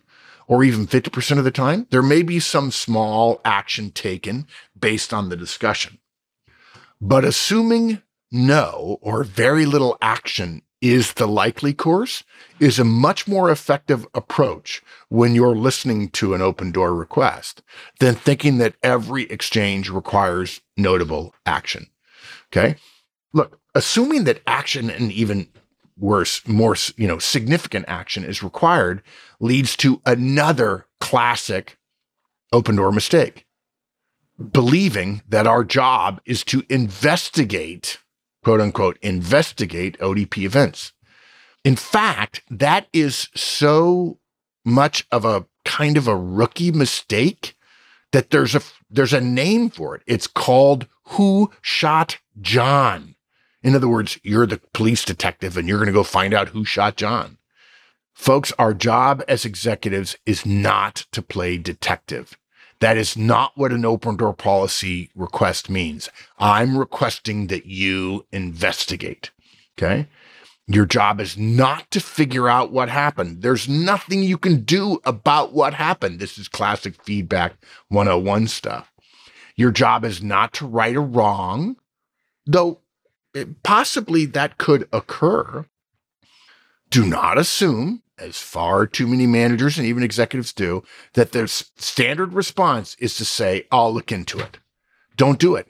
or 0.47 0.63
even 0.63 0.87
50% 0.87 1.37
of 1.37 1.43
the 1.43 1.51
time. 1.51 1.87
There 1.89 2.01
may 2.01 2.21
be 2.21 2.39
some 2.39 2.71
small 2.71 3.41
action 3.45 3.91
taken 3.91 4.47
based 4.79 5.13
on 5.13 5.29
the 5.29 5.37
discussion. 5.37 5.99
But 6.99 7.25
assuming 7.25 8.01
no 8.31 8.97
or 9.01 9.23
very 9.23 9.65
little 9.65 9.97
action 10.01 10.61
is 10.83 11.13
the 11.13 11.27
likely 11.27 11.73
course 11.73 12.25
is 12.59 12.77
a 12.77 12.83
much 12.83 13.25
more 13.25 13.49
effective 13.49 14.05
approach 14.13 14.81
when 15.07 15.33
you're 15.33 15.55
listening 15.55 16.09
to 16.09 16.33
an 16.33 16.41
open 16.41 16.71
door 16.71 16.93
request 16.93 17.63
than 17.99 18.15
thinking 18.15 18.57
that 18.57 18.75
every 18.83 19.23
exchange 19.23 19.89
requires 19.89 20.59
notable 20.75 21.33
action. 21.45 21.87
Okay. 22.51 22.75
Look, 23.33 23.59
assuming 23.73 24.25
that 24.25 24.41
action 24.45 24.89
and 24.89 25.11
even 25.11 25.47
worse, 25.97 26.45
more, 26.47 26.75
you 26.97 27.07
know, 27.07 27.19
significant 27.19 27.85
action 27.87 28.23
is 28.23 28.43
required 28.43 29.01
leads 29.39 29.75
to 29.77 30.01
another 30.05 30.87
classic 30.99 31.77
open 32.51 32.75
door 32.75 32.91
mistake. 32.91 33.45
Believing 34.51 35.21
that 35.27 35.47
our 35.47 35.63
job 35.63 36.19
is 36.25 36.43
to 36.45 36.63
investigate, 36.69 37.99
quote 38.43 38.61
unquote, 38.61 38.97
investigate 39.01 39.97
ODP 39.99 40.39
events. 40.39 40.93
In 41.63 41.75
fact, 41.75 42.41
that 42.49 42.87
is 42.91 43.29
so 43.35 44.19
much 44.65 45.05
of 45.11 45.25
a 45.25 45.45
kind 45.65 45.97
of 45.97 46.07
a 46.07 46.17
rookie 46.17 46.71
mistake 46.71 47.55
that 48.11 48.29
there's 48.29 48.55
a 48.55 48.61
there's 48.89 49.13
a 49.13 49.21
name 49.21 49.69
for 49.69 49.95
it. 49.95 50.03
It's 50.05 50.27
called 50.27 50.87
Who 51.09 51.51
Shot 51.61 52.19
John. 52.39 53.15
In 53.63 53.75
other 53.75 53.87
words, 53.87 54.19
you're 54.23 54.45
the 54.45 54.61
police 54.73 55.05
detective 55.05 55.57
and 55.57 55.67
you're 55.67 55.77
going 55.77 55.87
to 55.87 55.93
go 55.93 56.03
find 56.03 56.33
out 56.33 56.49
who 56.49 56.65
shot 56.65 56.97
John. 56.97 57.37
Folks, 58.13 58.51
our 58.59 58.73
job 58.73 59.23
as 59.27 59.45
executives 59.45 60.17
is 60.25 60.45
not 60.45 61.07
to 61.11 61.21
play 61.21 61.57
detective. 61.57 62.37
That 62.79 62.97
is 62.97 63.17
not 63.17 63.53
what 63.55 63.71
an 63.71 63.85
open 63.85 64.17
door 64.17 64.33
policy 64.33 65.09
request 65.15 65.69
means. 65.69 66.09
I'm 66.37 66.77
requesting 66.77 67.47
that 67.47 67.65
you 67.65 68.25
investigate. 68.31 69.31
Okay. 69.77 70.07
Your 70.67 70.85
job 70.85 71.19
is 71.19 71.37
not 71.37 71.89
to 71.91 71.99
figure 71.99 72.47
out 72.47 72.71
what 72.71 72.89
happened. 72.89 73.41
There's 73.41 73.67
nothing 73.67 74.23
you 74.23 74.37
can 74.37 74.61
do 74.61 74.99
about 75.05 75.53
what 75.53 75.73
happened. 75.73 76.19
This 76.19 76.37
is 76.37 76.47
classic 76.47 77.01
feedback 77.03 77.55
101 77.89 78.47
stuff. 78.47 78.91
Your 79.55 79.71
job 79.71 80.05
is 80.05 80.23
not 80.23 80.53
to 80.53 80.67
right 80.67 80.95
a 80.95 81.01
wrong, 81.01 81.75
though 82.45 82.79
possibly 83.63 84.25
that 84.25 84.57
could 84.57 84.87
occur. 84.91 85.65
Do 86.89 87.05
not 87.05 87.37
assume, 87.37 88.03
as 88.19 88.37
far 88.37 88.85
too 88.85 89.07
many 89.07 89.25
managers 89.25 89.77
and 89.77 89.87
even 89.87 90.03
executives 90.03 90.53
do, 90.53 90.83
that 91.13 91.31
their 91.31 91.47
standard 91.47 92.33
response 92.33 92.95
is 92.99 93.15
to 93.15 93.25
say, 93.25 93.65
I'll 93.71 93.93
look 93.93 94.11
into 94.11 94.39
it. 94.39 94.59
Don't 95.15 95.39
do 95.39 95.55
it. 95.55 95.67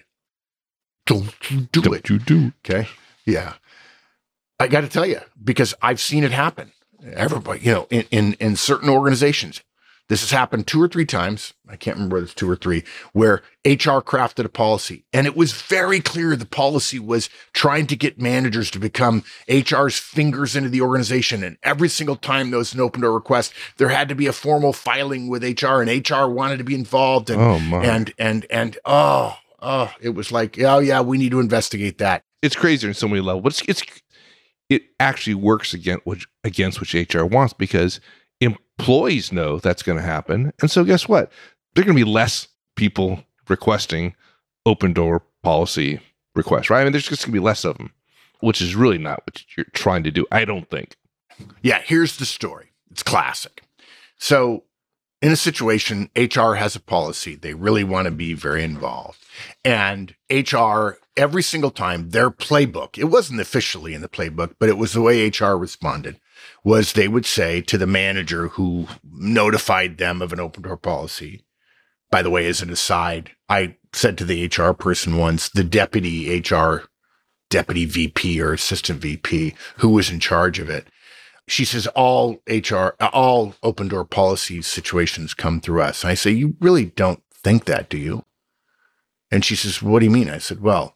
Don't 1.05 1.33
you 1.49 1.61
do 1.71 1.81
Don't 1.81 1.95
it. 1.95 2.09
you 2.09 2.19
do? 2.19 2.53
Okay. 2.65 2.87
Yeah. 3.25 3.53
I 4.59 4.67
got 4.67 4.81
to 4.81 4.87
tell 4.89 5.05
you, 5.05 5.19
because 5.41 5.73
I've 5.81 5.99
seen 5.99 6.23
it 6.23 6.31
happen. 6.31 6.71
Everybody, 7.13 7.61
you 7.61 7.73
know, 7.73 7.87
in, 7.89 8.05
in, 8.11 8.33
in 8.39 8.55
certain 8.55 8.89
organizations, 8.89 9.61
this 10.09 10.21
has 10.21 10.31
happened 10.31 10.67
two 10.67 10.81
or 10.81 10.87
three 10.87 11.05
times. 11.05 11.53
I 11.67 11.75
can't 11.77 11.95
remember 11.95 12.15
whether 12.17 12.25
it's 12.25 12.33
two 12.33 12.49
or 12.49 12.55
three, 12.57 12.83
where 13.13 13.41
HR 13.65 14.01
crafted 14.03 14.43
a 14.45 14.49
policy 14.49 15.05
and 15.13 15.25
it 15.25 15.35
was 15.37 15.53
very 15.53 15.99
clear 16.01 16.35
the 16.35 16.45
policy 16.45 16.99
was 16.99 17.29
trying 17.53 17.87
to 17.87 17.95
get 17.95 18.19
managers 18.21 18.69
to 18.71 18.79
become 18.79 19.23
HR's 19.49 19.97
fingers 19.97 20.55
into 20.55 20.69
the 20.69 20.81
organization. 20.81 21.43
And 21.43 21.57
every 21.63 21.87
single 21.89 22.17
time 22.17 22.49
there 22.51 22.57
was 22.59 22.73
an 22.73 22.81
open 22.81 23.01
door 23.01 23.13
request, 23.13 23.53
there 23.77 23.89
had 23.89 24.09
to 24.09 24.15
be 24.15 24.27
a 24.27 24.33
formal 24.33 24.73
filing 24.73 25.29
with 25.29 25.43
HR 25.43 25.81
and 25.81 26.09
HR 26.09 26.27
wanted 26.27 26.57
to 26.57 26.63
be 26.65 26.75
involved. 26.75 27.29
And, 27.29 27.41
Oh 27.41 27.59
my! 27.59 27.83
and, 27.85 28.13
and, 28.17 28.45
and, 28.49 28.77
oh, 28.85 29.37
oh, 29.61 29.93
it 30.01 30.09
was 30.09 30.31
like, 30.31 30.59
oh 30.59 30.79
yeah, 30.79 30.99
we 31.01 31.17
need 31.17 31.31
to 31.31 31.39
investigate 31.39 31.97
that. 31.99 32.23
it's 32.41 32.55
crazier 32.57 32.89
in 32.89 32.93
so 32.93 33.07
many 33.07 33.21
levels. 33.21 33.43
But 33.43 33.53
it's, 33.69 33.81
it's 33.81 34.01
it 34.69 34.83
actually 34.99 35.35
works 35.35 35.73
against 35.73 36.05
which 36.05 36.27
against 36.43 36.79
which 36.81 36.93
HR 36.93 37.23
wants 37.25 37.53
because 37.53 37.99
employees 38.79 39.31
know 39.31 39.59
that's 39.59 39.83
going 39.83 39.97
to 39.97 40.03
happen, 40.03 40.53
and 40.61 40.69
so 40.69 40.83
guess 40.83 41.07
what? 41.07 41.31
There 41.73 41.81
are 41.81 41.85
going 41.85 41.97
to 41.97 42.05
be 42.05 42.11
less 42.11 42.47
people 42.75 43.23
requesting 43.49 44.15
open 44.65 44.93
door 44.93 45.23
policy 45.41 45.99
requests, 46.35 46.69
right? 46.69 46.81
I 46.81 46.83
mean, 46.83 46.93
there's 46.93 47.07
just 47.07 47.23
going 47.23 47.33
to 47.33 47.39
be 47.39 47.43
less 47.43 47.65
of 47.65 47.77
them, 47.77 47.93
which 48.39 48.61
is 48.61 48.75
really 48.75 48.97
not 48.97 49.23
what 49.25 49.43
you're 49.55 49.65
trying 49.73 50.03
to 50.03 50.11
do, 50.11 50.25
I 50.31 50.45
don't 50.45 50.69
think. 50.69 50.95
Yeah, 51.61 51.81
here's 51.83 52.17
the 52.17 52.25
story. 52.25 52.71
It's 52.91 53.03
classic. 53.03 53.63
So, 54.17 54.63
in 55.21 55.31
a 55.31 55.37
situation, 55.37 56.09
HR 56.17 56.55
has 56.55 56.75
a 56.75 56.81
policy. 56.81 57.35
They 57.35 57.53
really 57.53 57.83
want 57.85 58.05
to 58.05 58.11
be 58.11 58.33
very 58.33 58.63
involved. 58.63 59.19
And 59.63 60.15
HR, 60.29 60.97
every 61.15 61.41
single 61.41 61.71
time, 61.71 62.09
their 62.09 62.29
playbook, 62.29 62.97
it 62.97 63.05
wasn't 63.05 63.39
officially 63.39 63.93
in 63.93 64.01
the 64.01 64.09
playbook, 64.09 64.55
but 64.59 64.67
it 64.67 64.77
was 64.77 64.91
the 64.91 65.01
way 65.01 65.27
HR 65.27 65.53
responded, 65.53 66.19
was 66.63 66.93
they 66.93 67.07
would 67.07 67.25
say 67.25 67.61
to 67.61 67.77
the 67.77 67.87
manager 67.87 68.49
who 68.49 68.87
notified 69.11 69.97
them 69.97 70.21
of 70.21 70.31
an 70.31 70.39
open 70.39 70.63
door 70.63 70.77
policy, 70.77 71.43
by 72.09 72.21
the 72.21 72.29
way, 72.29 72.47
as 72.47 72.61
an 72.61 72.69
aside, 72.69 73.31
I 73.49 73.75
said 73.91 74.17
to 74.17 74.25
the 74.25 74.45
HR 74.45 74.71
person 74.71 75.17
once, 75.17 75.49
the 75.49 75.63
deputy 75.63 76.39
HR, 76.39 76.83
deputy 77.49 77.85
VP 77.85 78.41
or 78.41 78.53
assistant 78.53 79.01
VP 79.01 79.55
who 79.77 79.89
was 79.89 80.09
in 80.09 80.19
charge 80.19 80.59
of 80.59 80.69
it, 80.69 80.87
she 81.47 81.65
says 81.65 81.87
all 81.87 82.41
HR, 82.47 82.89
all 83.01 83.55
open 83.63 83.89
door 83.89 84.05
policy 84.05 84.61
situations 84.61 85.33
come 85.33 85.59
through 85.59 85.81
us. 85.81 86.03
And 86.03 86.11
I 86.11 86.13
say, 86.13 86.31
you 86.31 86.55
really 86.61 86.85
don't 86.85 87.21
think 87.33 87.65
that, 87.65 87.89
do 87.89 87.97
you? 87.97 88.23
And 89.29 89.43
she 89.43 89.55
says, 89.55 89.81
what 89.81 89.99
do 89.99 90.05
you 90.05 90.11
mean? 90.11 90.29
I 90.29 90.37
said, 90.37 90.61
well, 90.61 90.95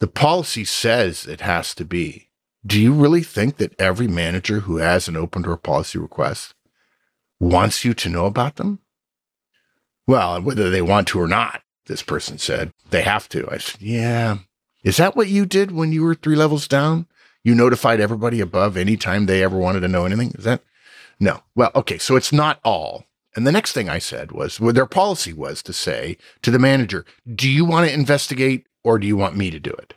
the 0.00 0.06
policy 0.06 0.64
says 0.64 1.26
it 1.26 1.40
has 1.42 1.74
to 1.74 1.84
be. 1.84 2.30
Do 2.64 2.80
you 2.80 2.92
really 2.92 3.22
think 3.22 3.56
that 3.56 3.78
every 3.80 4.06
manager 4.06 4.60
who 4.60 4.76
has 4.76 5.08
an 5.08 5.16
open 5.16 5.42
door 5.42 5.56
policy 5.56 5.98
request 5.98 6.54
wants 7.40 7.84
you 7.84 7.92
to 7.94 8.08
know 8.08 8.26
about 8.26 8.56
them? 8.56 8.78
Well, 10.06 10.40
whether 10.40 10.70
they 10.70 10.82
want 10.82 11.08
to 11.08 11.20
or 11.20 11.26
not, 11.26 11.62
this 11.86 12.02
person 12.02 12.38
said, 12.38 12.72
they 12.90 13.02
have 13.02 13.28
to. 13.30 13.48
I 13.50 13.58
said, 13.58 13.82
yeah. 13.82 14.38
Is 14.84 14.96
that 14.96 15.16
what 15.16 15.28
you 15.28 15.44
did 15.46 15.72
when 15.72 15.92
you 15.92 16.02
were 16.02 16.14
three 16.14 16.36
levels 16.36 16.68
down? 16.68 17.06
You 17.42 17.54
notified 17.54 18.00
everybody 18.00 18.40
above 18.40 18.76
anytime 18.76 19.26
they 19.26 19.42
ever 19.42 19.58
wanted 19.58 19.80
to 19.80 19.88
know 19.88 20.04
anything? 20.04 20.32
Is 20.38 20.44
that? 20.44 20.62
No. 21.18 21.42
Well, 21.56 21.72
okay. 21.74 21.98
So 21.98 22.14
it's 22.14 22.32
not 22.32 22.60
all. 22.64 23.06
And 23.34 23.46
the 23.46 23.52
next 23.52 23.72
thing 23.72 23.88
I 23.88 23.98
said 23.98 24.30
was, 24.30 24.60
well, 24.60 24.72
their 24.72 24.86
policy 24.86 25.32
was 25.32 25.62
to 25.64 25.72
say 25.72 26.16
to 26.42 26.50
the 26.50 26.58
manager, 26.58 27.04
do 27.34 27.48
you 27.48 27.64
want 27.64 27.88
to 27.88 27.94
investigate 27.94 28.66
or 28.84 28.98
do 28.98 29.06
you 29.06 29.16
want 29.16 29.36
me 29.36 29.50
to 29.50 29.58
do 29.58 29.70
it? 29.70 29.94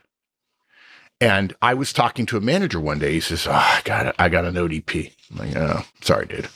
And 1.20 1.54
I 1.62 1.74
was 1.74 1.92
talking 1.92 2.26
to 2.26 2.36
a 2.36 2.42
manager 2.42 2.78
one 2.78 2.98
day. 2.98 3.14
He 3.14 3.20
says, 3.20 3.46
oh, 3.46 3.52
I 3.52 3.80
got 3.84 4.14
I 4.18 4.28
got 4.28 4.44
an 4.44 4.54
ODP. 4.54 5.12
I'm 5.30 5.38
like, 5.38 5.56
oh, 5.56 5.84
sorry, 6.02 6.26
dude. 6.26 6.48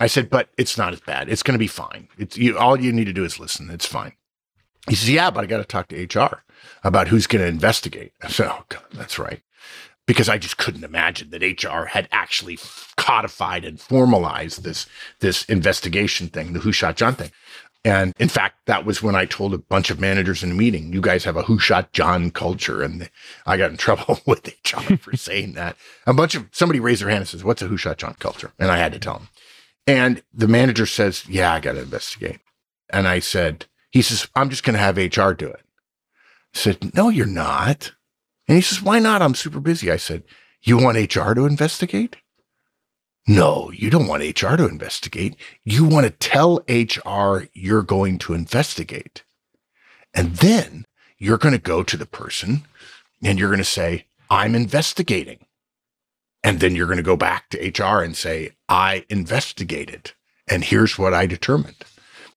I 0.00 0.08
said, 0.08 0.28
but 0.28 0.48
it's 0.58 0.76
not 0.76 0.92
as 0.92 1.00
bad. 1.00 1.28
It's 1.28 1.44
going 1.44 1.54
to 1.54 1.58
be 1.58 1.68
fine. 1.68 2.08
It's 2.18 2.36
you, 2.36 2.58
all 2.58 2.80
you 2.80 2.92
need 2.92 3.04
to 3.04 3.12
do 3.12 3.24
is 3.24 3.38
listen. 3.38 3.70
It's 3.70 3.86
fine. 3.86 4.12
He 4.88 4.96
says, 4.96 5.10
yeah, 5.10 5.30
but 5.30 5.44
I 5.44 5.46
got 5.46 5.58
to 5.58 5.64
talk 5.64 5.88
to 5.88 6.02
HR 6.02 6.42
about 6.82 7.08
who's 7.08 7.26
going 7.26 7.42
to 7.42 7.48
investigate. 7.48 8.12
I 8.22 8.28
said, 8.28 8.48
oh, 8.48 8.64
God, 8.68 8.82
that's 8.92 9.18
right. 9.18 9.40
Because 10.06 10.28
I 10.28 10.36
just 10.36 10.58
couldn't 10.58 10.84
imagine 10.84 11.30
that 11.30 11.64
HR 11.64 11.86
had 11.86 12.08
actually 12.12 12.58
codified 12.96 13.64
and 13.64 13.80
formalized 13.80 14.62
this, 14.62 14.86
this 15.20 15.44
investigation 15.46 16.28
thing, 16.28 16.52
the 16.52 16.60
Who 16.60 16.72
Shot 16.72 16.96
John 16.96 17.14
thing. 17.14 17.30
And 17.84 18.14
in 18.18 18.30
fact, 18.30 18.60
that 18.66 18.86
was 18.86 19.02
when 19.02 19.14
I 19.14 19.26
told 19.26 19.52
a 19.52 19.58
bunch 19.58 19.90
of 19.90 20.00
managers 20.00 20.42
in 20.42 20.52
a 20.52 20.54
meeting, 20.54 20.92
you 20.92 21.02
guys 21.02 21.24
have 21.24 21.36
a 21.36 21.42
who 21.42 21.58
shot 21.58 21.92
John 21.92 22.30
culture. 22.30 22.82
And 22.82 23.10
I 23.44 23.58
got 23.58 23.70
in 23.70 23.76
trouble 23.78 24.20
with 24.26 24.46
HR 24.46 24.96
for 24.96 25.16
saying 25.16 25.52
that. 25.52 25.76
A 26.06 26.14
bunch 26.14 26.34
of 26.34 26.48
somebody 26.50 26.80
raised 26.80 27.02
their 27.02 27.10
hand 27.10 27.20
and 27.20 27.28
says, 27.28 27.44
What's 27.44 27.62
a 27.62 27.66
who 27.66 27.76
shot 27.76 27.98
John 27.98 28.14
culture? 28.18 28.52
And 28.58 28.70
I 28.70 28.78
had 28.78 28.92
to 28.92 28.98
tell 28.98 29.14
them. 29.14 29.28
And 29.86 30.22
the 30.32 30.48
manager 30.48 30.86
says, 30.86 31.28
Yeah, 31.28 31.52
I 31.52 31.60
got 31.60 31.72
to 31.72 31.82
investigate. 31.82 32.40
And 32.90 33.06
I 33.06 33.18
said, 33.18 33.66
He 33.90 34.00
says, 34.00 34.28
I'm 34.34 34.48
just 34.48 34.64
going 34.64 34.74
to 34.74 34.80
have 34.80 34.96
HR 34.96 35.32
do 35.32 35.48
it. 35.48 35.60
I 36.54 36.58
said, 36.58 36.94
No, 36.94 37.10
you're 37.10 37.26
not. 37.26 37.92
And 38.48 38.56
he 38.56 38.62
says, 38.62 38.82
Why 38.82 38.98
not? 38.98 39.20
I'm 39.20 39.34
super 39.34 39.60
busy. 39.60 39.90
I 39.90 39.98
said, 39.98 40.24
You 40.62 40.78
want 40.78 40.96
HR 40.96 41.34
to 41.34 41.44
investigate? 41.44 42.16
No, 43.26 43.70
you 43.70 43.90
don't 43.90 44.06
want 44.06 44.22
HR 44.22 44.56
to 44.56 44.68
investigate. 44.68 45.36
You 45.64 45.84
want 45.84 46.04
to 46.04 46.10
tell 46.10 46.62
HR 46.68 47.48
you're 47.54 47.82
going 47.82 48.18
to 48.18 48.34
investigate. 48.34 49.24
And 50.12 50.36
then 50.36 50.84
you're 51.18 51.38
going 51.38 51.54
to 51.54 51.60
go 51.60 51.82
to 51.82 51.96
the 51.96 52.06
person 52.06 52.64
and 53.22 53.38
you're 53.38 53.48
going 53.48 53.58
to 53.58 53.64
say, 53.64 54.06
I'm 54.28 54.54
investigating. 54.54 55.46
And 56.42 56.60
then 56.60 56.76
you're 56.76 56.86
going 56.86 56.98
to 56.98 57.02
go 57.02 57.16
back 57.16 57.48
to 57.50 57.58
HR 57.58 58.02
and 58.02 58.14
say, 58.14 58.50
I 58.68 59.06
investigated 59.08 60.12
and 60.46 60.64
here's 60.64 60.98
what 60.98 61.14
I 61.14 61.26
determined. 61.26 61.84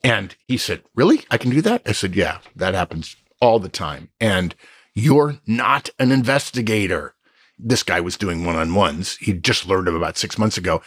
And 0.03 0.35
he 0.47 0.57
said, 0.57 0.83
Really? 0.95 1.25
I 1.29 1.37
can 1.37 1.51
do 1.51 1.61
that? 1.61 1.81
I 1.85 1.91
said, 1.91 2.15
Yeah, 2.15 2.39
that 2.55 2.73
happens 2.73 3.15
all 3.41 3.59
the 3.59 3.69
time. 3.69 4.09
And 4.19 4.55
you're 4.93 5.37
not 5.45 5.89
an 5.99 6.11
investigator. 6.11 7.15
This 7.59 7.83
guy 7.83 7.99
was 7.99 8.17
doing 8.17 8.45
one 8.45 8.55
on 8.55 8.73
ones. 8.73 9.17
He 9.17 9.33
just 9.33 9.67
learned 9.67 9.87
them 9.87 9.95
about 9.95 10.17
six 10.17 10.37
months 10.37 10.57
ago. 10.57 10.81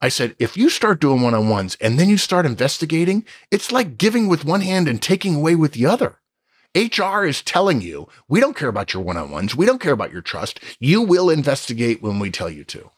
I 0.00 0.08
said, 0.08 0.34
if 0.38 0.56
you 0.56 0.68
start 0.70 1.00
doing 1.00 1.22
one 1.22 1.34
on 1.34 1.48
ones 1.48 1.76
and 1.80 1.98
then 1.98 2.08
you 2.08 2.18
start 2.18 2.46
investigating, 2.46 3.24
it's 3.50 3.72
like 3.72 3.98
giving 3.98 4.28
with 4.28 4.44
one 4.44 4.60
hand 4.60 4.88
and 4.88 5.00
taking 5.00 5.34
away 5.34 5.54
with 5.54 5.72
the 5.72 5.86
other. 5.86 6.18
HR 6.74 7.24
is 7.24 7.40
telling 7.40 7.80
you, 7.80 8.08
we 8.28 8.40
don't 8.40 8.56
care 8.56 8.68
about 8.68 8.92
your 8.92 9.02
one 9.02 9.16
on 9.16 9.30
ones. 9.30 9.54
We 9.54 9.64
don't 9.64 9.80
care 9.80 9.92
about 9.92 10.12
your 10.12 10.22
trust. 10.22 10.60
You 10.80 11.02
will 11.02 11.30
investigate 11.30 12.02
when 12.02 12.18
we 12.18 12.30
tell 12.30 12.50
you 12.50 12.64
to. 12.64 12.90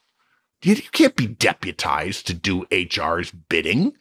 You 0.62 0.76
can't 0.76 1.14
be 1.14 1.26
deputized 1.26 2.26
to 2.26 2.34
do 2.34 2.66
HR's 2.72 3.30
bidding 3.30 3.92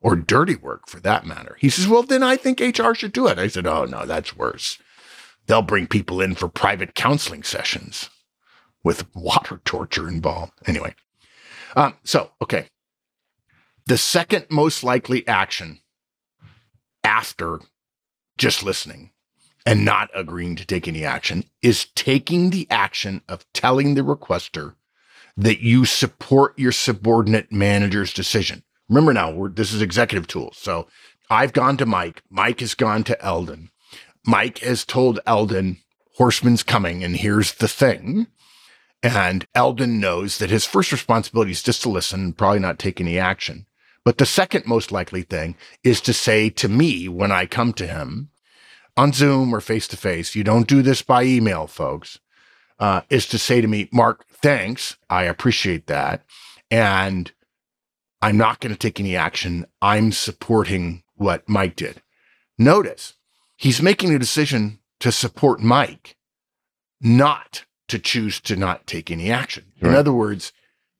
or 0.00 0.16
dirty 0.16 0.56
work 0.56 0.86
for 0.86 1.00
that 1.00 1.24
matter. 1.24 1.56
He 1.58 1.70
says, 1.70 1.88
well, 1.88 2.02
then 2.02 2.22
I 2.22 2.36
think 2.36 2.60
HR 2.60 2.92
should 2.92 3.12
do 3.12 3.26
it. 3.26 3.38
I 3.38 3.48
said, 3.48 3.66
oh, 3.66 3.86
no, 3.86 4.04
that's 4.04 4.36
worse. 4.36 4.78
They'll 5.46 5.62
bring 5.62 5.86
people 5.86 6.20
in 6.20 6.34
for 6.34 6.48
private 6.48 6.94
counseling 6.94 7.42
sessions 7.42 8.10
with 8.84 9.14
water 9.14 9.60
torture 9.64 10.08
involved. 10.08 10.52
Anyway, 10.66 10.94
um, 11.76 11.94
so, 12.04 12.30
okay. 12.40 12.68
The 13.86 13.98
second 13.98 14.46
most 14.50 14.84
likely 14.84 15.26
action 15.26 15.80
after 17.02 17.60
just 18.38 18.62
listening 18.62 19.10
and 19.66 19.84
not 19.84 20.10
agreeing 20.14 20.56
to 20.56 20.66
take 20.66 20.88
any 20.88 21.04
action 21.04 21.44
is 21.62 21.86
taking 21.94 22.50
the 22.50 22.66
action 22.70 23.22
of 23.28 23.46
telling 23.52 23.94
the 23.94 24.02
requester 24.02 24.74
that 25.36 25.60
you 25.60 25.84
support 25.84 26.58
your 26.58 26.72
subordinate 26.72 27.50
manager's 27.52 28.12
decision. 28.12 28.62
Remember 28.88 29.12
now, 29.12 29.48
this 29.48 29.72
is 29.72 29.80
executive 29.80 30.26
tools. 30.26 30.58
So 30.58 30.88
I've 31.30 31.52
gone 31.52 31.76
to 31.78 31.86
Mike. 31.86 32.22
Mike 32.30 32.60
has 32.60 32.74
gone 32.74 33.04
to 33.04 33.24
Eldon. 33.24 33.70
Mike 34.26 34.58
has 34.58 34.84
told 34.84 35.20
Eldon, 35.26 35.78
Horstman's 36.18 36.62
coming, 36.62 37.02
and 37.02 37.16
here's 37.16 37.54
the 37.54 37.68
thing. 37.68 38.26
And 39.02 39.46
Eldon 39.54 39.98
knows 39.98 40.38
that 40.38 40.50
his 40.50 40.64
first 40.64 40.92
responsibility 40.92 41.50
is 41.50 41.62
just 41.62 41.82
to 41.82 41.88
listen 41.88 42.20
and 42.20 42.38
probably 42.38 42.60
not 42.60 42.78
take 42.78 43.00
any 43.00 43.18
action. 43.18 43.66
But 44.04 44.18
the 44.18 44.26
second 44.26 44.66
most 44.66 44.92
likely 44.92 45.22
thing 45.22 45.56
is 45.82 46.00
to 46.02 46.12
say 46.12 46.50
to 46.50 46.68
me 46.68 47.08
when 47.08 47.32
I 47.32 47.46
come 47.46 47.72
to 47.74 47.86
him 47.86 48.30
on 48.96 49.12
Zoom 49.12 49.54
or 49.54 49.60
face 49.60 49.88
to 49.88 49.96
face, 49.96 50.34
you 50.34 50.44
don't 50.44 50.68
do 50.68 50.82
this 50.82 51.02
by 51.02 51.24
email, 51.24 51.66
folks, 51.66 52.20
uh, 52.78 53.02
is 53.10 53.26
to 53.26 53.38
say 53.38 53.60
to 53.60 53.68
me, 53.68 53.88
Mark, 53.92 54.26
thanks. 54.28 54.96
I 55.08 55.24
appreciate 55.24 55.86
that. 55.86 56.24
And 56.70 57.32
I'm 58.20 58.36
not 58.36 58.60
going 58.60 58.72
to 58.72 58.78
take 58.78 59.00
any 59.00 59.16
action. 59.16 59.66
I'm 59.80 60.12
supporting 60.12 61.02
what 61.16 61.48
Mike 61.48 61.76
did. 61.76 62.02
Notice 62.58 63.14
he's 63.56 63.82
making 63.82 64.14
a 64.14 64.18
decision 64.18 64.78
to 65.00 65.10
support 65.10 65.60
Mike, 65.60 66.16
not 67.00 67.64
to 67.92 67.98
choose 67.98 68.40
to 68.40 68.56
not 68.56 68.86
take 68.86 69.10
any 69.10 69.30
action. 69.30 69.64
Right. 69.80 69.90
In 69.90 69.94
other 69.94 70.14
words, 70.14 70.52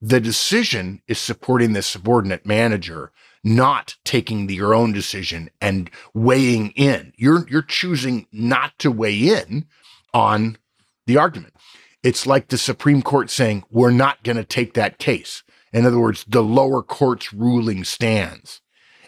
the 0.02 0.20
decision 0.20 1.00
is 1.08 1.18
supporting 1.18 1.72
the 1.72 1.80
subordinate 1.80 2.44
manager, 2.44 3.12
not 3.42 3.96
taking 4.04 4.46
the, 4.46 4.54
your 4.54 4.74
own 4.74 4.92
decision 4.92 5.48
and 5.58 5.90
weighing 6.12 6.70
in. 6.72 7.14
You're 7.16 7.48
you're 7.48 7.62
choosing 7.62 8.26
not 8.30 8.78
to 8.80 8.90
weigh 8.90 9.18
in 9.18 9.64
on 10.12 10.58
the 11.06 11.16
argument. 11.16 11.54
It's 12.02 12.26
like 12.26 12.48
the 12.48 12.58
Supreme 12.58 13.00
Court 13.00 13.30
saying, 13.30 13.64
we're 13.70 13.90
not 13.90 14.22
going 14.22 14.36
to 14.36 14.44
take 14.44 14.74
that 14.74 14.98
case. 14.98 15.42
In 15.72 15.86
other 15.86 15.98
words, 15.98 16.26
the 16.28 16.42
lower 16.42 16.82
court's 16.82 17.32
ruling 17.32 17.84
stands, 17.84 18.60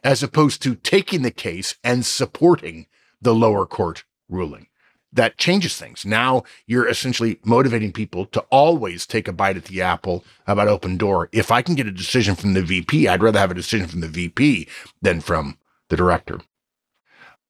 as 0.03 0.23
opposed 0.23 0.63
to 0.63 0.75
taking 0.75 1.21
the 1.21 1.31
case 1.31 1.75
and 1.85 2.07
supporting 2.07 2.87
the 3.21 3.35
lower 3.35 3.67
court 3.67 4.05
ruling 4.31 4.69
that 5.15 5.39
changes 5.39 5.77
things. 5.77 6.05
Now 6.05 6.43
you're 6.67 6.89
essentially 6.89 7.39
motivating 7.45 7.93
people 7.93 8.27
to 8.27 8.41
always 8.51 9.07
take 9.07 9.29
a 9.29 9.33
bite 9.33 9.57
at 9.57 9.65
the 9.65 9.81
apple 9.81 10.25
about 10.47 10.69
open 10.69 10.97
door. 10.97 11.29
If 11.33 11.51
I 11.51 11.63
can 11.63 11.75
get 11.75 11.87
a 11.87 11.93
decision 11.93 12.35
from 12.35 12.55
the 12.55 12.63
VP, 12.63 13.09
I'd 13.09 13.23
rather 13.23 13.39
have 13.39 13.51
a 13.51 13.55
decision 13.55 13.87
from 13.87 14.01
the 14.01 14.09
VP 14.09 14.69
than 15.01 15.21
from 15.21 15.59
the 15.89 15.97
director. 15.97 16.41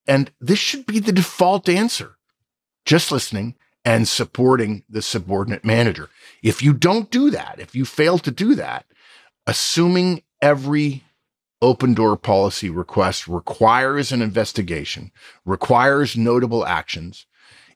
And 0.07 0.31
this 0.41 0.59
should 0.59 0.87
be 0.87 0.99
the 0.99 1.13
default 1.13 1.69
answer. 1.69 2.17
Just 2.85 3.11
listening 3.11 3.55
and 3.85 4.07
supporting 4.07 4.85
the 4.89 5.03
subordinate 5.03 5.65
manager. 5.65 6.11
If 6.43 6.63
you 6.63 6.73
don't 6.73 7.11
do 7.11 7.31
that, 7.31 7.57
if 7.59 7.75
you 7.75 7.85
fail 7.85 8.19
to 8.19 8.31
do 8.31 8.55
that, 8.55 8.87
assuming 9.47 10.23
every 10.41 11.05
open 11.63 11.95
door 11.95 12.17
policy 12.17 12.69
request 12.69 13.27
requires 13.27 14.13
an 14.13 14.21
investigation, 14.21 15.11
requires 15.47 16.17
notable 16.17 16.67
actions, 16.67 17.27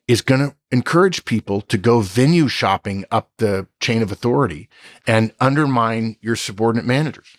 is 0.09 0.22
going 0.22 0.40
to 0.40 0.56
encourage 0.72 1.26
people 1.26 1.61
to 1.61 1.76
go 1.76 2.00
venue 2.00 2.48
shopping 2.48 3.04
up 3.11 3.30
the 3.36 3.68
chain 3.78 4.02
of 4.02 4.11
authority 4.11 4.68
and 5.06 5.32
undermine 5.38 6.16
your 6.20 6.34
subordinate 6.34 6.86
managers. 6.86 7.36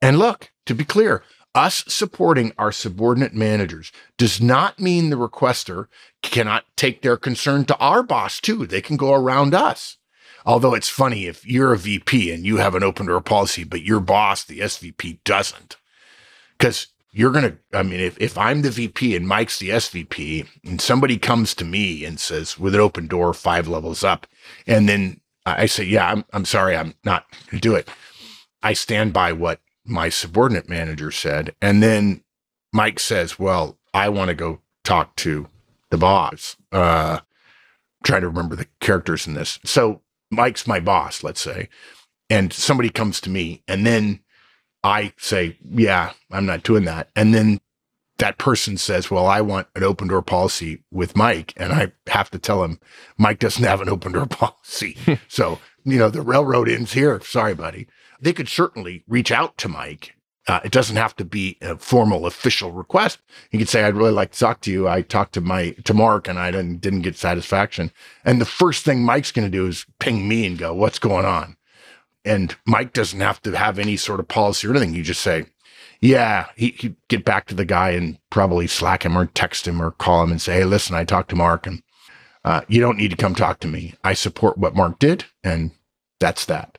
And 0.00 0.18
look, 0.18 0.50
to 0.66 0.74
be 0.74 0.84
clear, 0.84 1.22
us 1.54 1.84
supporting 1.86 2.52
our 2.58 2.72
subordinate 2.72 3.34
managers 3.34 3.92
does 4.18 4.40
not 4.40 4.80
mean 4.80 5.10
the 5.10 5.16
requester 5.16 5.86
cannot 6.22 6.64
take 6.76 7.02
their 7.02 7.16
concern 7.16 7.64
to 7.66 7.76
our 7.76 8.02
boss 8.02 8.40
too. 8.40 8.66
They 8.66 8.80
can 8.80 8.96
go 8.96 9.12
around 9.12 9.54
us. 9.54 9.98
Although 10.46 10.74
it's 10.74 10.88
funny 10.88 11.26
if 11.26 11.46
you're 11.46 11.72
a 11.72 11.78
VP 11.78 12.32
and 12.32 12.44
you 12.44 12.56
have 12.56 12.74
an 12.74 12.82
open 12.82 13.06
door 13.06 13.20
policy, 13.20 13.64
but 13.64 13.82
your 13.82 14.00
boss, 14.00 14.44
the 14.44 14.60
SVP, 14.60 15.20
doesn't. 15.24 15.76
Because 16.58 16.88
you're 17.14 17.30
going 17.30 17.44
to, 17.44 17.56
I 17.72 17.84
mean, 17.84 18.00
if, 18.00 18.20
if 18.20 18.36
I'm 18.36 18.62
the 18.62 18.72
VP 18.72 19.14
and 19.14 19.28
Mike's 19.28 19.60
the 19.60 19.70
SVP 19.70 20.48
and 20.64 20.80
somebody 20.80 21.16
comes 21.16 21.54
to 21.54 21.64
me 21.64 22.04
and 22.04 22.18
says, 22.18 22.58
with 22.58 22.74
an 22.74 22.80
open 22.80 23.06
door, 23.06 23.32
five 23.32 23.68
levels 23.68 24.02
up, 24.02 24.26
and 24.66 24.88
then 24.88 25.20
I 25.46 25.66
say, 25.66 25.84
yeah, 25.84 26.10
I'm, 26.10 26.24
I'm 26.32 26.44
sorry, 26.44 26.76
I'm 26.76 26.94
not 27.04 27.26
going 27.46 27.60
to 27.60 27.68
do 27.68 27.76
it. 27.76 27.88
I 28.64 28.72
stand 28.72 29.12
by 29.12 29.32
what 29.32 29.60
my 29.84 30.08
subordinate 30.08 30.68
manager 30.68 31.12
said. 31.12 31.54
And 31.62 31.80
then 31.80 32.24
Mike 32.72 32.98
says, 32.98 33.38
well, 33.38 33.78
I 33.92 34.08
want 34.08 34.30
to 34.30 34.34
go 34.34 34.60
talk 34.82 35.14
to 35.16 35.46
the 35.90 35.98
boss. 35.98 36.56
Uh, 36.72 37.20
try 38.02 38.18
to 38.18 38.26
remember 38.26 38.56
the 38.56 38.66
characters 38.80 39.28
in 39.28 39.34
this. 39.34 39.60
So 39.64 40.02
Mike's 40.32 40.66
my 40.66 40.80
boss, 40.80 41.22
let's 41.22 41.40
say, 41.40 41.68
and 42.28 42.52
somebody 42.52 42.90
comes 42.90 43.20
to 43.20 43.30
me 43.30 43.62
and 43.68 43.86
then 43.86 44.18
I 44.84 45.14
say, 45.16 45.56
yeah, 45.68 46.12
I'm 46.30 46.44
not 46.44 46.62
doing 46.62 46.84
that. 46.84 47.08
And 47.16 47.34
then 47.34 47.60
that 48.18 48.38
person 48.38 48.76
says, 48.76 49.10
well, 49.10 49.26
I 49.26 49.40
want 49.40 49.66
an 49.74 49.82
open 49.82 50.08
door 50.08 50.22
policy 50.22 50.84
with 50.92 51.16
Mike. 51.16 51.54
And 51.56 51.72
I 51.72 51.92
have 52.06 52.30
to 52.30 52.38
tell 52.38 52.62
him, 52.62 52.78
Mike 53.16 53.38
doesn't 53.38 53.64
have 53.64 53.80
an 53.80 53.88
open 53.88 54.12
door 54.12 54.26
policy. 54.30 54.96
so, 55.28 55.58
you 55.84 55.98
know, 55.98 56.10
the 56.10 56.22
railroad 56.22 56.68
ends 56.68 56.92
here. 56.92 57.18
Sorry, 57.22 57.54
buddy. 57.54 57.88
They 58.20 58.34
could 58.34 58.48
certainly 58.48 59.02
reach 59.08 59.32
out 59.32 59.56
to 59.58 59.68
Mike. 59.68 60.14
Uh, 60.46 60.60
it 60.62 60.72
doesn't 60.72 60.96
have 60.96 61.16
to 61.16 61.24
be 61.24 61.56
a 61.62 61.76
formal 61.78 62.26
official 62.26 62.70
request. 62.70 63.18
You 63.50 63.58
could 63.58 63.68
say, 63.68 63.82
I'd 63.82 63.96
really 63.96 64.12
like 64.12 64.32
to 64.32 64.38
talk 64.38 64.60
to 64.62 64.70
you. 64.70 64.86
I 64.86 65.00
talked 65.00 65.32
to 65.34 65.40
my, 65.40 65.70
to 65.84 65.94
Mark 65.94 66.28
and 66.28 66.38
I 66.38 66.50
didn't, 66.50 66.82
didn't 66.82 67.00
get 67.00 67.16
satisfaction. 67.16 67.90
And 68.26 68.40
the 68.40 68.46
first 68.46 68.84
thing 68.84 69.02
Mike's 69.02 69.32
going 69.32 69.50
to 69.50 69.56
do 69.56 69.66
is 69.66 69.86
ping 69.98 70.28
me 70.28 70.46
and 70.46 70.58
go, 70.58 70.74
what's 70.74 70.98
going 70.98 71.24
on? 71.24 71.56
And 72.24 72.56
Mike 72.66 72.92
doesn't 72.92 73.20
have 73.20 73.42
to 73.42 73.56
have 73.56 73.78
any 73.78 73.96
sort 73.96 74.20
of 74.20 74.28
policy 74.28 74.66
or 74.66 74.70
anything. 74.70 74.94
You 74.94 75.02
just 75.02 75.20
say, 75.20 75.46
yeah, 76.00 76.46
he, 76.56 76.70
he'd 76.78 76.96
get 77.08 77.24
back 77.24 77.46
to 77.46 77.54
the 77.54 77.64
guy 77.64 77.90
and 77.90 78.18
probably 78.30 78.66
slack 78.66 79.04
him 79.04 79.16
or 79.16 79.26
text 79.26 79.66
him 79.68 79.80
or 79.80 79.90
call 79.90 80.22
him 80.22 80.30
and 80.30 80.40
say, 80.40 80.54
hey, 80.54 80.64
listen, 80.64 80.96
I 80.96 81.04
talked 81.04 81.30
to 81.30 81.36
Mark 81.36 81.66
and 81.66 81.82
uh, 82.44 82.60
you 82.68 82.80
don't 82.80 82.98
need 82.98 83.10
to 83.10 83.16
come 83.16 83.34
talk 83.34 83.60
to 83.60 83.68
me. 83.68 83.94
I 84.04 84.12
support 84.12 84.58
what 84.58 84.74
Mark 84.74 84.98
did, 84.98 85.24
and 85.42 85.70
that's 86.20 86.44
that. 86.44 86.78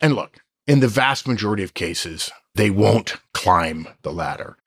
And 0.00 0.14
look, 0.14 0.40
in 0.66 0.80
the 0.80 0.88
vast 0.88 1.26
majority 1.26 1.62
of 1.62 1.74
cases, 1.74 2.30
they 2.54 2.70
won't 2.70 3.16
climb 3.32 3.88
the 4.02 4.12
ladder. 4.12 4.58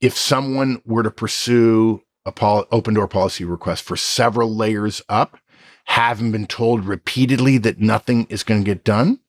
If 0.00 0.16
someone 0.16 0.80
were 0.86 1.02
to 1.02 1.10
pursue 1.10 2.02
a 2.24 2.32
pol- 2.32 2.66
open 2.70 2.94
door 2.94 3.08
policy 3.08 3.44
request 3.44 3.84
for 3.84 3.96
several 3.96 4.54
layers 4.54 5.02
up, 5.08 5.38
having 5.84 6.32
been 6.32 6.46
told 6.46 6.84
repeatedly 6.84 7.58
that 7.58 7.80
nothing 7.80 8.26
is 8.28 8.42
going 8.42 8.60
to 8.60 8.70
get 8.70 8.84
done, 8.84 9.20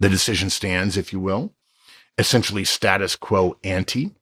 the 0.00 0.08
decision 0.08 0.50
stands, 0.50 0.96
if 0.96 1.12
you 1.12 1.20
will, 1.20 1.54
essentially 2.18 2.64
status 2.64 3.16
quo 3.16 3.56
ante, 3.64 4.14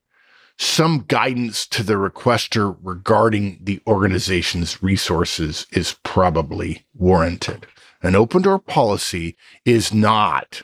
some 0.57 1.05
guidance 1.07 1.65
to 1.67 1.83
the 1.83 1.93
requester 1.93 2.77
regarding 2.81 3.59
the 3.61 3.81
organization's 3.87 4.81
resources 4.83 5.65
is 5.71 5.97
probably 6.03 6.85
warranted. 6.93 7.65
An 8.01 8.15
open 8.15 8.43
door 8.43 8.59
policy 8.59 9.35
is 9.65 9.93
not 9.93 10.61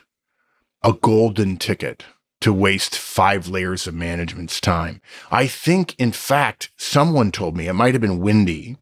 a 0.82 0.92
golden 0.92 1.56
ticket 1.56 2.04
to 2.40 2.52
waste 2.52 2.96
five 2.96 3.48
layers 3.48 3.86
of 3.86 3.94
management's 3.94 4.60
time. 4.60 5.00
I 5.30 5.46
think, 5.46 5.94
in 5.98 6.12
fact, 6.12 6.70
someone 6.76 7.32
told 7.32 7.56
me, 7.56 7.66
it 7.66 7.74
might 7.74 7.94
have 7.94 8.00
been 8.00 8.20
Wendy, 8.20 8.78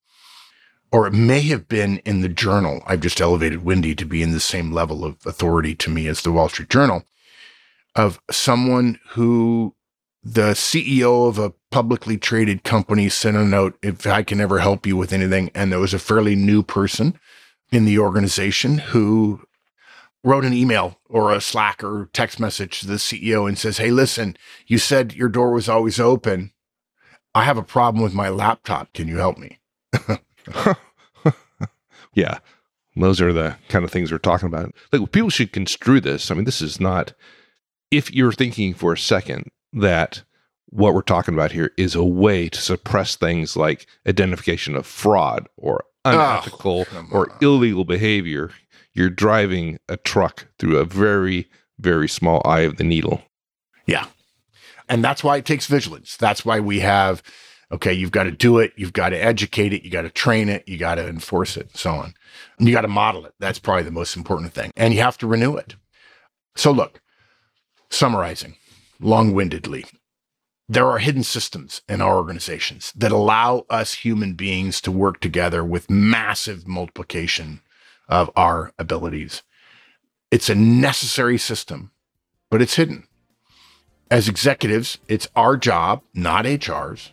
or 0.90 1.06
it 1.06 1.12
may 1.12 1.40
have 1.42 1.68
been 1.68 1.98
in 1.98 2.20
the 2.20 2.28
journal. 2.28 2.82
I've 2.86 3.00
just 3.00 3.20
elevated 3.20 3.64
Wendy 3.64 3.94
to 3.94 4.04
be 4.04 4.22
in 4.22 4.32
the 4.32 4.40
same 4.40 4.72
level 4.72 5.04
of 5.04 5.16
authority 5.26 5.74
to 5.76 5.90
me 5.90 6.06
as 6.08 6.22
the 6.22 6.32
Wall 6.32 6.48
Street 6.48 6.70
Journal 6.70 7.04
of 7.94 8.20
someone 8.30 8.98
who 9.10 9.74
the 10.22 10.50
CEO 10.52 11.28
of 11.28 11.38
a 11.38 11.52
publicly 11.70 12.16
traded 12.16 12.64
company 12.64 13.08
sent 13.08 13.36
a 13.36 13.44
note 13.44 13.78
if 13.82 14.06
I 14.06 14.22
can 14.22 14.40
ever 14.40 14.58
help 14.58 14.86
you 14.86 14.96
with 14.96 15.12
anything. 15.12 15.50
And 15.54 15.70
there 15.70 15.78
was 15.78 15.94
a 15.94 15.98
fairly 15.98 16.34
new 16.34 16.62
person 16.62 17.18
in 17.70 17.84
the 17.84 17.98
organization 17.98 18.78
who 18.78 19.42
wrote 20.24 20.44
an 20.44 20.52
email 20.52 20.98
or 21.08 21.32
a 21.32 21.40
Slack 21.40 21.82
or 21.82 22.08
text 22.12 22.40
message 22.40 22.80
to 22.80 22.86
the 22.86 22.94
CEO 22.94 23.48
and 23.48 23.58
says, 23.58 23.78
Hey, 23.78 23.90
listen, 23.90 24.36
you 24.66 24.78
said 24.78 25.14
your 25.14 25.28
door 25.28 25.52
was 25.52 25.68
always 25.68 26.00
open. 26.00 26.52
I 27.34 27.44
have 27.44 27.58
a 27.58 27.62
problem 27.62 28.02
with 28.02 28.14
my 28.14 28.28
laptop. 28.28 28.92
Can 28.92 29.08
you 29.08 29.18
help 29.18 29.38
me? 29.38 29.60
yeah. 32.14 32.38
Those 32.96 33.20
are 33.20 33.32
the 33.32 33.56
kind 33.68 33.84
of 33.84 33.92
things 33.92 34.10
we're 34.10 34.18
talking 34.18 34.48
about. 34.48 34.74
Like 34.92 35.12
people 35.12 35.30
should 35.30 35.52
construe 35.52 36.00
this. 36.00 36.30
I 36.30 36.34
mean, 36.34 36.44
this 36.44 36.60
is 36.60 36.80
not 36.80 37.12
if 37.90 38.12
you're 38.12 38.32
thinking 38.32 38.74
for 38.74 38.92
a 38.92 38.98
second 38.98 39.50
that 39.72 40.22
what 40.70 40.94
we're 40.94 41.02
talking 41.02 41.34
about 41.34 41.52
here 41.52 41.72
is 41.78 41.94
a 41.94 42.04
way 42.04 42.48
to 42.48 42.60
suppress 42.60 43.16
things 43.16 43.56
like 43.56 43.86
identification 44.06 44.74
of 44.74 44.86
fraud 44.86 45.48
or 45.56 45.84
oh, 46.04 46.10
unethical 46.10 46.86
oh, 46.92 47.06
or 47.10 47.28
illegal 47.40 47.84
behavior, 47.84 48.50
you're 48.92 49.10
driving 49.10 49.78
a 49.88 49.96
truck 49.96 50.46
through 50.58 50.76
a 50.76 50.84
very, 50.84 51.48
very 51.78 52.08
small 52.08 52.42
eye 52.44 52.60
of 52.60 52.76
the 52.76 52.84
needle. 52.84 53.22
Yeah. 53.86 54.06
And 54.88 55.02
that's 55.02 55.24
why 55.24 55.36
it 55.36 55.46
takes 55.46 55.66
vigilance. 55.66 56.16
That's 56.16 56.44
why 56.44 56.60
we 56.60 56.80
have, 56.80 57.22
okay, 57.70 57.92
you've 57.92 58.10
got 58.10 58.24
to 58.24 58.30
do 58.30 58.58
it. 58.58 58.72
You've 58.76 58.92
got 58.92 59.10
to 59.10 59.16
educate 59.16 59.72
it. 59.72 59.84
You 59.84 59.90
got 59.90 60.02
to 60.02 60.10
train 60.10 60.48
it. 60.48 60.66
You 60.66 60.78
got 60.78 60.96
to 60.96 61.06
enforce 61.06 61.56
it, 61.56 61.76
so 61.76 61.90
on. 61.92 62.14
And 62.58 62.68
you 62.68 62.74
got 62.74 62.82
to 62.82 62.88
model 62.88 63.26
it. 63.26 63.34
That's 63.38 63.58
probably 63.58 63.82
the 63.82 63.90
most 63.90 64.16
important 64.16 64.52
thing. 64.52 64.72
And 64.76 64.94
you 64.94 65.00
have 65.00 65.18
to 65.18 65.26
renew 65.26 65.56
it. 65.56 65.76
So 66.56 66.70
look, 66.70 67.00
summarizing 67.90 68.56
long 69.00 69.34
windedly, 69.34 69.84
there 70.68 70.86
are 70.86 70.98
hidden 70.98 71.22
systems 71.22 71.82
in 71.88 72.00
our 72.02 72.16
organizations 72.16 72.92
that 72.94 73.12
allow 73.12 73.64
us 73.70 73.94
human 73.94 74.34
beings 74.34 74.80
to 74.82 74.92
work 74.92 75.20
together 75.20 75.64
with 75.64 75.88
massive 75.88 76.66
multiplication 76.66 77.60
of 78.08 78.30
our 78.36 78.72
abilities. 78.78 79.42
It's 80.30 80.50
a 80.50 80.54
necessary 80.54 81.38
system, 81.38 81.90
but 82.50 82.60
it's 82.60 82.74
hidden. 82.74 83.06
As 84.10 84.28
executives, 84.28 84.98
it's 85.08 85.28
our 85.36 85.56
job, 85.56 86.02
not 86.12 86.44
HR's, 86.44 87.12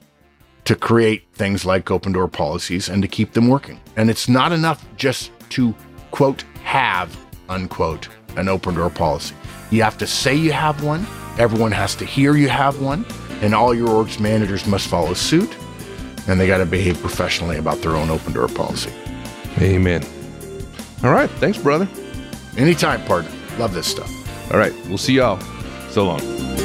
to 0.66 0.76
create 0.76 1.24
things 1.34 1.66
like 1.66 1.91
open 1.91 2.11
door 2.11 2.28
policies 2.28 2.89
and 2.89 3.01
to 3.01 3.07
keep 3.07 3.34
them 3.34 3.47
working. 3.47 3.80
And 3.95 4.09
it's 4.09 4.28
not 4.28 4.51
enough 4.51 4.86
just 4.97 5.32
to, 5.51 5.74
quote, 6.11 6.43
have, 6.63 7.16
unquote, 7.49 8.09
an 8.36 8.49
open 8.49 8.76
door 8.76 8.89
policy. 8.89 9.36
You 9.72 9.84
have 9.84 9.97
to 9.99 10.07
say 10.07 10.36
you 10.36 10.51
have 10.51 10.84
one, 10.84 11.05
everyone 11.38 11.72
has 11.72 11.95
to 11.95 12.05
hear 12.05 12.36
you 12.36 12.49
have 12.49 12.82
one, 12.82 13.05
and 13.41 13.53
all 13.53 13.74
your 13.74 13.89
org's 13.89 14.20
managers 14.20 14.66
must 14.66 14.88
follow 14.88 15.13
suit, 15.13 15.55
and 16.28 16.39
they 16.39 16.47
got 16.47 16.57
to 16.57 16.66
behave 16.66 16.99
professionally 16.99 17.57
about 17.57 17.78
their 17.82 17.95
own 17.95 18.09
open 18.09 18.34
door 18.34 18.47
policy. 18.47 18.91
Amen. 19.59 20.03
All 21.03 21.11
right. 21.11 21.30
Thanks, 21.32 21.57
brother. 21.57 21.88
Anytime, 22.57 23.03
partner. 23.05 23.32
Love 23.57 23.74
this 23.74 23.88
stuff. 23.88 24.11
All 24.51 24.57
right. 24.57 24.74
We'll 24.88 24.97
see 24.97 25.13
y'all. 25.13 25.39
So 25.89 26.05
long. 26.05 26.64